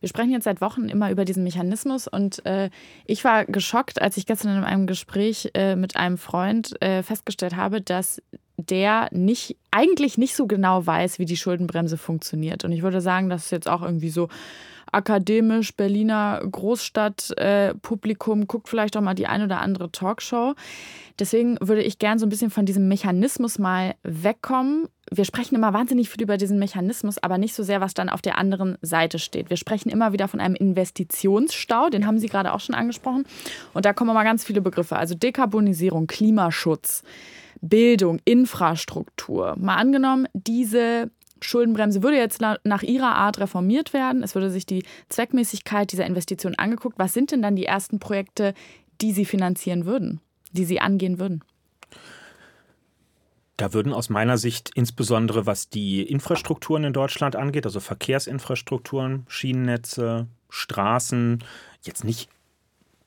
Wir 0.00 0.08
sprechen 0.08 0.32
jetzt 0.32 0.44
seit 0.44 0.60
Wochen 0.60 0.88
immer 0.88 1.10
über 1.10 1.24
diesen 1.24 1.44
Mechanismus 1.44 2.06
und 2.06 2.44
äh, 2.44 2.68
ich 3.06 3.24
war 3.24 3.46
geschockt, 3.46 4.02
als 4.02 4.16
ich 4.18 4.26
gestern 4.26 4.58
in 4.58 4.64
einem 4.64 4.86
Gespräch 4.86 5.50
äh, 5.54 5.76
mit 5.76 5.96
einem 5.96 6.18
Freund 6.18 6.80
äh, 6.82 7.02
festgestellt 7.02 7.56
habe, 7.56 7.80
dass 7.80 8.20
der 8.56 9.08
nicht, 9.10 9.56
eigentlich 9.70 10.18
nicht 10.18 10.36
so 10.36 10.46
genau 10.46 10.86
weiß, 10.86 11.18
wie 11.18 11.24
die 11.24 11.36
Schuldenbremse 11.36 11.96
funktioniert. 11.96 12.64
Und 12.64 12.72
ich 12.72 12.82
würde 12.82 13.00
sagen, 13.00 13.28
das 13.28 13.46
ist 13.46 13.50
jetzt 13.50 13.68
auch 13.68 13.82
irgendwie 13.82 14.10
so 14.10 14.28
akademisch 14.94 15.74
Berliner 15.74 16.40
Großstadtpublikum, 16.50 18.42
äh, 18.42 18.46
guckt 18.46 18.68
vielleicht 18.68 18.96
auch 18.96 19.00
mal 19.00 19.14
die 19.14 19.26
ein 19.26 19.42
oder 19.42 19.60
andere 19.60 19.90
Talkshow. 19.90 20.54
Deswegen 21.18 21.58
würde 21.60 21.82
ich 21.82 21.98
gern 21.98 22.18
so 22.18 22.26
ein 22.26 22.28
bisschen 22.28 22.50
von 22.50 22.64
diesem 22.66 22.88
Mechanismus 22.88 23.58
mal 23.58 23.94
wegkommen. 24.02 24.88
Wir 25.10 25.24
sprechen 25.24 25.54
immer 25.54 25.72
wahnsinnig 25.72 26.10
viel 26.10 26.22
über 26.22 26.36
diesen 26.36 26.58
Mechanismus, 26.58 27.22
aber 27.22 27.38
nicht 27.38 27.54
so 27.54 27.62
sehr, 27.62 27.80
was 27.80 27.94
dann 27.94 28.08
auf 28.08 28.22
der 28.22 28.38
anderen 28.38 28.78
Seite 28.82 29.18
steht. 29.18 29.50
Wir 29.50 29.56
sprechen 29.56 29.90
immer 29.90 30.12
wieder 30.12 30.28
von 30.28 30.40
einem 30.40 30.54
Investitionsstau, 30.54 31.90
den 31.90 32.06
haben 32.06 32.18
Sie 32.18 32.28
gerade 32.28 32.52
auch 32.52 32.60
schon 32.60 32.74
angesprochen. 32.74 33.26
Und 33.74 33.84
da 33.84 33.92
kommen 33.92 34.14
mal 34.14 34.24
ganz 34.24 34.44
viele 34.44 34.60
Begriffe. 34.60 34.96
Also 34.96 35.14
Dekarbonisierung, 35.14 36.06
Klimaschutz. 36.06 37.02
Bildung, 37.60 38.20
Infrastruktur. 38.24 39.54
Mal 39.58 39.76
angenommen, 39.76 40.26
diese 40.32 41.10
Schuldenbremse 41.40 42.02
würde 42.02 42.16
jetzt 42.16 42.40
nach 42.40 42.82
ihrer 42.82 43.14
Art 43.14 43.38
reformiert 43.38 43.92
werden. 43.92 44.22
Es 44.22 44.34
würde 44.34 44.50
sich 44.50 44.66
die 44.66 44.84
Zweckmäßigkeit 45.08 45.92
dieser 45.92 46.06
Investition 46.06 46.54
angeguckt. 46.56 46.98
Was 46.98 47.12
sind 47.12 47.32
denn 47.32 47.42
dann 47.42 47.56
die 47.56 47.66
ersten 47.66 47.98
Projekte, 47.98 48.54
die 49.00 49.12
Sie 49.12 49.24
finanzieren 49.24 49.84
würden, 49.84 50.20
die 50.52 50.64
Sie 50.64 50.80
angehen 50.80 51.18
würden? 51.18 51.42
Da 53.56 53.72
würden 53.72 53.92
aus 53.92 54.08
meiner 54.08 54.36
Sicht 54.36 54.70
insbesondere 54.74 55.46
was 55.46 55.68
die 55.68 56.02
Infrastrukturen 56.02 56.84
in 56.84 56.92
Deutschland 56.92 57.36
angeht, 57.36 57.66
also 57.66 57.78
Verkehrsinfrastrukturen, 57.78 59.24
Schienennetze, 59.28 60.26
Straßen, 60.48 61.44
jetzt 61.82 62.04
nicht 62.04 62.30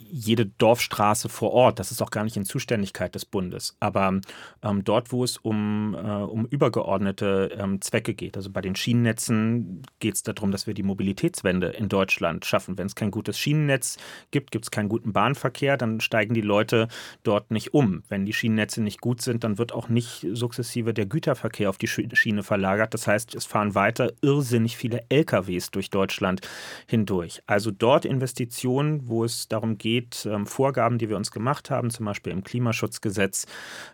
jede 0.10 0.46
Dorfstraße 0.46 1.30
vor 1.30 1.52
Ort. 1.52 1.80
Das 1.80 1.92
ist 1.92 2.02
auch 2.02 2.12
gar 2.12 2.24
nicht 2.24 2.38
in 2.38 2.46
Zuständigkeit 2.46 3.16
des 3.16 3.26
Bundes. 3.26 3.76
Aber 3.80 4.20
ähm, 4.64 4.84
dort, 4.84 5.12
wo 5.12 5.24
es 5.24 5.38
um, 5.38 5.96
äh, 5.96 5.98
um 5.98 6.46
übergeordnete 6.46 7.58
ähm, 7.58 7.82
Zwecke 7.82 8.14
geht, 8.14 8.38
also 8.38 8.50
bei 8.50 8.62
den 8.62 8.76
Schienennetzen 8.76 9.84
geht 10.00 10.16
es 10.16 10.24
darum, 10.24 10.52
dass 10.52 10.68
wir 10.68 10.74
die 10.74 10.84
Mobilitätswende 10.84 11.68
in 11.68 11.90
Deutschland 11.90 12.46
schaffen. 12.46 12.78
Wenn 12.78 12.88
es 12.88 12.96
kein 12.96 13.12
gutes 13.12 13.38
Schienennetz 13.38 13.98
gibt, 14.32 14.52
gibt 14.52 14.66
es 14.66 14.72
keinen 14.72 14.90
guten 14.90 15.14
Bahnverkehr, 15.14 15.78
dann 15.78 16.00
steigen 16.00 16.34
die 16.34 16.42
Leute 16.42 16.88
dort 17.24 17.52
nicht 17.52 17.74
um. 17.74 18.04
Wenn 18.08 18.26
die 18.26 18.34
Schienennetze 18.34 18.82
nicht 18.82 19.02
gut 19.02 19.22
sind, 19.22 19.44
dann 19.44 19.58
wird 19.58 19.74
auch 19.74 19.90
nicht 19.90 20.26
sukzessive 20.34 20.94
der 20.94 21.06
Güterverkehr 21.06 21.70
auf 21.70 21.78
die 21.78 21.88
Schiene 21.88 22.44
verlagert. 22.44 22.94
Das 22.94 23.08
heißt, 23.08 23.36
es 23.36 23.46
fahren 23.46 23.76
weiter 23.76 24.14
irrsinnig 24.22 24.78
viele 24.78 25.04
LKWs 25.10 25.72
durch 25.72 25.90
Deutschland 25.90 26.42
hindurch. 26.88 27.42
Also 27.48 27.72
dort 27.72 28.06
Investitionen, 28.06 29.08
wo 29.08 29.24
es 29.24 29.48
darum 29.48 29.78
geht, 29.78 29.97
geht, 29.98 30.26
ähm, 30.26 30.46
Vorgaben, 30.46 30.98
die 30.98 31.10
wir 31.10 31.18
uns 31.18 31.32
gemacht 31.32 31.70
haben, 31.70 31.90
zum 31.90 32.06
Beispiel 32.06 32.34
im 32.34 32.44
Klimaschutzgesetz, 32.44 33.46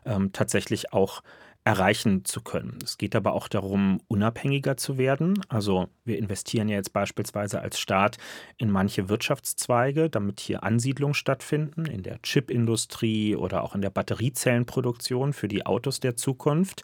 ähm, 0.06 0.32
tatsächlich 0.34 0.94
auch 0.94 1.22
erreichen 1.66 2.26
zu 2.26 2.42
können. 2.42 2.78
Es 2.84 2.98
geht 2.98 3.16
aber 3.16 3.32
auch 3.32 3.48
darum, 3.48 4.02
unabhängiger 4.10 4.76
zu 4.76 4.98
werden. 4.98 5.40
Also 5.48 5.88
wir 6.04 6.18
investieren 6.18 6.68
ja 6.68 6.76
jetzt 6.76 6.92
beispielsweise 6.92 7.62
als 7.62 7.80
Staat 7.80 8.18
in 8.58 8.70
manche 8.70 9.08
Wirtschaftszweige, 9.08 10.10
damit 10.10 10.42
hier 10.42 10.64
Ansiedlungen 10.64 11.14
stattfinden, 11.14 11.86
in 11.86 12.04
der 12.04 12.22
Chipindustrie 12.22 13.38
oder 13.38 13.64
auch 13.64 13.76
in 13.76 13.82
der 13.82 13.92
Batteriezellenproduktion 13.92 15.32
für 15.32 15.48
die 15.48 15.66
Autos 15.66 16.02
der 16.02 16.18
Zukunft. 16.18 16.84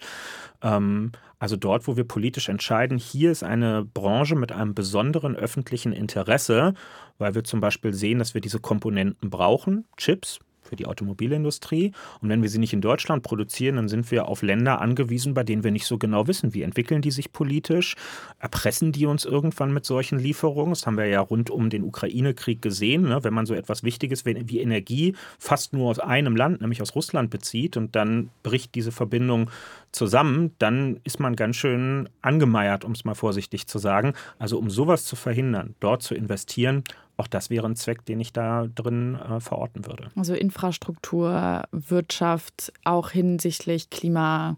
Ähm, 0.62 1.12
also 1.40 1.58
dort, 1.58 1.88
wo 1.88 1.98
wir 1.98 2.06
politisch 2.06 2.48
entscheiden, 2.48 2.98
hier 2.98 3.32
ist 3.32 3.44
eine 3.44 3.84
Branche 3.86 4.36
mit 4.36 4.54
einem 4.54 4.76
besonderen 4.76 5.36
öffentlichen 5.36 5.92
Interesse, 5.92 6.74
weil 7.20 7.36
wir 7.36 7.44
zum 7.44 7.62
Beispiel 7.62 7.94
sehen, 7.94 8.18
dass 8.20 8.34
wir 8.34 8.42
diese 8.42 8.60
Komponenten 8.60 9.30
brauchen, 9.30 9.86
Chips, 9.98 10.40
für 10.70 10.76
die 10.76 10.86
Automobilindustrie. 10.86 11.92
Und 12.22 12.30
wenn 12.30 12.42
wir 12.42 12.50
sie 12.50 12.60
nicht 12.60 12.74
in 12.74 12.82
Deutschland 12.82 13.24
produzieren, 13.24 13.76
dann 13.76 13.90
sind 13.90 14.10
wir 14.12 14.28
auf 14.28 14.42
Länder 14.42 14.80
angewiesen, 14.80 15.34
bei 15.34 15.44
denen 15.44 15.64
wir 15.64 15.72
nicht 15.72 15.86
so 15.86 15.98
genau 15.98 16.28
wissen, 16.28 16.54
wie 16.54 16.62
entwickeln 16.62 17.02
die 17.02 17.12
sich 17.12 17.34
politisch, 17.34 17.96
erpressen 18.40 18.92
die 18.92 19.06
uns 19.06 19.26
irgendwann 19.26 19.74
mit 19.74 19.86
solchen 19.86 20.20
Lieferungen. 20.20 20.72
Das 20.72 20.86
haben 20.86 20.98
wir 20.98 21.08
ja 21.08 21.20
rund 21.20 21.50
um 21.50 21.70
den 21.70 21.84
Ukraine-Krieg 21.84 22.62
gesehen. 22.62 23.04
Ne? 23.04 23.24
Wenn 23.24 23.34
man 23.34 23.46
so 23.46 23.56
etwas 23.56 23.84
Wichtiges 23.84 24.26
wie 24.26 24.60
Energie 24.60 25.16
fast 25.40 25.74
nur 25.74 25.90
aus 25.90 26.00
einem 26.00 26.36
Land, 26.36 26.62
nämlich 26.62 26.82
aus 26.82 26.96
Russland, 26.96 27.30
bezieht 27.32 27.76
und 27.76 27.96
dann 27.96 28.30
bricht 28.44 28.76
diese 28.76 28.92
Verbindung 28.92 29.50
zusammen, 29.92 30.52
dann 30.60 31.00
ist 31.04 31.20
man 31.20 31.36
ganz 31.36 31.56
schön 31.56 32.10
angemeiert, 32.22 32.86
um 32.86 32.92
es 32.92 33.06
mal 33.06 33.16
vorsichtig 33.16 33.66
zu 33.68 33.80
sagen. 33.80 34.14
Also 34.38 34.60
um 34.60 34.70
sowas 34.70 35.06
zu 35.06 35.16
verhindern, 35.16 35.76
dort 35.80 36.04
zu 36.04 36.14
investieren, 36.14 36.84
auch 37.20 37.28
das 37.28 37.50
wäre 37.50 37.68
ein 37.68 37.76
Zweck, 37.76 38.06
den 38.06 38.20
ich 38.20 38.34
da 38.34 38.68
drin 38.74 39.16
äh, 39.16 39.40
verorten 39.40 39.86
würde. 39.86 40.10
Also 40.16 40.34
Infrastruktur, 40.34 41.64
Wirtschaft, 41.72 42.72
auch 42.84 43.12
hinsichtlich 43.12 43.90
Klima, 43.90 44.58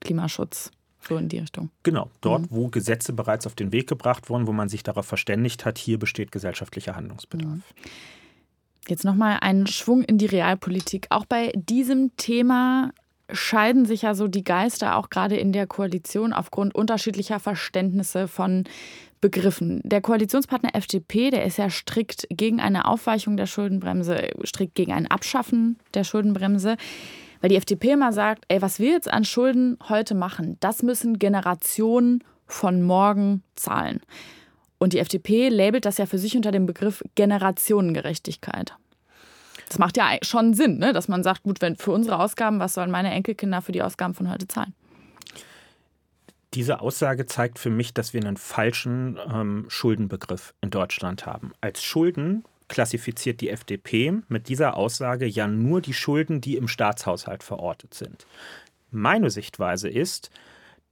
Klimaschutz. 0.00 0.70
So 1.08 1.16
in 1.16 1.28
die 1.28 1.38
Richtung. 1.38 1.70
Genau, 1.82 2.10
dort, 2.20 2.42
mhm. 2.42 2.46
wo 2.50 2.68
Gesetze 2.68 3.12
bereits 3.12 3.46
auf 3.46 3.56
den 3.56 3.72
Weg 3.72 3.88
gebracht 3.88 4.30
wurden, 4.30 4.46
wo 4.46 4.52
man 4.52 4.68
sich 4.68 4.84
darauf 4.84 5.04
verständigt 5.04 5.64
hat, 5.64 5.76
hier 5.76 5.98
besteht 5.98 6.30
gesellschaftlicher 6.30 6.94
Handlungsbedarf. 6.94 7.54
Mhm. 7.54 7.62
Jetzt 8.86 9.04
nochmal 9.04 9.38
einen 9.40 9.66
Schwung 9.66 10.02
in 10.02 10.18
die 10.18 10.26
Realpolitik. 10.26 11.06
Auch 11.10 11.24
bei 11.24 11.52
diesem 11.56 12.16
Thema 12.16 12.92
scheiden 13.30 13.84
sich 13.84 14.02
ja 14.02 14.14
so 14.14 14.28
die 14.28 14.44
Geister 14.44 14.96
auch 14.96 15.10
gerade 15.10 15.36
in 15.36 15.52
der 15.52 15.66
Koalition 15.66 16.32
aufgrund 16.32 16.74
unterschiedlicher 16.74 17.40
Verständnisse 17.40 18.28
von 18.28 18.64
Begriffen. 19.20 19.80
Der 19.84 20.00
Koalitionspartner 20.00 20.74
FDP, 20.74 21.30
der 21.30 21.44
ist 21.44 21.56
ja 21.56 21.70
strikt 21.70 22.26
gegen 22.28 22.60
eine 22.60 22.86
Aufweichung 22.86 23.36
der 23.36 23.46
Schuldenbremse, 23.46 24.28
strikt 24.44 24.74
gegen 24.74 24.92
ein 24.92 25.06
Abschaffen 25.06 25.78
der 25.94 26.02
Schuldenbremse. 26.02 26.76
Weil 27.40 27.50
die 27.50 27.56
FDP 27.56 27.92
immer 27.92 28.12
sagt, 28.12 28.44
ey, 28.48 28.62
was 28.62 28.78
wir 28.78 28.90
jetzt 28.90 29.08
an 29.08 29.24
Schulden 29.24 29.78
heute 29.88 30.14
machen, 30.14 30.56
das 30.60 30.82
müssen 30.82 31.18
Generationen 31.18 32.24
von 32.46 32.82
morgen 32.82 33.42
zahlen. 33.54 34.00
Und 34.78 34.92
die 34.92 34.98
FDP 34.98 35.48
labelt 35.48 35.84
das 35.84 35.98
ja 35.98 36.06
für 36.06 36.18
sich 36.18 36.36
unter 36.36 36.50
dem 36.50 36.66
Begriff 36.66 37.04
Generationengerechtigkeit. 37.14 38.74
Das 39.72 39.78
macht 39.78 39.96
ja 39.96 40.18
schon 40.20 40.52
Sinn, 40.52 40.76
ne? 40.76 40.92
dass 40.92 41.08
man 41.08 41.22
sagt, 41.22 41.44
gut, 41.44 41.62
wenn 41.62 41.76
für 41.76 41.92
unsere 41.92 42.18
Ausgaben, 42.18 42.60
was 42.60 42.74
sollen 42.74 42.90
meine 42.90 43.10
Enkelkinder 43.10 43.62
für 43.62 43.72
die 43.72 43.80
Ausgaben 43.80 44.12
von 44.12 44.30
heute 44.30 44.46
zahlen? 44.46 44.74
Diese 46.52 46.82
Aussage 46.82 47.24
zeigt 47.24 47.58
für 47.58 47.70
mich, 47.70 47.94
dass 47.94 48.12
wir 48.12 48.20
einen 48.20 48.36
falschen 48.36 49.18
ähm, 49.32 49.64
Schuldenbegriff 49.68 50.52
in 50.60 50.68
Deutschland 50.68 51.24
haben. 51.24 51.52
Als 51.62 51.82
Schulden 51.82 52.44
klassifiziert 52.68 53.40
die 53.40 53.48
FDP 53.48 54.12
mit 54.28 54.50
dieser 54.50 54.76
Aussage 54.76 55.24
ja 55.24 55.48
nur 55.48 55.80
die 55.80 55.94
Schulden, 55.94 56.42
die 56.42 56.58
im 56.58 56.68
Staatshaushalt 56.68 57.42
verortet 57.42 57.94
sind. 57.94 58.26
Meine 58.90 59.30
Sichtweise 59.30 59.88
ist, 59.88 60.28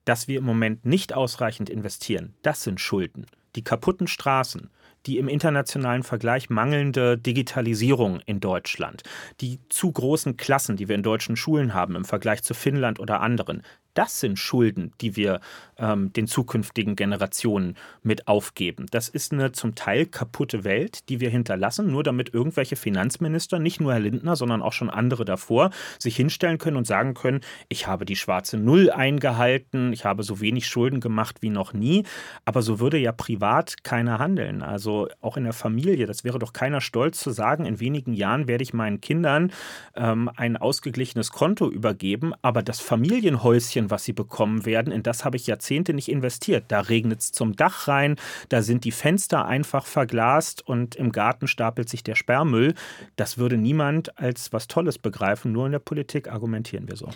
dass 0.06 0.26
wir 0.26 0.38
im 0.38 0.44
Moment 0.44 0.86
nicht 0.86 1.12
ausreichend 1.12 1.68
investieren. 1.68 2.32
Das 2.40 2.62
sind 2.62 2.80
Schulden. 2.80 3.26
Die 3.56 3.62
kaputten 3.62 4.06
Straßen, 4.06 4.70
die 5.06 5.18
im 5.18 5.28
internationalen 5.28 6.02
Vergleich 6.02 6.50
mangelnde 6.50 7.16
Digitalisierung 7.18 8.20
in 8.26 8.40
Deutschland, 8.40 9.02
die 9.40 9.58
zu 9.68 9.90
großen 9.90 10.36
Klassen, 10.36 10.76
die 10.76 10.88
wir 10.88 10.94
in 10.94 11.02
deutschen 11.02 11.36
Schulen 11.36 11.74
haben 11.74 11.96
im 11.96 12.04
Vergleich 12.04 12.42
zu 12.42 12.54
Finnland 12.54 13.00
oder 13.00 13.20
anderen, 13.20 13.62
das 13.94 14.20
sind 14.20 14.38
Schulden, 14.38 14.92
die 15.00 15.16
wir 15.16 15.40
ähm, 15.78 16.12
den 16.12 16.26
zukünftigen 16.26 16.96
Generationen 16.96 17.76
mit 18.02 18.28
aufgeben. 18.28 18.86
Das 18.90 19.08
ist 19.08 19.32
eine 19.32 19.52
zum 19.52 19.74
Teil 19.74 20.06
kaputte 20.06 20.64
Welt, 20.64 21.08
die 21.08 21.20
wir 21.20 21.30
hinterlassen, 21.30 21.90
nur 21.90 22.02
damit 22.02 22.32
irgendwelche 22.32 22.76
Finanzminister, 22.76 23.58
nicht 23.58 23.80
nur 23.80 23.92
Herr 23.92 24.00
Lindner, 24.00 24.36
sondern 24.36 24.62
auch 24.62 24.72
schon 24.72 24.90
andere 24.90 25.24
davor, 25.24 25.70
sich 25.98 26.16
hinstellen 26.16 26.58
können 26.58 26.76
und 26.76 26.86
sagen 26.86 27.14
können, 27.14 27.40
ich 27.68 27.86
habe 27.86 28.04
die 28.04 28.16
schwarze 28.16 28.56
Null 28.56 28.90
eingehalten, 28.90 29.92
ich 29.92 30.04
habe 30.04 30.22
so 30.22 30.40
wenig 30.40 30.66
Schulden 30.66 31.00
gemacht 31.00 31.36
wie 31.40 31.50
noch 31.50 31.72
nie. 31.72 32.04
Aber 32.44 32.62
so 32.62 32.80
würde 32.80 32.98
ja 32.98 33.12
privat 33.12 33.82
keiner 33.82 34.18
handeln. 34.18 34.62
Also 34.62 35.08
auch 35.20 35.36
in 35.36 35.44
der 35.44 35.52
Familie, 35.52 36.06
das 36.06 36.24
wäre 36.24 36.38
doch 36.38 36.52
keiner 36.52 36.80
stolz 36.80 37.20
zu 37.20 37.30
sagen, 37.30 37.64
in 37.64 37.80
wenigen 37.80 38.12
Jahren 38.12 38.46
werde 38.46 38.62
ich 38.62 38.74
meinen 38.74 39.00
Kindern 39.00 39.52
ähm, 39.94 40.30
ein 40.36 40.56
ausgeglichenes 40.56 41.30
Konto 41.30 41.70
übergeben, 41.70 42.32
aber 42.42 42.62
das 42.62 42.80
Familienhäuschen 42.80 43.79
Häuschen, 43.80 43.90
was 43.90 44.04
sie 44.04 44.12
bekommen 44.12 44.64
werden, 44.66 44.92
in 44.92 45.02
das 45.02 45.24
habe 45.24 45.36
ich 45.36 45.46
Jahrzehnte 45.46 45.94
nicht 45.94 46.08
investiert. 46.08 46.64
Da 46.68 46.80
regnet 46.80 47.20
es 47.20 47.32
zum 47.32 47.56
Dach 47.56 47.88
rein, 47.88 48.16
da 48.48 48.62
sind 48.62 48.84
die 48.84 48.92
Fenster 48.92 49.46
einfach 49.46 49.86
verglast 49.86 50.66
und 50.66 50.96
im 50.96 51.12
Garten 51.12 51.46
stapelt 51.46 51.88
sich 51.88 52.02
der 52.02 52.14
Sperrmüll. 52.14 52.74
Das 53.16 53.38
würde 53.38 53.56
niemand 53.56 54.18
als 54.18 54.52
was 54.52 54.68
Tolles 54.68 54.98
begreifen, 54.98 55.52
nur 55.52 55.66
in 55.66 55.72
der 55.72 55.78
Politik 55.78 56.28
argumentieren 56.30 56.88
wir 56.88 56.96
so. 56.96 57.08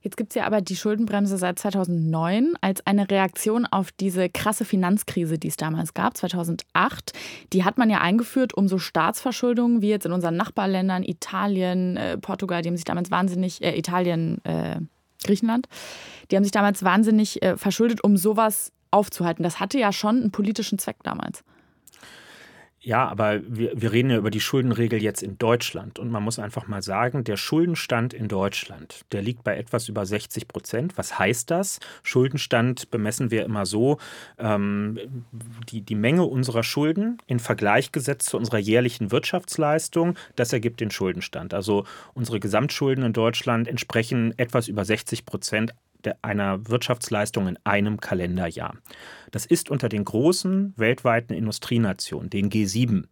Jetzt 0.00 0.16
gibt 0.16 0.30
es 0.30 0.36
ja 0.36 0.46
aber 0.46 0.60
die 0.60 0.76
Schuldenbremse 0.76 1.38
seit 1.38 1.58
2009 1.58 2.54
als 2.60 2.86
eine 2.86 3.10
Reaktion 3.10 3.66
auf 3.66 3.90
diese 3.90 4.28
krasse 4.28 4.64
Finanzkrise, 4.64 5.38
die 5.38 5.48
es 5.48 5.56
damals 5.56 5.92
gab, 5.92 6.16
2008. 6.16 7.12
Die 7.52 7.64
hat 7.64 7.78
man 7.78 7.90
ja 7.90 8.00
eingeführt, 8.00 8.54
um 8.54 8.68
so 8.68 8.78
Staatsverschuldungen 8.78 9.82
wie 9.82 9.88
jetzt 9.88 10.06
in 10.06 10.12
unseren 10.12 10.36
Nachbarländern, 10.36 11.02
Italien, 11.02 11.96
äh, 11.96 12.16
Portugal, 12.16 12.62
die 12.62 12.68
haben 12.68 12.76
sich 12.76 12.84
damals 12.84 13.10
wahnsinnig, 13.10 13.60
äh, 13.60 13.76
Italien, 13.76 14.40
äh, 14.44 14.76
Griechenland. 15.24 15.68
Die 16.30 16.36
haben 16.36 16.44
sich 16.44 16.52
damals 16.52 16.82
wahnsinnig 16.82 17.42
äh, 17.42 17.56
verschuldet, 17.56 18.02
um 18.04 18.16
sowas 18.16 18.72
aufzuhalten. 18.90 19.42
Das 19.42 19.60
hatte 19.60 19.78
ja 19.78 19.92
schon 19.92 20.16
einen 20.16 20.30
politischen 20.30 20.78
Zweck 20.78 20.96
damals. 21.02 21.44
Ja, 22.80 23.08
aber 23.08 23.40
wir, 23.44 23.72
wir 23.74 23.90
reden 23.90 24.10
ja 24.10 24.18
über 24.18 24.30
die 24.30 24.40
Schuldenregel 24.40 25.02
jetzt 25.02 25.22
in 25.22 25.36
Deutschland. 25.36 25.98
Und 25.98 26.10
man 26.10 26.22
muss 26.22 26.38
einfach 26.38 26.68
mal 26.68 26.80
sagen, 26.80 27.24
der 27.24 27.36
Schuldenstand 27.36 28.14
in 28.14 28.28
Deutschland, 28.28 29.04
der 29.10 29.20
liegt 29.20 29.42
bei 29.42 29.56
etwas 29.56 29.88
über 29.88 30.06
60 30.06 30.46
Prozent. 30.46 30.96
Was 30.96 31.18
heißt 31.18 31.50
das? 31.50 31.80
Schuldenstand 32.04 32.90
bemessen 32.92 33.32
wir 33.32 33.44
immer 33.44 33.66
so, 33.66 33.98
ähm, 34.38 35.24
die, 35.68 35.80
die 35.80 35.96
Menge 35.96 36.22
unserer 36.24 36.62
Schulden 36.62 37.18
in 37.26 37.40
Vergleich 37.40 37.90
gesetzt 37.90 38.28
zu 38.28 38.36
unserer 38.36 38.58
jährlichen 38.58 39.10
Wirtschaftsleistung, 39.10 40.14
das 40.36 40.52
ergibt 40.52 40.80
den 40.80 40.92
Schuldenstand. 40.92 41.54
Also 41.54 41.84
unsere 42.14 42.38
Gesamtschulden 42.38 43.04
in 43.04 43.12
Deutschland 43.12 43.66
entsprechen 43.66 44.38
etwas 44.38 44.68
über 44.68 44.84
60 44.84 45.26
Prozent 45.26 45.74
einer 46.22 46.68
Wirtschaftsleistung 46.68 47.48
in 47.48 47.58
einem 47.64 48.00
Kalenderjahr. 48.00 48.76
Das 49.30 49.46
ist 49.46 49.70
unter 49.70 49.88
den 49.88 50.04
großen 50.04 50.74
weltweiten 50.76 51.34
Industrienationen, 51.34 52.30
den 52.30 52.50
G7, 52.50 53.04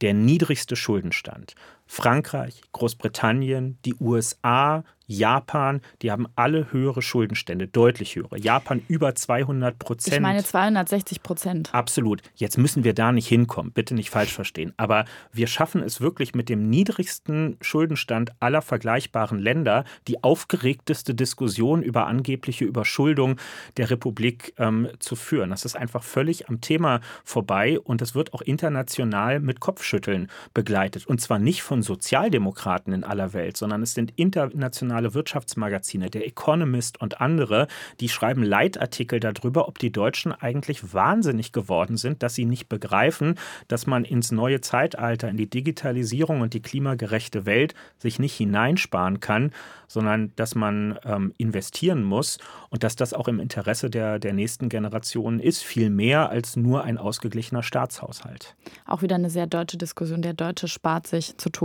der 0.00 0.14
niedrigste 0.14 0.76
Schuldenstand. 0.76 1.54
Frankreich, 1.86 2.62
Großbritannien, 2.72 3.78
die 3.84 3.94
USA, 4.00 4.84
Japan, 5.06 5.80
die 6.02 6.10
haben 6.10 6.26
alle 6.34 6.72
höhere 6.72 7.02
Schuldenstände, 7.02 7.68
deutlich 7.68 8.16
höhere. 8.16 8.38
Japan 8.38 8.82
über 8.88 9.14
200 9.14 9.78
Prozent. 9.78 10.14
Ich 10.14 10.20
meine 10.20 10.42
260 10.42 11.22
Prozent. 11.22 11.74
Absolut. 11.74 12.22
Jetzt 12.34 12.56
müssen 12.56 12.84
wir 12.84 12.94
da 12.94 13.12
nicht 13.12 13.28
hinkommen, 13.28 13.72
bitte 13.72 13.94
nicht 13.94 14.10
falsch 14.10 14.32
verstehen. 14.32 14.72
Aber 14.76 15.04
wir 15.32 15.46
schaffen 15.46 15.82
es 15.82 16.00
wirklich 16.00 16.34
mit 16.34 16.48
dem 16.48 16.70
niedrigsten 16.70 17.58
Schuldenstand 17.60 18.32
aller 18.40 18.62
vergleichbaren 18.62 19.38
Länder, 19.38 19.84
die 20.08 20.22
aufgeregteste 20.24 21.14
Diskussion 21.14 21.82
über 21.82 22.06
angebliche 22.06 22.64
Überschuldung 22.64 23.36
der 23.76 23.90
Republik 23.90 24.54
ähm, 24.58 24.88
zu 25.00 25.16
führen. 25.16 25.50
Das 25.50 25.64
ist 25.64 25.76
einfach 25.76 26.02
völlig 26.02 26.48
am 26.48 26.60
Thema 26.60 27.00
vorbei 27.24 27.78
und 27.78 28.00
es 28.00 28.14
wird 28.14 28.32
auch 28.32 28.40
international 28.40 29.40
mit 29.40 29.60
Kopfschütteln 29.60 30.30
begleitet. 30.54 31.06
Und 31.06 31.20
zwar 31.20 31.38
nicht 31.38 31.62
von 31.62 31.82
Sozialdemokraten 31.84 32.92
in 32.92 33.04
aller 33.04 33.32
Welt, 33.32 33.56
sondern 33.56 33.82
es 33.82 33.94
sind 33.94 34.12
international 34.16 34.74
internationale 34.74 35.14
Wirtschaftsmagazine, 35.14 36.10
der 36.10 36.26
Economist 36.26 37.00
und 37.00 37.20
andere, 37.20 37.66
die 38.00 38.08
schreiben 38.08 38.42
Leitartikel 38.42 39.20
darüber, 39.20 39.68
ob 39.68 39.78
die 39.78 39.92
Deutschen 39.92 40.32
eigentlich 40.32 40.94
wahnsinnig 40.94 41.52
geworden 41.52 41.96
sind, 41.96 42.22
dass 42.22 42.34
sie 42.34 42.44
nicht 42.44 42.68
begreifen, 42.68 43.36
dass 43.68 43.86
man 43.86 44.04
ins 44.04 44.32
neue 44.32 44.60
Zeitalter, 44.60 45.28
in 45.28 45.36
die 45.36 45.50
Digitalisierung 45.50 46.40
und 46.40 46.54
die 46.54 46.62
klimagerechte 46.62 47.46
Welt 47.46 47.74
sich 47.98 48.18
nicht 48.18 48.34
hineinsparen 48.34 49.20
kann, 49.20 49.52
sondern 49.86 50.32
dass 50.36 50.54
man 50.54 50.98
ähm, 51.04 51.34
investieren 51.38 52.02
muss 52.02 52.38
und 52.70 52.82
dass 52.82 52.96
das 52.96 53.12
auch 53.12 53.28
im 53.28 53.38
Interesse 53.38 53.90
der, 53.90 54.18
der 54.18 54.32
nächsten 54.32 54.68
Generationen 54.68 55.40
ist, 55.40 55.62
viel 55.62 55.90
mehr 55.90 56.30
als 56.30 56.56
nur 56.56 56.84
ein 56.84 56.98
ausgeglichener 56.98 57.62
Staatshaushalt. 57.62 58.56
Auch 58.86 59.02
wieder 59.02 59.14
eine 59.14 59.30
sehr 59.30 59.46
deutsche 59.46 59.76
Diskussion. 59.76 60.22
Der 60.22 60.34
Deutsche 60.34 60.68
spart 60.68 61.06
sich 61.06 61.36
zu 61.36 61.50
Tode. 61.50 61.63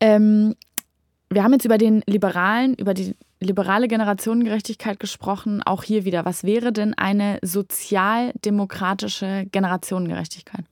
Ähm, 0.00 0.54
wir 1.30 1.42
haben 1.42 1.52
jetzt 1.52 1.64
über 1.64 1.78
den 1.78 2.02
liberalen, 2.06 2.74
über 2.74 2.94
die 2.94 3.16
liberale 3.40 3.88
Generationengerechtigkeit 3.88 5.00
gesprochen. 5.00 5.62
Auch 5.62 5.82
hier 5.82 6.04
wieder, 6.04 6.24
was 6.24 6.44
wäre 6.44 6.72
denn 6.72 6.94
eine 6.94 7.38
sozialdemokratische 7.42 9.46
Generationengerechtigkeit? 9.50 10.64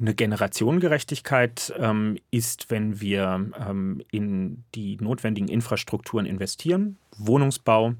Eine 0.00 0.14
Generationengerechtigkeit 0.14 1.72
ähm, 1.78 2.18
ist, 2.30 2.70
wenn 2.70 3.00
wir 3.00 3.50
ähm, 3.68 4.02
in 4.10 4.64
die 4.74 4.96
notwendigen 4.96 5.48
Infrastrukturen 5.48 6.26
investieren, 6.26 6.98
Wohnungsbau, 7.16 7.94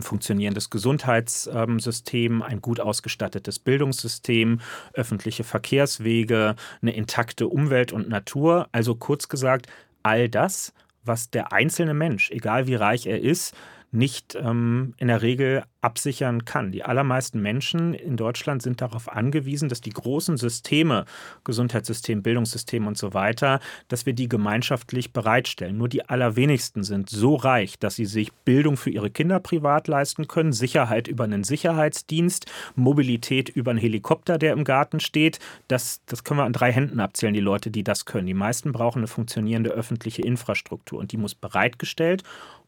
ein 0.00 0.02
funktionierendes 0.02 0.70
Gesundheitssystem, 0.70 2.42
ein 2.42 2.60
gut 2.60 2.80
ausgestattetes 2.80 3.58
Bildungssystem, 3.58 4.60
öffentliche 4.94 5.44
Verkehrswege, 5.44 6.56
eine 6.82 6.94
intakte 6.94 7.46
Umwelt 7.46 7.92
und 7.92 8.08
Natur. 8.08 8.68
Also 8.72 8.94
kurz 8.94 9.28
gesagt, 9.28 9.66
all 10.02 10.28
das, 10.28 10.72
was 11.04 11.30
der 11.30 11.52
einzelne 11.52 11.94
Mensch, 11.94 12.30
egal 12.30 12.66
wie 12.66 12.74
reich 12.74 13.06
er 13.06 13.20
ist, 13.20 13.54
nicht 13.92 14.36
ähm, 14.36 14.94
in 14.98 15.08
der 15.08 15.22
Regel 15.22 15.64
absichern 15.80 16.44
kann. 16.44 16.72
Die 16.72 16.84
allermeisten 16.84 17.40
Menschen 17.40 17.94
in 17.94 18.16
Deutschland 18.16 18.62
sind 18.62 18.80
darauf 18.80 19.10
angewiesen, 19.10 19.68
dass 19.68 19.80
die 19.80 19.90
großen 19.90 20.36
Systeme, 20.36 21.06
Gesundheitssystem, 21.44 22.22
Bildungssystem 22.22 22.86
und 22.86 22.98
so 22.98 23.14
weiter, 23.14 23.60
dass 23.88 24.06
wir 24.06 24.12
die 24.12 24.28
gemeinschaftlich 24.28 25.12
bereitstellen. 25.12 25.78
Nur 25.78 25.88
die 25.88 26.08
allerwenigsten 26.08 26.84
sind 26.84 27.08
so 27.08 27.34
reich, 27.34 27.78
dass 27.78 27.96
sie 27.96 28.04
sich 28.04 28.32
Bildung 28.44 28.76
für 28.76 28.90
ihre 28.90 29.10
Kinder 29.10 29.40
privat 29.40 29.88
leisten 29.88 30.28
können, 30.28 30.52
Sicherheit 30.52 31.08
über 31.08 31.24
einen 31.24 31.44
Sicherheitsdienst, 31.44 32.46
Mobilität 32.76 33.48
über 33.48 33.70
einen 33.70 33.80
Helikopter, 33.80 34.38
der 34.38 34.52
im 34.52 34.64
Garten 34.64 35.00
steht. 35.00 35.38
Das, 35.68 36.02
das 36.06 36.24
können 36.24 36.40
wir 36.40 36.44
an 36.44 36.52
drei 36.52 36.72
Händen 36.72 37.00
abzählen, 37.00 37.34
die 37.34 37.40
Leute, 37.40 37.70
die 37.70 37.84
das 37.84 38.04
können. 38.04 38.26
Die 38.26 38.34
meisten 38.34 38.72
brauchen 38.72 38.98
eine 38.98 39.08
funktionierende 39.08 39.70
öffentliche 39.70 40.22
Infrastruktur 40.22 40.98
und 40.98 41.12
die 41.12 41.16
muss 41.16 41.34
bereitgestellt 41.34 42.22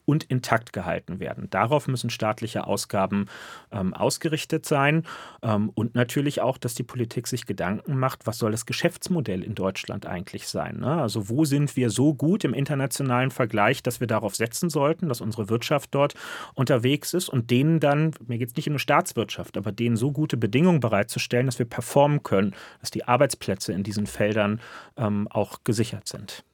und 0.05 0.25
intakt 0.25 0.73
gehalten 0.73 1.21
werden. 1.21 1.49
Darauf 1.51 1.89
müssen 1.89 2.11
staatliche 2.11 2.67
Ausgaben 2.67 3.27
ähm, 3.71 3.95
ausgerichtet 3.95 4.67
sein 4.67 5.05
ähm, 5.43 5.71
und 5.75 5.95
natürlich 5.95 6.41
auch, 6.41 6.59
dass 6.59 6.75
die 6.75 6.83
Politik 6.83 7.27
sich 7.27 7.47
Gedanken 7.47 7.99
macht, 7.99 8.27
was 8.27 8.39
soll 8.39 8.51
das 8.51 8.67
Geschäftsmodell 8.67 9.43
in 9.43 9.55
Deutschland 9.55 10.07
eigentlich 10.07 10.49
sein. 10.49 10.81
Ne? 10.81 11.01
Also 11.01 11.29
wo 11.29 11.45
sind 11.45 11.77
wir 11.77 11.91
so 11.91 12.15
gut 12.15 12.45
im 12.45 12.55
internationalen 12.55 13.31
Vergleich, 13.31 13.83
dass 13.83 14.01
wir 14.01 14.07
darauf 14.07 14.35
setzen 14.35 14.71
sollten, 14.71 15.09
dass 15.09 15.21
unsere 15.21 15.49
Wirtschaft 15.49 15.95
dort 15.95 16.15
unterwegs 16.55 17.15
ist 17.15 17.29
und 17.29 17.51
denen 17.51 17.81
dann, 17.81 18.13
mir 18.27 18.39
geht 18.39 18.51
es 18.51 18.57
nicht 18.57 18.69
um 18.69 18.73
eine 18.73 18.79
Staatswirtschaft, 18.79 19.57
aber 19.57 19.73
denen 19.73 19.97
so 19.97 20.13
gute 20.13 20.37
Bedingungen 20.37 20.81
bereitzustellen, 20.81 21.47
dass 21.47 21.59
wir 21.59 21.67
performen 21.67 22.23
können, 22.23 22.55
dass 22.81 22.91
die 22.91 23.05
Arbeitsplätze 23.05 23.73
in 23.73 23.83
diesen 23.83 24.07
Feldern 24.07 24.61
ähm, 24.97 25.29
auch 25.31 25.65
gesichert 25.65 26.09
sind. 26.09 26.45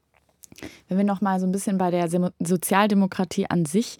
Wenn 0.88 0.98
wir 0.98 1.04
noch 1.04 1.20
mal 1.20 1.40
so 1.40 1.46
ein 1.46 1.52
bisschen 1.52 1.78
bei 1.78 1.90
der 1.90 2.08
Sozialdemokratie 2.40 3.46
an 3.48 3.64
sich 3.64 3.98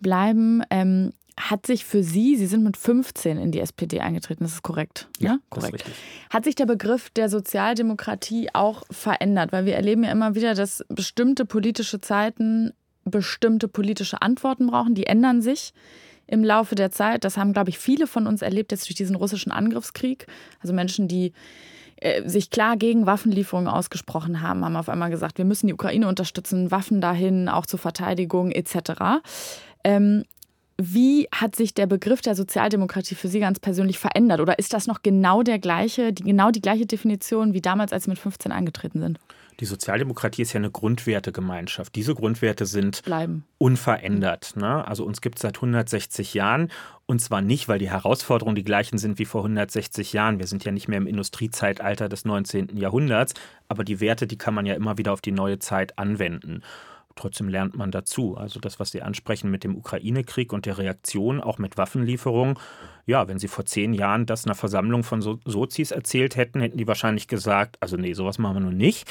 bleiben, 0.00 0.62
ähm, 0.70 1.12
hat 1.38 1.66
sich 1.66 1.84
für 1.84 2.02
Sie, 2.02 2.36
Sie 2.36 2.46
sind 2.46 2.62
mit 2.62 2.76
15 2.76 3.38
in 3.38 3.50
die 3.50 3.60
SPD 3.60 4.00
eingetreten, 4.00 4.44
das 4.44 4.52
ist 4.52 4.62
korrekt. 4.62 5.08
Ja, 5.18 5.32
ne? 5.32 5.40
korrekt. 5.50 5.84
Hat 6.30 6.44
sich 6.44 6.54
der 6.54 6.66
Begriff 6.66 7.10
der 7.10 7.28
Sozialdemokratie 7.28 8.50
auch 8.52 8.84
verändert? 8.90 9.50
Weil 9.52 9.66
wir 9.66 9.74
erleben 9.74 10.04
ja 10.04 10.12
immer 10.12 10.34
wieder, 10.36 10.54
dass 10.54 10.84
bestimmte 10.88 11.44
politische 11.44 12.00
Zeiten 12.00 12.72
bestimmte 13.04 13.68
politische 13.68 14.22
Antworten 14.22 14.66
brauchen, 14.66 14.94
die 14.94 15.06
ändern 15.06 15.42
sich 15.42 15.74
im 16.26 16.42
Laufe 16.42 16.74
der 16.74 16.90
Zeit. 16.90 17.24
Das 17.24 17.36
haben, 17.36 17.52
glaube 17.52 17.70
ich, 17.70 17.78
viele 17.78 18.06
von 18.06 18.26
uns 18.26 18.40
erlebt 18.42 18.72
jetzt 18.72 18.88
durch 18.88 18.94
diesen 18.94 19.16
russischen 19.16 19.52
Angriffskrieg. 19.52 20.26
Also 20.60 20.72
Menschen, 20.72 21.06
die 21.06 21.32
äh, 22.04 22.28
sich 22.28 22.50
klar 22.50 22.76
gegen 22.76 23.06
Waffenlieferungen 23.06 23.66
ausgesprochen 23.66 24.42
haben, 24.42 24.62
haben 24.62 24.76
auf 24.76 24.90
einmal 24.90 25.08
gesagt, 25.08 25.38
wir 25.38 25.46
müssen 25.46 25.68
die 25.68 25.72
Ukraine 25.72 26.06
unterstützen, 26.06 26.70
Waffen 26.70 27.00
dahin, 27.00 27.48
auch 27.48 27.64
zur 27.64 27.78
Verteidigung 27.78 28.50
etc. 28.50 29.22
Ähm, 29.84 30.24
wie 30.76 31.28
hat 31.32 31.56
sich 31.56 31.72
der 31.72 31.86
Begriff 31.86 32.20
der 32.20 32.34
Sozialdemokratie 32.34 33.14
für 33.14 33.28
Sie 33.28 33.40
ganz 33.40 33.58
persönlich 33.58 33.98
verändert? 33.98 34.40
Oder 34.40 34.58
ist 34.58 34.74
das 34.74 34.86
noch 34.86 35.02
genau 35.02 35.42
der 35.42 35.58
gleiche, 35.58 36.12
die, 36.12 36.24
genau 36.24 36.50
die 36.50 36.60
gleiche 36.60 36.84
Definition 36.84 37.54
wie 37.54 37.62
damals, 37.62 37.92
als 37.92 38.04
Sie 38.04 38.10
mit 38.10 38.18
15 38.18 38.52
eingetreten 38.52 39.00
sind? 39.00 39.18
Die 39.60 39.66
Sozialdemokratie 39.66 40.42
ist 40.42 40.52
ja 40.52 40.58
eine 40.58 40.70
Grundwertegemeinschaft. 40.70 41.94
Diese 41.94 42.14
Grundwerte 42.14 42.66
sind 42.66 43.02
Bleiben. 43.04 43.44
unverändert. 43.56 44.56
Ne? 44.56 44.86
Also 44.86 45.04
uns 45.04 45.20
gibt 45.20 45.38
es 45.38 45.42
seit 45.42 45.56
160 45.56 46.34
Jahren. 46.34 46.70
Und 47.06 47.20
zwar 47.20 47.42
nicht, 47.42 47.68
weil 47.68 47.78
die 47.78 47.90
Herausforderungen 47.90 48.56
die 48.56 48.64
gleichen 48.64 48.96
sind 48.96 49.18
wie 49.18 49.26
vor 49.26 49.42
160 49.42 50.14
Jahren. 50.14 50.38
Wir 50.38 50.46
sind 50.46 50.64
ja 50.64 50.72
nicht 50.72 50.88
mehr 50.88 50.98
im 50.98 51.06
Industriezeitalter 51.06 52.08
des 52.08 52.24
19. 52.24 52.76
Jahrhunderts. 52.76 53.34
Aber 53.68 53.84
die 53.84 54.00
Werte, 54.00 54.26
die 54.26 54.38
kann 54.38 54.54
man 54.54 54.64
ja 54.64 54.74
immer 54.74 54.96
wieder 54.96 55.12
auf 55.12 55.20
die 55.20 55.32
neue 55.32 55.58
Zeit 55.58 55.98
anwenden. 55.98 56.62
Trotzdem 57.16 57.48
lernt 57.48 57.76
man 57.76 57.90
dazu. 57.90 58.36
Also 58.36 58.58
das, 58.58 58.80
was 58.80 58.90
Sie 58.90 59.02
ansprechen 59.02 59.50
mit 59.50 59.64
dem 59.64 59.76
Ukraine-Krieg 59.76 60.52
und 60.52 60.66
der 60.66 60.78
Reaktion, 60.78 61.40
auch 61.40 61.58
mit 61.58 61.76
Waffenlieferungen. 61.76 62.58
Ja, 63.06 63.28
wenn 63.28 63.38
Sie 63.38 63.48
vor 63.48 63.66
zehn 63.66 63.92
Jahren 63.92 64.26
das 64.26 64.46
einer 64.46 64.54
Versammlung 64.54 65.04
von 65.04 65.20
so 65.20 65.38
Sozis 65.44 65.90
erzählt 65.90 66.36
hätten, 66.36 66.60
hätten 66.60 66.78
die 66.78 66.88
wahrscheinlich 66.88 67.28
gesagt, 67.28 67.76
also 67.80 67.96
nee, 67.96 68.14
sowas 68.14 68.38
machen 68.38 68.56
wir 68.56 68.60
nun 68.60 68.76
nicht. 68.76 69.08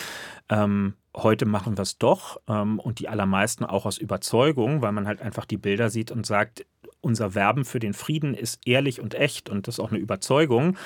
Ähm, 0.50 0.96
heute 1.16 1.46
machen 1.46 1.78
wir 1.78 1.84
es 1.84 1.98
doch 1.98 2.42
ähm, 2.48 2.80
und 2.80 3.00
die 3.00 3.08
allermeisten 3.08 3.64
auch 3.64 3.86
aus 3.86 4.00
Überzeugung, 4.00 4.82
weil 4.82 4.92
man 4.92 5.08
halt 5.08 5.22
einfach 5.22 5.46
die 5.46 5.58
Bilder 5.58 5.90
sieht 5.90 6.12
und 6.12 6.26
sagt, 6.26 6.66
unser 7.04 7.36
Werben 7.36 7.66
für 7.66 7.80
den 7.80 7.94
Frieden 7.94 8.34
ist 8.34 8.66
ehrlich 8.66 9.02
und 9.02 9.14
echt 9.14 9.50
und 9.50 9.68
das 9.68 9.76
ist 9.76 9.80
auch 9.80 9.92
eine 9.92 10.00
Überzeugung. 10.00 10.78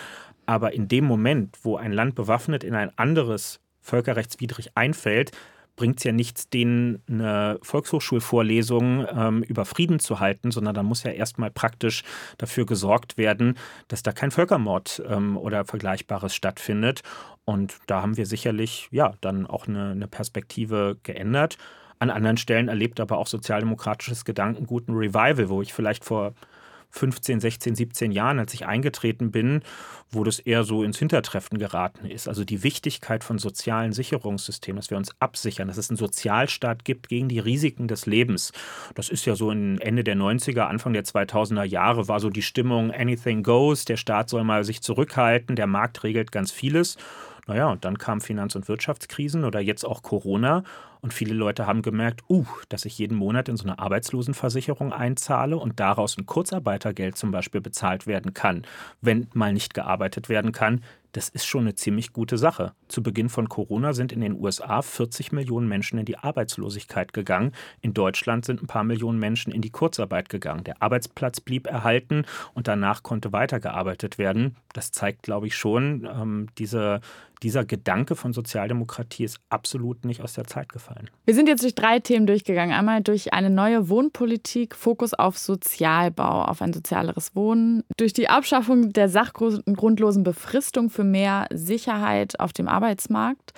Aber 0.45 0.73
in 0.73 0.87
dem 0.87 1.05
Moment, 1.05 1.57
wo 1.63 1.75
ein 1.77 1.91
Land 1.91 2.15
bewaffnet 2.15 2.63
in 2.63 2.73
ein 2.73 2.97
anderes 2.97 3.59
völkerrechtswidrig 3.81 4.71
einfällt, 4.75 5.31
bringt 5.75 5.99
es 5.99 6.03
ja 6.03 6.11
nichts, 6.11 6.49
denen 6.49 7.03
eine 7.07 7.59
Volkshochschulvorlesung 7.61 9.05
ähm, 9.15 9.43
über 9.43 9.63
Frieden 9.63 9.99
zu 9.99 10.19
halten, 10.19 10.51
sondern 10.51 10.73
da 10.73 10.83
muss 10.83 11.03
ja 11.03 11.11
erstmal 11.11 11.51
praktisch 11.51 12.03
dafür 12.37 12.65
gesorgt 12.65 13.17
werden, 13.17 13.57
dass 13.87 14.01
da 14.01 14.11
kein 14.11 14.31
Völkermord 14.31 15.03
ähm, 15.07 15.37
oder 15.37 15.65
Vergleichbares 15.65 16.33
stattfindet. 16.33 17.03
Und 17.45 17.77
da 17.85 18.01
haben 18.01 18.17
wir 18.17 18.25
sicherlich 18.25 18.89
ja 18.91 19.13
dann 19.21 19.45
auch 19.45 19.67
eine, 19.67 19.91
eine 19.91 20.07
Perspektive 20.07 20.97
geändert. 21.03 21.57
An 21.99 22.09
anderen 22.09 22.37
Stellen 22.37 22.67
erlebt 22.67 22.99
aber 22.99 23.17
auch 23.17 23.27
sozialdemokratisches 23.27 24.25
Gedankengut 24.25 24.87
ein 24.87 24.95
Revival, 24.95 25.49
wo 25.49 25.61
ich 25.61 25.73
vielleicht 25.73 26.05
vor 26.05 26.33
15, 26.91 27.39
16, 27.39 27.75
17 27.75 28.11
Jahren, 28.11 28.39
als 28.39 28.53
ich 28.53 28.65
eingetreten 28.65 29.31
bin, 29.31 29.61
wo 30.09 30.23
das 30.23 30.39
eher 30.39 30.63
so 30.63 30.83
ins 30.83 30.97
Hintertreffen 30.97 31.59
geraten 31.59 32.05
ist. 32.07 32.27
Also 32.27 32.43
die 32.43 32.63
Wichtigkeit 32.63 33.23
von 33.23 33.39
sozialen 33.39 33.91
Sicherungssystemen, 33.91 34.77
dass 34.77 34.89
wir 34.89 34.97
uns 34.97 35.11
absichern, 35.19 35.67
dass 35.67 35.77
es 35.77 35.89
einen 35.89 35.97
Sozialstaat 35.97 36.85
gibt 36.85 37.09
gegen 37.09 37.27
die 37.27 37.39
Risiken 37.39 37.87
des 37.87 38.05
Lebens. 38.05 38.51
Das 38.95 39.09
ist 39.09 39.25
ja 39.25 39.35
so 39.35 39.51
Ende 39.51 40.03
der 40.03 40.15
90er, 40.15 40.61
Anfang 40.61 40.93
der 40.93 41.03
2000er 41.03 41.65
Jahre 41.65 42.07
war 42.07 42.19
so 42.19 42.29
die 42.29 42.41
Stimmung, 42.41 42.91
anything 42.91 43.43
goes, 43.43 43.85
der 43.85 43.97
Staat 43.97 44.29
soll 44.29 44.43
mal 44.43 44.63
sich 44.63 44.81
zurückhalten, 44.81 45.55
der 45.55 45.67
Markt 45.67 46.03
regelt 46.03 46.31
ganz 46.31 46.51
vieles. 46.51 46.97
Naja, 47.47 47.67
und 47.69 47.85
dann 47.85 47.97
kamen 47.97 48.21
Finanz- 48.21 48.55
und 48.55 48.67
Wirtschaftskrisen 48.67 49.45
oder 49.45 49.61
jetzt 49.61 49.85
auch 49.85 50.01
Corona. 50.03 50.63
Und 51.01 51.13
viele 51.13 51.33
Leute 51.33 51.67
haben 51.67 51.81
gemerkt, 51.81 52.23
uh, 52.29 52.45
dass 52.69 52.85
ich 52.85 52.97
jeden 52.97 53.17
Monat 53.17 53.49
in 53.49 53.57
so 53.57 53.63
eine 53.63 53.79
Arbeitslosenversicherung 53.79 54.93
einzahle 54.93 55.57
und 55.57 55.79
daraus 55.79 56.17
ein 56.17 56.25
Kurzarbeitergeld 56.25 57.17
zum 57.17 57.31
Beispiel 57.31 57.61
bezahlt 57.61 58.07
werden 58.07 58.33
kann, 58.33 58.63
wenn 59.01 59.27
mal 59.33 59.53
nicht 59.53 59.73
gearbeitet 59.73 60.29
werden 60.29 60.51
kann. 60.51 60.81
Das 61.17 61.29
ist 61.29 61.45
schon 61.45 61.61
eine 61.61 61.73
ziemlich 61.73 62.13
gute 62.13 62.37
Sache. 62.37 62.73
Zu 62.89 63.01
Beginn 63.01 63.29
von 63.29 63.49
Corona 63.49 63.93
sind 63.93 64.11
in 64.11 64.21
den 64.21 64.39
USA 64.39 64.81
40 64.83 65.31
Millionen 65.31 65.67
Menschen 65.67 65.97
in 65.97 66.05
die 66.05 66.17
Arbeitslosigkeit 66.17 67.11
gegangen. 67.11 67.53
In 67.81 67.95
Deutschland 67.95 68.45
sind 68.45 68.61
ein 68.61 68.67
paar 68.67 68.83
Millionen 68.83 69.17
Menschen 69.17 69.51
in 69.51 69.61
die 69.61 69.71
Kurzarbeit 69.71 70.29
gegangen. 70.29 70.63
Der 70.63 70.81
Arbeitsplatz 70.81 71.41
blieb 71.41 71.65
erhalten 71.65 72.25
und 72.53 72.67
danach 72.67 73.03
konnte 73.03 73.31
weitergearbeitet 73.31 74.17
werden. 74.17 74.57
Das 74.73 74.91
zeigt, 74.91 75.23
glaube 75.23 75.47
ich, 75.47 75.55
schon, 75.55 76.05
ähm, 76.05 76.47
diese, 76.57 77.01
dieser 77.41 77.65
Gedanke 77.65 78.15
von 78.15 78.33
Sozialdemokratie 78.33 79.23
ist 79.23 79.39
absolut 79.49 80.05
nicht 80.05 80.21
aus 80.21 80.33
der 80.33 80.45
Zeit 80.45 80.69
gefallen. 80.69 80.96
Wir 81.25 81.33
sind 81.33 81.47
jetzt 81.47 81.63
durch 81.63 81.75
drei 81.75 81.99
Themen 81.99 82.27
durchgegangen. 82.27 82.75
Einmal 82.75 83.01
durch 83.01 83.33
eine 83.33 83.49
neue 83.49 83.89
Wohnpolitik, 83.89 84.75
Fokus 84.75 85.13
auf 85.13 85.37
Sozialbau, 85.37 86.43
auf 86.43 86.61
ein 86.61 86.73
sozialeres 86.73 87.35
Wohnen, 87.35 87.83
durch 87.97 88.13
die 88.13 88.29
Abschaffung 88.29 88.93
der 88.93 89.09
sachgrundlosen 89.09 90.23
Befristung 90.23 90.89
für 90.89 91.03
mehr 91.03 91.47
Sicherheit 91.51 92.39
auf 92.39 92.53
dem 92.53 92.67
Arbeitsmarkt 92.67 93.53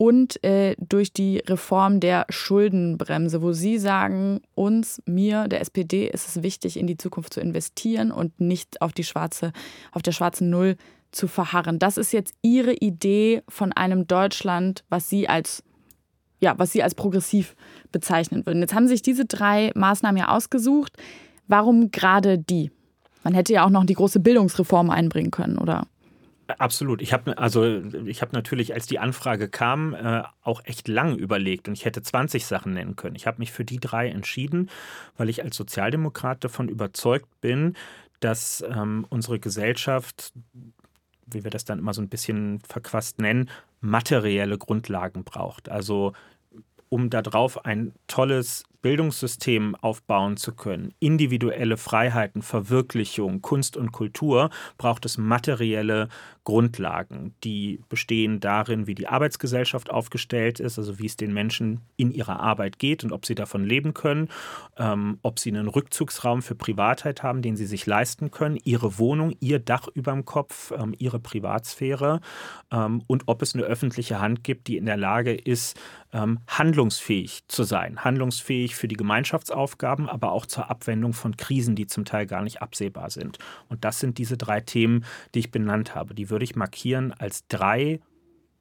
und 0.00 0.42
äh, 0.42 0.76
durch 0.78 1.12
die 1.12 1.42
Reform 1.46 2.00
der 2.00 2.24
Schuldenbremse, 2.30 3.42
wo 3.42 3.52
Sie 3.52 3.76
sagen, 3.78 4.40
uns, 4.54 5.02
mir, 5.04 5.46
der 5.46 5.60
SPD 5.60 6.08
ist 6.08 6.26
es 6.26 6.42
wichtig, 6.42 6.78
in 6.78 6.86
die 6.86 6.96
Zukunft 6.96 7.34
zu 7.34 7.40
investieren 7.42 8.10
und 8.10 8.40
nicht 8.40 8.80
auf 8.80 8.94
die 8.94 9.04
schwarze, 9.04 9.52
auf 9.92 10.00
der 10.00 10.12
schwarzen 10.12 10.48
Null 10.48 10.76
zu 11.12 11.28
verharren. 11.28 11.78
Das 11.78 11.98
ist 11.98 12.12
jetzt 12.12 12.34
Ihre 12.40 12.72
Idee 12.72 13.42
von 13.46 13.72
einem 13.72 14.06
Deutschland, 14.06 14.84
was 14.88 15.10
Sie 15.10 15.28
als 15.28 15.62
ja, 16.40 16.58
was 16.58 16.72
Sie 16.72 16.82
als 16.82 16.94
progressiv 16.94 17.54
bezeichnen 17.92 18.44
würden. 18.46 18.60
Jetzt 18.60 18.74
haben 18.74 18.88
sich 18.88 19.02
diese 19.02 19.26
drei 19.26 19.70
Maßnahmen 19.74 20.18
ja 20.18 20.28
ausgesucht. 20.28 20.96
Warum 21.46 21.90
gerade 21.90 22.38
die? 22.38 22.70
Man 23.22 23.34
hätte 23.34 23.52
ja 23.52 23.64
auch 23.64 23.70
noch 23.70 23.84
die 23.84 23.94
große 23.94 24.20
Bildungsreform 24.20 24.90
einbringen 24.90 25.30
können, 25.30 25.58
oder? 25.58 25.86
Absolut. 26.58 27.00
Ich 27.00 27.12
habe 27.12 27.38
also 27.38 27.64
ich 28.06 28.20
natürlich, 28.32 28.74
als 28.74 28.86
die 28.86 28.98
Anfrage 28.98 29.48
kam, 29.48 29.94
äh, 29.94 30.22
auch 30.42 30.62
echt 30.64 30.88
lang 30.88 31.16
überlegt 31.16 31.68
und 31.68 31.74
ich 31.74 31.84
hätte 31.84 32.02
20 32.02 32.44
Sachen 32.46 32.74
nennen 32.74 32.96
können. 32.96 33.14
Ich 33.14 33.26
habe 33.26 33.38
mich 33.38 33.52
für 33.52 33.64
die 33.64 33.78
drei 33.78 34.08
entschieden, 34.08 34.68
weil 35.16 35.28
ich 35.28 35.44
als 35.44 35.56
Sozialdemokrat 35.56 36.42
davon 36.42 36.68
überzeugt 36.68 37.28
bin, 37.40 37.74
dass 38.20 38.64
ähm, 38.68 39.06
unsere 39.08 39.38
Gesellschaft 39.38 40.32
wie 41.32 41.44
wir 41.44 41.50
das 41.50 41.64
dann 41.64 41.78
immer 41.78 41.94
so 41.94 42.02
ein 42.02 42.08
bisschen 42.08 42.60
verquast 42.60 43.18
nennen, 43.18 43.48
materielle 43.80 44.58
Grundlagen 44.58 45.24
braucht. 45.24 45.68
Also 45.68 46.12
um 46.90 47.08
darauf 47.08 47.64
ein 47.64 47.94
tolles 48.06 48.64
Bildungssystem 48.82 49.76
aufbauen 49.76 50.36
zu 50.36 50.52
können, 50.52 50.94
individuelle 51.00 51.76
Freiheiten, 51.76 52.42
Verwirklichung, 52.42 53.42
Kunst 53.42 53.76
und 53.76 53.92
Kultur, 53.92 54.50
braucht 54.78 55.04
es 55.04 55.18
materielle 55.18 56.08
Grundlagen, 56.44 57.34
die 57.44 57.80
bestehen 57.88 58.40
darin, 58.40 58.86
wie 58.86 58.94
die 58.94 59.06
Arbeitsgesellschaft 59.06 59.90
aufgestellt 59.90 60.58
ist, 60.58 60.78
also 60.78 60.98
wie 60.98 61.06
es 61.06 61.16
den 61.16 61.34
Menschen 61.34 61.80
in 61.96 62.10
ihrer 62.10 62.40
Arbeit 62.40 62.78
geht 62.78 63.04
und 63.04 63.12
ob 63.12 63.26
sie 63.26 63.34
davon 63.34 63.64
leben 63.64 63.92
können, 63.92 64.28
ähm, 64.78 65.18
ob 65.22 65.38
sie 65.38 65.50
einen 65.50 65.68
Rückzugsraum 65.68 66.40
für 66.40 66.54
Privatheit 66.54 67.22
haben, 67.22 67.42
den 67.42 67.56
sie 67.56 67.66
sich 67.66 67.84
leisten 67.84 68.30
können, 68.30 68.58
ihre 68.64 68.98
Wohnung, 68.98 69.36
ihr 69.40 69.58
Dach 69.58 69.88
über 69.94 70.12
dem 70.12 70.24
Kopf, 70.24 70.72
ähm, 70.72 70.94
ihre 70.96 71.20
Privatsphäre 71.20 72.20
ähm, 72.72 73.02
und 73.06 73.24
ob 73.26 73.42
es 73.42 73.54
eine 73.54 73.64
öffentliche 73.64 74.20
Hand 74.20 74.42
gibt, 74.42 74.68
die 74.68 74.78
in 74.78 74.86
der 74.86 74.96
Lage 74.96 75.34
ist, 75.34 75.78
ähm, 76.12 76.40
handlungsfähig 76.46 77.40
zu 77.48 77.64
sein, 77.64 78.04
handlungsfähig 78.04 78.74
für 78.74 78.88
die 78.88 78.96
Gemeinschaftsaufgaben, 78.96 80.08
aber 80.08 80.32
auch 80.32 80.46
zur 80.46 80.70
Abwendung 80.70 81.12
von 81.12 81.36
Krisen, 81.36 81.76
die 81.76 81.86
zum 81.86 82.04
Teil 82.04 82.26
gar 82.26 82.42
nicht 82.42 82.62
absehbar 82.62 83.10
sind. 83.10 83.38
Und 83.68 83.84
das 83.84 84.00
sind 84.00 84.18
diese 84.18 84.36
drei 84.36 84.60
Themen, 84.60 85.04
die 85.34 85.40
ich 85.40 85.50
benannt 85.50 85.94
habe. 85.94 86.14
Die 86.14 86.30
würde 86.30 86.44
ich 86.44 86.56
markieren 86.56 87.12
als 87.12 87.46
drei 87.46 88.00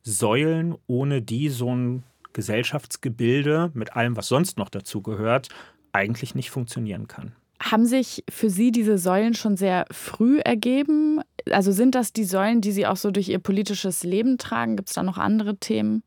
Säulen, 0.04 0.76
ohne 0.88 1.22
die 1.22 1.50
so 1.50 1.74
ein 1.76 2.04
Gesellschaftsgebilde 2.34 3.72
mit 3.74 3.96
allem, 3.96 4.16
was 4.16 4.28
sonst 4.28 4.58
noch 4.58 4.70
dazu 4.70 5.02
gehört, 5.02 5.50
eigentlich 5.92 6.36
nicht 6.36 6.52
funktionieren 6.52 7.08
kann. 7.08 7.34
Haben 7.62 7.86
sich 7.86 8.24
für 8.30 8.50
Sie 8.50 8.72
diese 8.72 8.98
Säulen 8.98 9.34
schon 9.34 9.58
sehr 9.58 9.86
früh 9.92 10.40
ergeben? 10.40 11.20
Also 11.52 11.72
sind 11.72 11.94
das 11.96 12.14
die 12.14 12.24
Säulen, 12.24 12.62
die 12.62 12.72
Sie 12.72 12.88
auch 12.88 12.96
so 12.96 13.12
durch 13.12 13.28
Ihr 13.28 13.40
politisches 13.40 14.04
Leben 14.04 14.38
tragen? 14.38 14.78
Gibt 14.78 14.90
es 14.90 14.96
da 14.96 15.04
noch 15.04 15.18
andere 15.18 15.58
Themen? 15.58 16.04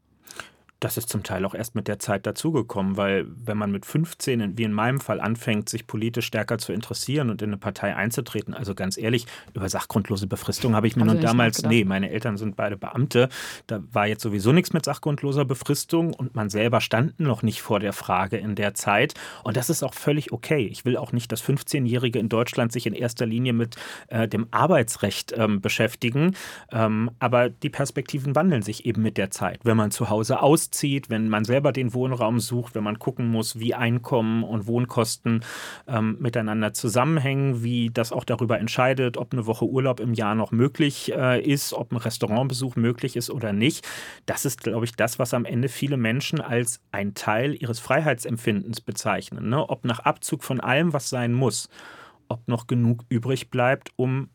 Das 0.84 0.96
ist 0.96 1.08
zum 1.08 1.22
Teil 1.22 1.44
auch 1.44 1.54
erst 1.54 1.76
mit 1.76 1.86
der 1.86 2.00
Zeit 2.00 2.26
dazugekommen, 2.26 2.96
weil 2.96 3.24
wenn 3.28 3.56
man 3.56 3.70
mit 3.70 3.86
15, 3.86 4.58
wie 4.58 4.64
in 4.64 4.72
meinem 4.72 5.00
Fall, 5.00 5.20
anfängt, 5.20 5.68
sich 5.68 5.86
politisch 5.86 6.26
stärker 6.26 6.58
zu 6.58 6.72
interessieren 6.72 7.30
und 7.30 7.40
in 7.40 7.50
eine 7.50 7.56
Partei 7.56 7.94
einzutreten, 7.94 8.52
also 8.52 8.74
ganz 8.74 8.98
ehrlich, 8.98 9.26
über 9.54 9.68
sachgrundlose 9.68 10.26
Befristung 10.26 10.74
habe 10.74 10.88
ich 10.88 10.96
mir 10.96 11.04
nun 11.04 11.20
damals, 11.20 11.62
nee, 11.62 11.84
meine 11.84 12.10
Eltern 12.10 12.36
sind 12.36 12.56
beide 12.56 12.76
Beamte, 12.76 13.28
da 13.68 13.80
war 13.92 14.08
jetzt 14.08 14.22
sowieso 14.22 14.50
nichts 14.50 14.72
mit 14.72 14.84
sachgrundloser 14.84 15.44
Befristung 15.44 16.12
und 16.14 16.34
man 16.34 16.50
selber 16.50 16.80
stand 16.80 17.20
noch 17.20 17.42
nicht 17.42 17.62
vor 17.62 17.78
der 17.78 17.92
Frage 17.92 18.36
in 18.36 18.56
der 18.56 18.74
Zeit 18.74 19.14
und 19.44 19.56
das 19.56 19.70
ist 19.70 19.84
auch 19.84 19.94
völlig 19.94 20.32
okay. 20.32 20.66
Ich 20.66 20.84
will 20.84 20.96
auch 20.96 21.12
nicht, 21.12 21.30
dass 21.30 21.44
15-Jährige 21.44 22.18
in 22.18 22.28
Deutschland 22.28 22.72
sich 22.72 22.86
in 22.86 22.94
erster 22.94 23.26
Linie 23.26 23.52
mit 23.52 23.76
äh, 24.08 24.26
dem 24.26 24.48
Arbeitsrecht 24.50 25.32
ähm, 25.36 25.60
beschäftigen, 25.60 26.34
ähm, 26.72 27.12
aber 27.20 27.50
die 27.50 27.70
Perspektiven 27.70 28.34
wandeln 28.34 28.62
sich 28.62 28.84
eben 28.84 29.02
mit 29.02 29.16
der 29.16 29.30
Zeit. 29.30 29.60
Wenn 29.62 29.76
man 29.76 29.92
zu 29.92 30.10
Hause 30.10 30.42
aus 30.42 30.71
zieht, 30.72 31.10
wenn 31.10 31.28
man 31.28 31.44
selber 31.44 31.72
den 31.72 31.94
Wohnraum 31.94 32.40
sucht, 32.40 32.74
wenn 32.74 32.84
man 32.84 32.98
gucken 32.98 33.28
muss, 33.28 33.58
wie 33.58 33.74
Einkommen 33.74 34.42
und 34.42 34.66
Wohnkosten 34.66 35.44
ähm, 35.86 36.16
miteinander 36.18 36.72
zusammenhängen, 36.72 37.62
wie 37.62 37.90
das 37.90 38.12
auch 38.12 38.24
darüber 38.24 38.58
entscheidet, 38.58 39.16
ob 39.16 39.32
eine 39.32 39.46
Woche 39.46 39.64
Urlaub 39.64 40.00
im 40.00 40.14
Jahr 40.14 40.34
noch 40.34 40.50
möglich 40.50 41.12
äh, 41.14 41.40
ist, 41.40 41.72
ob 41.72 41.92
ein 41.92 41.96
Restaurantbesuch 41.96 42.76
möglich 42.76 43.16
ist 43.16 43.30
oder 43.30 43.52
nicht. 43.52 43.86
Das 44.26 44.44
ist, 44.44 44.62
glaube 44.62 44.84
ich, 44.84 44.96
das, 44.96 45.18
was 45.18 45.34
am 45.34 45.44
Ende 45.44 45.68
viele 45.68 45.96
Menschen 45.96 46.40
als 46.40 46.80
ein 46.90 47.14
Teil 47.14 47.54
ihres 47.54 47.78
Freiheitsempfindens 47.78 48.80
bezeichnen. 48.80 49.48
Ne? 49.48 49.68
Ob 49.68 49.84
nach 49.84 50.00
Abzug 50.00 50.44
von 50.44 50.60
allem, 50.60 50.92
was 50.92 51.08
sein 51.08 51.32
muss, 51.32 51.68
ob 52.28 52.48
noch 52.48 52.66
genug 52.66 53.04
übrig 53.08 53.50
bleibt, 53.50 53.90
um 53.96 54.30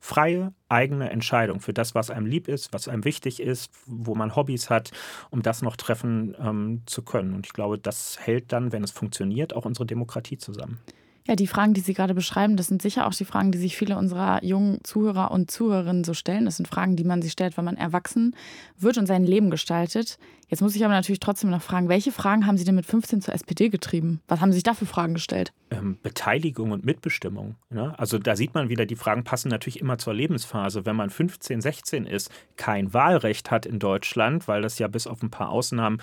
freie 0.00 0.52
eigene 0.68 1.10
Entscheidung 1.10 1.60
für 1.60 1.72
das, 1.72 1.94
was 1.94 2.10
einem 2.10 2.26
lieb 2.26 2.48
ist, 2.48 2.72
was 2.72 2.88
einem 2.88 3.04
wichtig 3.04 3.40
ist, 3.40 3.70
wo 3.86 4.14
man 4.14 4.36
Hobbys 4.36 4.70
hat, 4.70 4.90
um 5.30 5.42
das 5.42 5.62
noch 5.62 5.76
treffen 5.76 6.36
ähm, 6.38 6.82
zu 6.86 7.02
können. 7.02 7.34
Und 7.34 7.46
ich 7.46 7.52
glaube, 7.52 7.78
das 7.78 8.18
hält 8.20 8.52
dann, 8.52 8.72
wenn 8.72 8.84
es 8.84 8.90
funktioniert, 8.90 9.54
auch 9.54 9.64
unsere 9.64 9.86
Demokratie 9.86 10.38
zusammen. 10.38 10.80
Ja, 11.28 11.36
die 11.36 11.46
Fragen, 11.46 11.74
die 11.74 11.82
Sie 11.82 11.92
gerade 11.92 12.14
beschreiben, 12.14 12.56
das 12.56 12.68
sind 12.68 12.80
sicher 12.80 13.06
auch 13.06 13.12
die 13.12 13.26
Fragen, 13.26 13.52
die 13.52 13.58
sich 13.58 13.76
viele 13.76 13.98
unserer 13.98 14.42
jungen 14.42 14.82
Zuhörer 14.82 15.30
und 15.30 15.50
Zuhörerinnen 15.50 16.02
so 16.02 16.14
stellen. 16.14 16.46
Das 16.46 16.56
sind 16.56 16.66
Fragen, 16.66 16.96
die 16.96 17.04
man 17.04 17.20
sich 17.20 17.32
stellt, 17.32 17.58
wenn 17.58 17.66
man 17.66 17.76
erwachsen 17.76 18.34
wird 18.78 18.96
und 18.96 19.04
sein 19.04 19.26
Leben 19.26 19.50
gestaltet. 19.50 20.18
Jetzt 20.48 20.62
muss 20.62 20.74
ich 20.74 20.82
aber 20.86 20.94
natürlich 20.94 21.20
trotzdem 21.20 21.50
noch 21.50 21.60
fragen, 21.60 21.90
welche 21.90 22.12
Fragen 22.12 22.46
haben 22.46 22.56
Sie 22.56 22.64
denn 22.64 22.76
mit 22.76 22.86
15 22.86 23.20
zur 23.20 23.34
SPD 23.34 23.68
getrieben? 23.68 24.22
Was 24.26 24.40
haben 24.40 24.52
Sie 24.52 24.56
sich 24.56 24.62
da 24.62 24.72
für 24.72 24.86
Fragen 24.86 25.12
gestellt? 25.12 25.52
Ähm, 25.70 25.98
Beteiligung 26.02 26.70
und 26.70 26.86
Mitbestimmung. 26.86 27.56
Ne? 27.68 27.94
Also 27.98 28.18
da 28.18 28.34
sieht 28.34 28.54
man 28.54 28.70
wieder, 28.70 28.86
die 28.86 28.96
Fragen 28.96 29.22
passen 29.22 29.50
natürlich 29.50 29.80
immer 29.80 29.98
zur 29.98 30.14
Lebensphase. 30.14 30.86
Wenn 30.86 30.96
man 30.96 31.10
15, 31.10 31.60
16 31.60 32.06
ist, 32.06 32.30
kein 32.56 32.94
Wahlrecht 32.94 33.50
hat 33.50 33.66
in 33.66 33.78
Deutschland, 33.78 34.48
weil 34.48 34.62
das 34.62 34.78
ja 34.78 34.88
bis 34.88 35.06
auf 35.06 35.22
ein 35.22 35.30
paar 35.30 35.50
Ausnahmen 35.50 36.00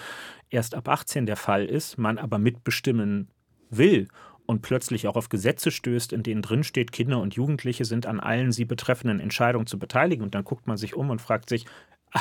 erst 0.52 0.76
ab 0.76 0.88
18 0.88 1.26
der 1.26 1.36
Fall 1.36 1.66
ist, 1.66 1.98
man 1.98 2.20
aber 2.20 2.38
mitbestimmen 2.38 3.30
will 3.72 4.08
und 4.46 4.62
plötzlich 4.62 5.08
auch 5.08 5.16
auf 5.16 5.30
Gesetze 5.30 5.72
stößt, 5.72 6.14
in 6.14 6.24
denen 6.24 6.41
drin 6.41 6.64
steht, 6.64 6.91
Kinder 6.91 7.20
und 7.20 7.36
Jugendliche 7.36 7.86
sind 7.86 8.06
an 8.06 8.20
allen 8.20 8.52
sie 8.52 8.66
betreffenden 8.66 9.20
Entscheidungen 9.20 9.68
zu 9.68 9.80
beteiligen. 9.80 10.24
Und 10.24 10.36
dann 10.36 10.43
guckt 10.43 10.68
man 10.68 10.78
sich 10.78 10.96
um 10.96 11.10
und 11.10 11.22
fragt 11.22 11.50
sich, 11.50 11.66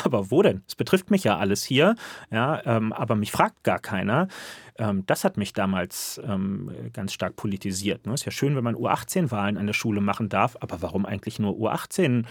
aber 0.03 0.31
wo 0.31 0.43
denn? 0.43 0.63
Es 0.67 0.75
betrifft 0.75 1.11
mich 1.11 1.25
ja 1.25 1.39
alles 1.39 1.63
hier, 1.63 1.95
ja, 2.31 2.61
ähm, 2.65 2.93
aber 2.93 3.15
mich 3.15 3.31
fragt 3.31 3.63
gar 3.63 3.79
keiner. 3.79 4.29
Ähm, 4.77 5.05
das 5.07 5.25
hat 5.25 5.37
mich 5.37 5.53
damals 5.53 6.21
ähm, 6.25 6.71
ganz 6.93 7.13
stark 7.13 7.37
politisiert. 7.37 8.07
Ne? 8.07 8.15
Ist 8.15 8.25
ja 8.25 8.33
schön, 8.33 8.57
wenn 8.57 8.65
man 8.65 8.75
U18-Wahlen 8.75 9.57
an 9.57 9.67
der 9.67 9.75
Schule 9.75 10.01
machen 10.01 10.29
darf, 10.29 10.57
aber 10.61 10.83
warum 10.83 11.07
eigentlich 11.07 11.39
nur 11.39 11.55
U18? 11.55 12.25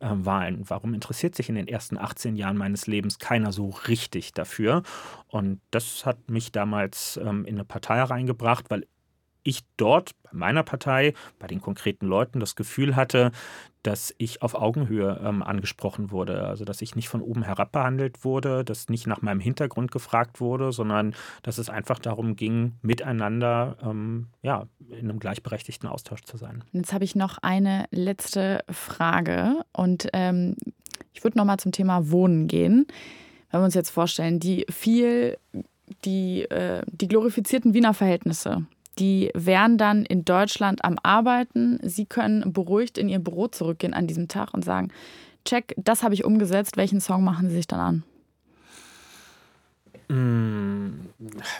Ähm, 0.00 0.26
Wahlen. 0.26 0.64
Warum 0.68 0.94
interessiert 0.94 1.36
sich 1.36 1.48
in 1.48 1.54
den 1.54 1.68
ersten 1.68 1.96
18 1.96 2.34
Jahren 2.34 2.56
meines 2.56 2.88
Lebens 2.88 3.20
keiner 3.20 3.52
so 3.52 3.68
richtig 3.86 4.32
dafür? 4.32 4.82
Und 5.28 5.60
das 5.70 6.04
hat 6.04 6.28
mich 6.28 6.50
damals 6.50 7.20
ähm, 7.22 7.44
in 7.44 7.54
eine 7.54 7.64
Partei 7.64 8.02
reingebracht, 8.02 8.68
weil 8.68 8.84
ich 9.42 9.60
dort 9.76 10.12
bei 10.22 10.30
meiner 10.32 10.62
Partei, 10.62 11.14
bei 11.38 11.46
den 11.46 11.60
konkreten 11.60 12.06
Leuten 12.06 12.40
das 12.40 12.56
Gefühl 12.56 12.96
hatte, 12.96 13.32
dass 13.82 14.14
ich 14.18 14.42
auf 14.42 14.54
Augenhöhe 14.54 15.20
ähm, 15.24 15.42
angesprochen 15.42 16.10
wurde. 16.10 16.46
Also 16.46 16.64
dass 16.64 16.82
ich 16.82 16.94
nicht 16.94 17.08
von 17.08 17.20
oben 17.20 17.42
herab 17.42 17.72
behandelt 17.72 18.24
wurde, 18.24 18.64
dass 18.64 18.88
nicht 18.88 19.06
nach 19.06 19.22
meinem 19.22 19.40
Hintergrund 19.40 19.90
gefragt 19.90 20.40
wurde, 20.40 20.72
sondern 20.72 21.14
dass 21.42 21.58
es 21.58 21.68
einfach 21.68 21.98
darum 21.98 22.36
ging, 22.36 22.74
miteinander 22.82 23.76
ähm, 23.82 24.28
ja, 24.42 24.66
in 24.88 25.10
einem 25.10 25.18
gleichberechtigten 25.18 25.88
Austausch 25.88 26.22
zu 26.22 26.36
sein. 26.36 26.62
Jetzt 26.72 26.92
habe 26.92 27.04
ich 27.04 27.16
noch 27.16 27.38
eine 27.42 27.86
letzte 27.90 28.64
Frage 28.70 29.64
und 29.72 30.08
ähm, 30.12 30.56
ich 31.12 31.24
würde 31.24 31.38
nochmal 31.38 31.58
zum 31.58 31.72
Thema 31.72 32.10
Wohnen 32.10 32.46
gehen. 32.46 32.86
Wenn 33.50 33.60
wir 33.60 33.64
uns 33.64 33.74
jetzt 33.74 33.90
vorstellen, 33.90 34.38
die 34.40 34.64
viel, 34.70 35.38
die, 36.04 36.42
äh, 36.42 36.82
die 36.86 37.08
glorifizierten 37.08 37.74
Wiener 37.74 37.94
Verhältnisse, 37.94 38.64
die 38.98 39.30
wären 39.34 39.78
dann 39.78 40.04
in 40.04 40.24
Deutschland 40.24 40.84
am 40.84 40.96
Arbeiten. 41.02 41.78
Sie 41.82 42.06
können 42.06 42.52
beruhigt 42.52 42.98
in 42.98 43.08
ihr 43.08 43.18
Büro 43.18 43.48
zurückgehen 43.48 43.94
an 43.94 44.06
diesem 44.06 44.28
Tag 44.28 44.52
und 44.52 44.64
sagen, 44.64 44.88
check, 45.44 45.74
das 45.76 46.02
habe 46.02 46.14
ich 46.14 46.24
umgesetzt. 46.24 46.76
Welchen 46.76 47.00
Song 47.00 47.24
machen 47.24 47.48
Sie 47.48 47.56
sich 47.56 47.66
dann 47.66 47.80
an? 47.80 48.02
Mm, 50.08 51.08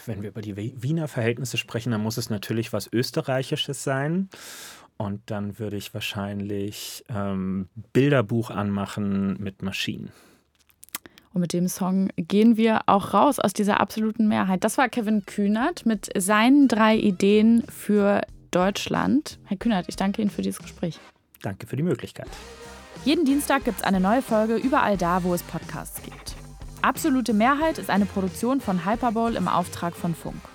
wenn 0.07 0.23
wir 0.23 0.29
über 0.29 0.43
die 0.43 0.83
Wiener 0.83 1.09
Verhältnisse 1.09 1.57
sprechen, 1.57 1.93
dann 1.93 2.03
muss 2.03 2.19
es 2.19 2.29
natürlich 2.29 2.73
was 2.73 2.93
Österreichisches 2.93 3.83
sein. 3.83 4.29
Und 4.99 5.23
dann 5.31 5.59
würde 5.59 5.77
ich 5.77 5.95
wahrscheinlich 5.95 7.05
ähm, 7.09 7.69
Bilderbuch 7.93 8.51
anmachen 8.51 9.43
mit 9.43 9.63
Maschinen. 9.63 10.13
Und 11.33 11.41
mit 11.41 11.53
dem 11.53 11.69
Song 11.69 12.11
gehen 12.17 12.57
wir 12.57 12.83
auch 12.87 13.15
raus 13.15 13.39
aus 13.39 13.53
dieser 13.53 13.81
absoluten 13.81 14.29
Mehrheit. 14.29 14.65
Das 14.65 14.77
war 14.77 14.89
Kevin 14.89 15.25
Kühnert 15.25 15.87
mit 15.87 16.11
seinen 16.17 16.69
drei 16.69 16.97
Ideen 16.97 17.65
für 17.69 18.23
Deutschland. 18.51 19.39
Herr 19.45 19.57
Kühnert, 19.57 19.87
ich 19.89 19.97
danke 19.97 20.21
Ihnen 20.21 20.31
für 20.31 20.43
dieses 20.43 20.61
Gespräch. 20.61 21.01
Danke 21.41 21.67
für 21.67 21.77
die 21.77 21.83
Möglichkeit. 21.83 22.29
Jeden 23.05 23.25
Dienstag 23.25 23.65
gibt 23.65 23.79
es 23.79 23.85
eine 23.85 23.99
neue 23.99 24.23
Folge 24.23 24.57
überall 24.57 24.97
da, 24.97 25.25
wo 25.25 25.35
es 25.35 25.43
Podcasts 25.43 26.03
gibt. 26.03 26.37
Absolute 26.83 27.33
Mehrheit 27.33 27.79
ist 27.79 27.91
eine 27.91 28.07
Produktion 28.07 28.61
von 28.61 28.85
Hyperbowl 28.85 29.37
im 29.37 29.49
Auftrag 29.49 29.97
von 29.97 30.15
Funk. 30.15 30.52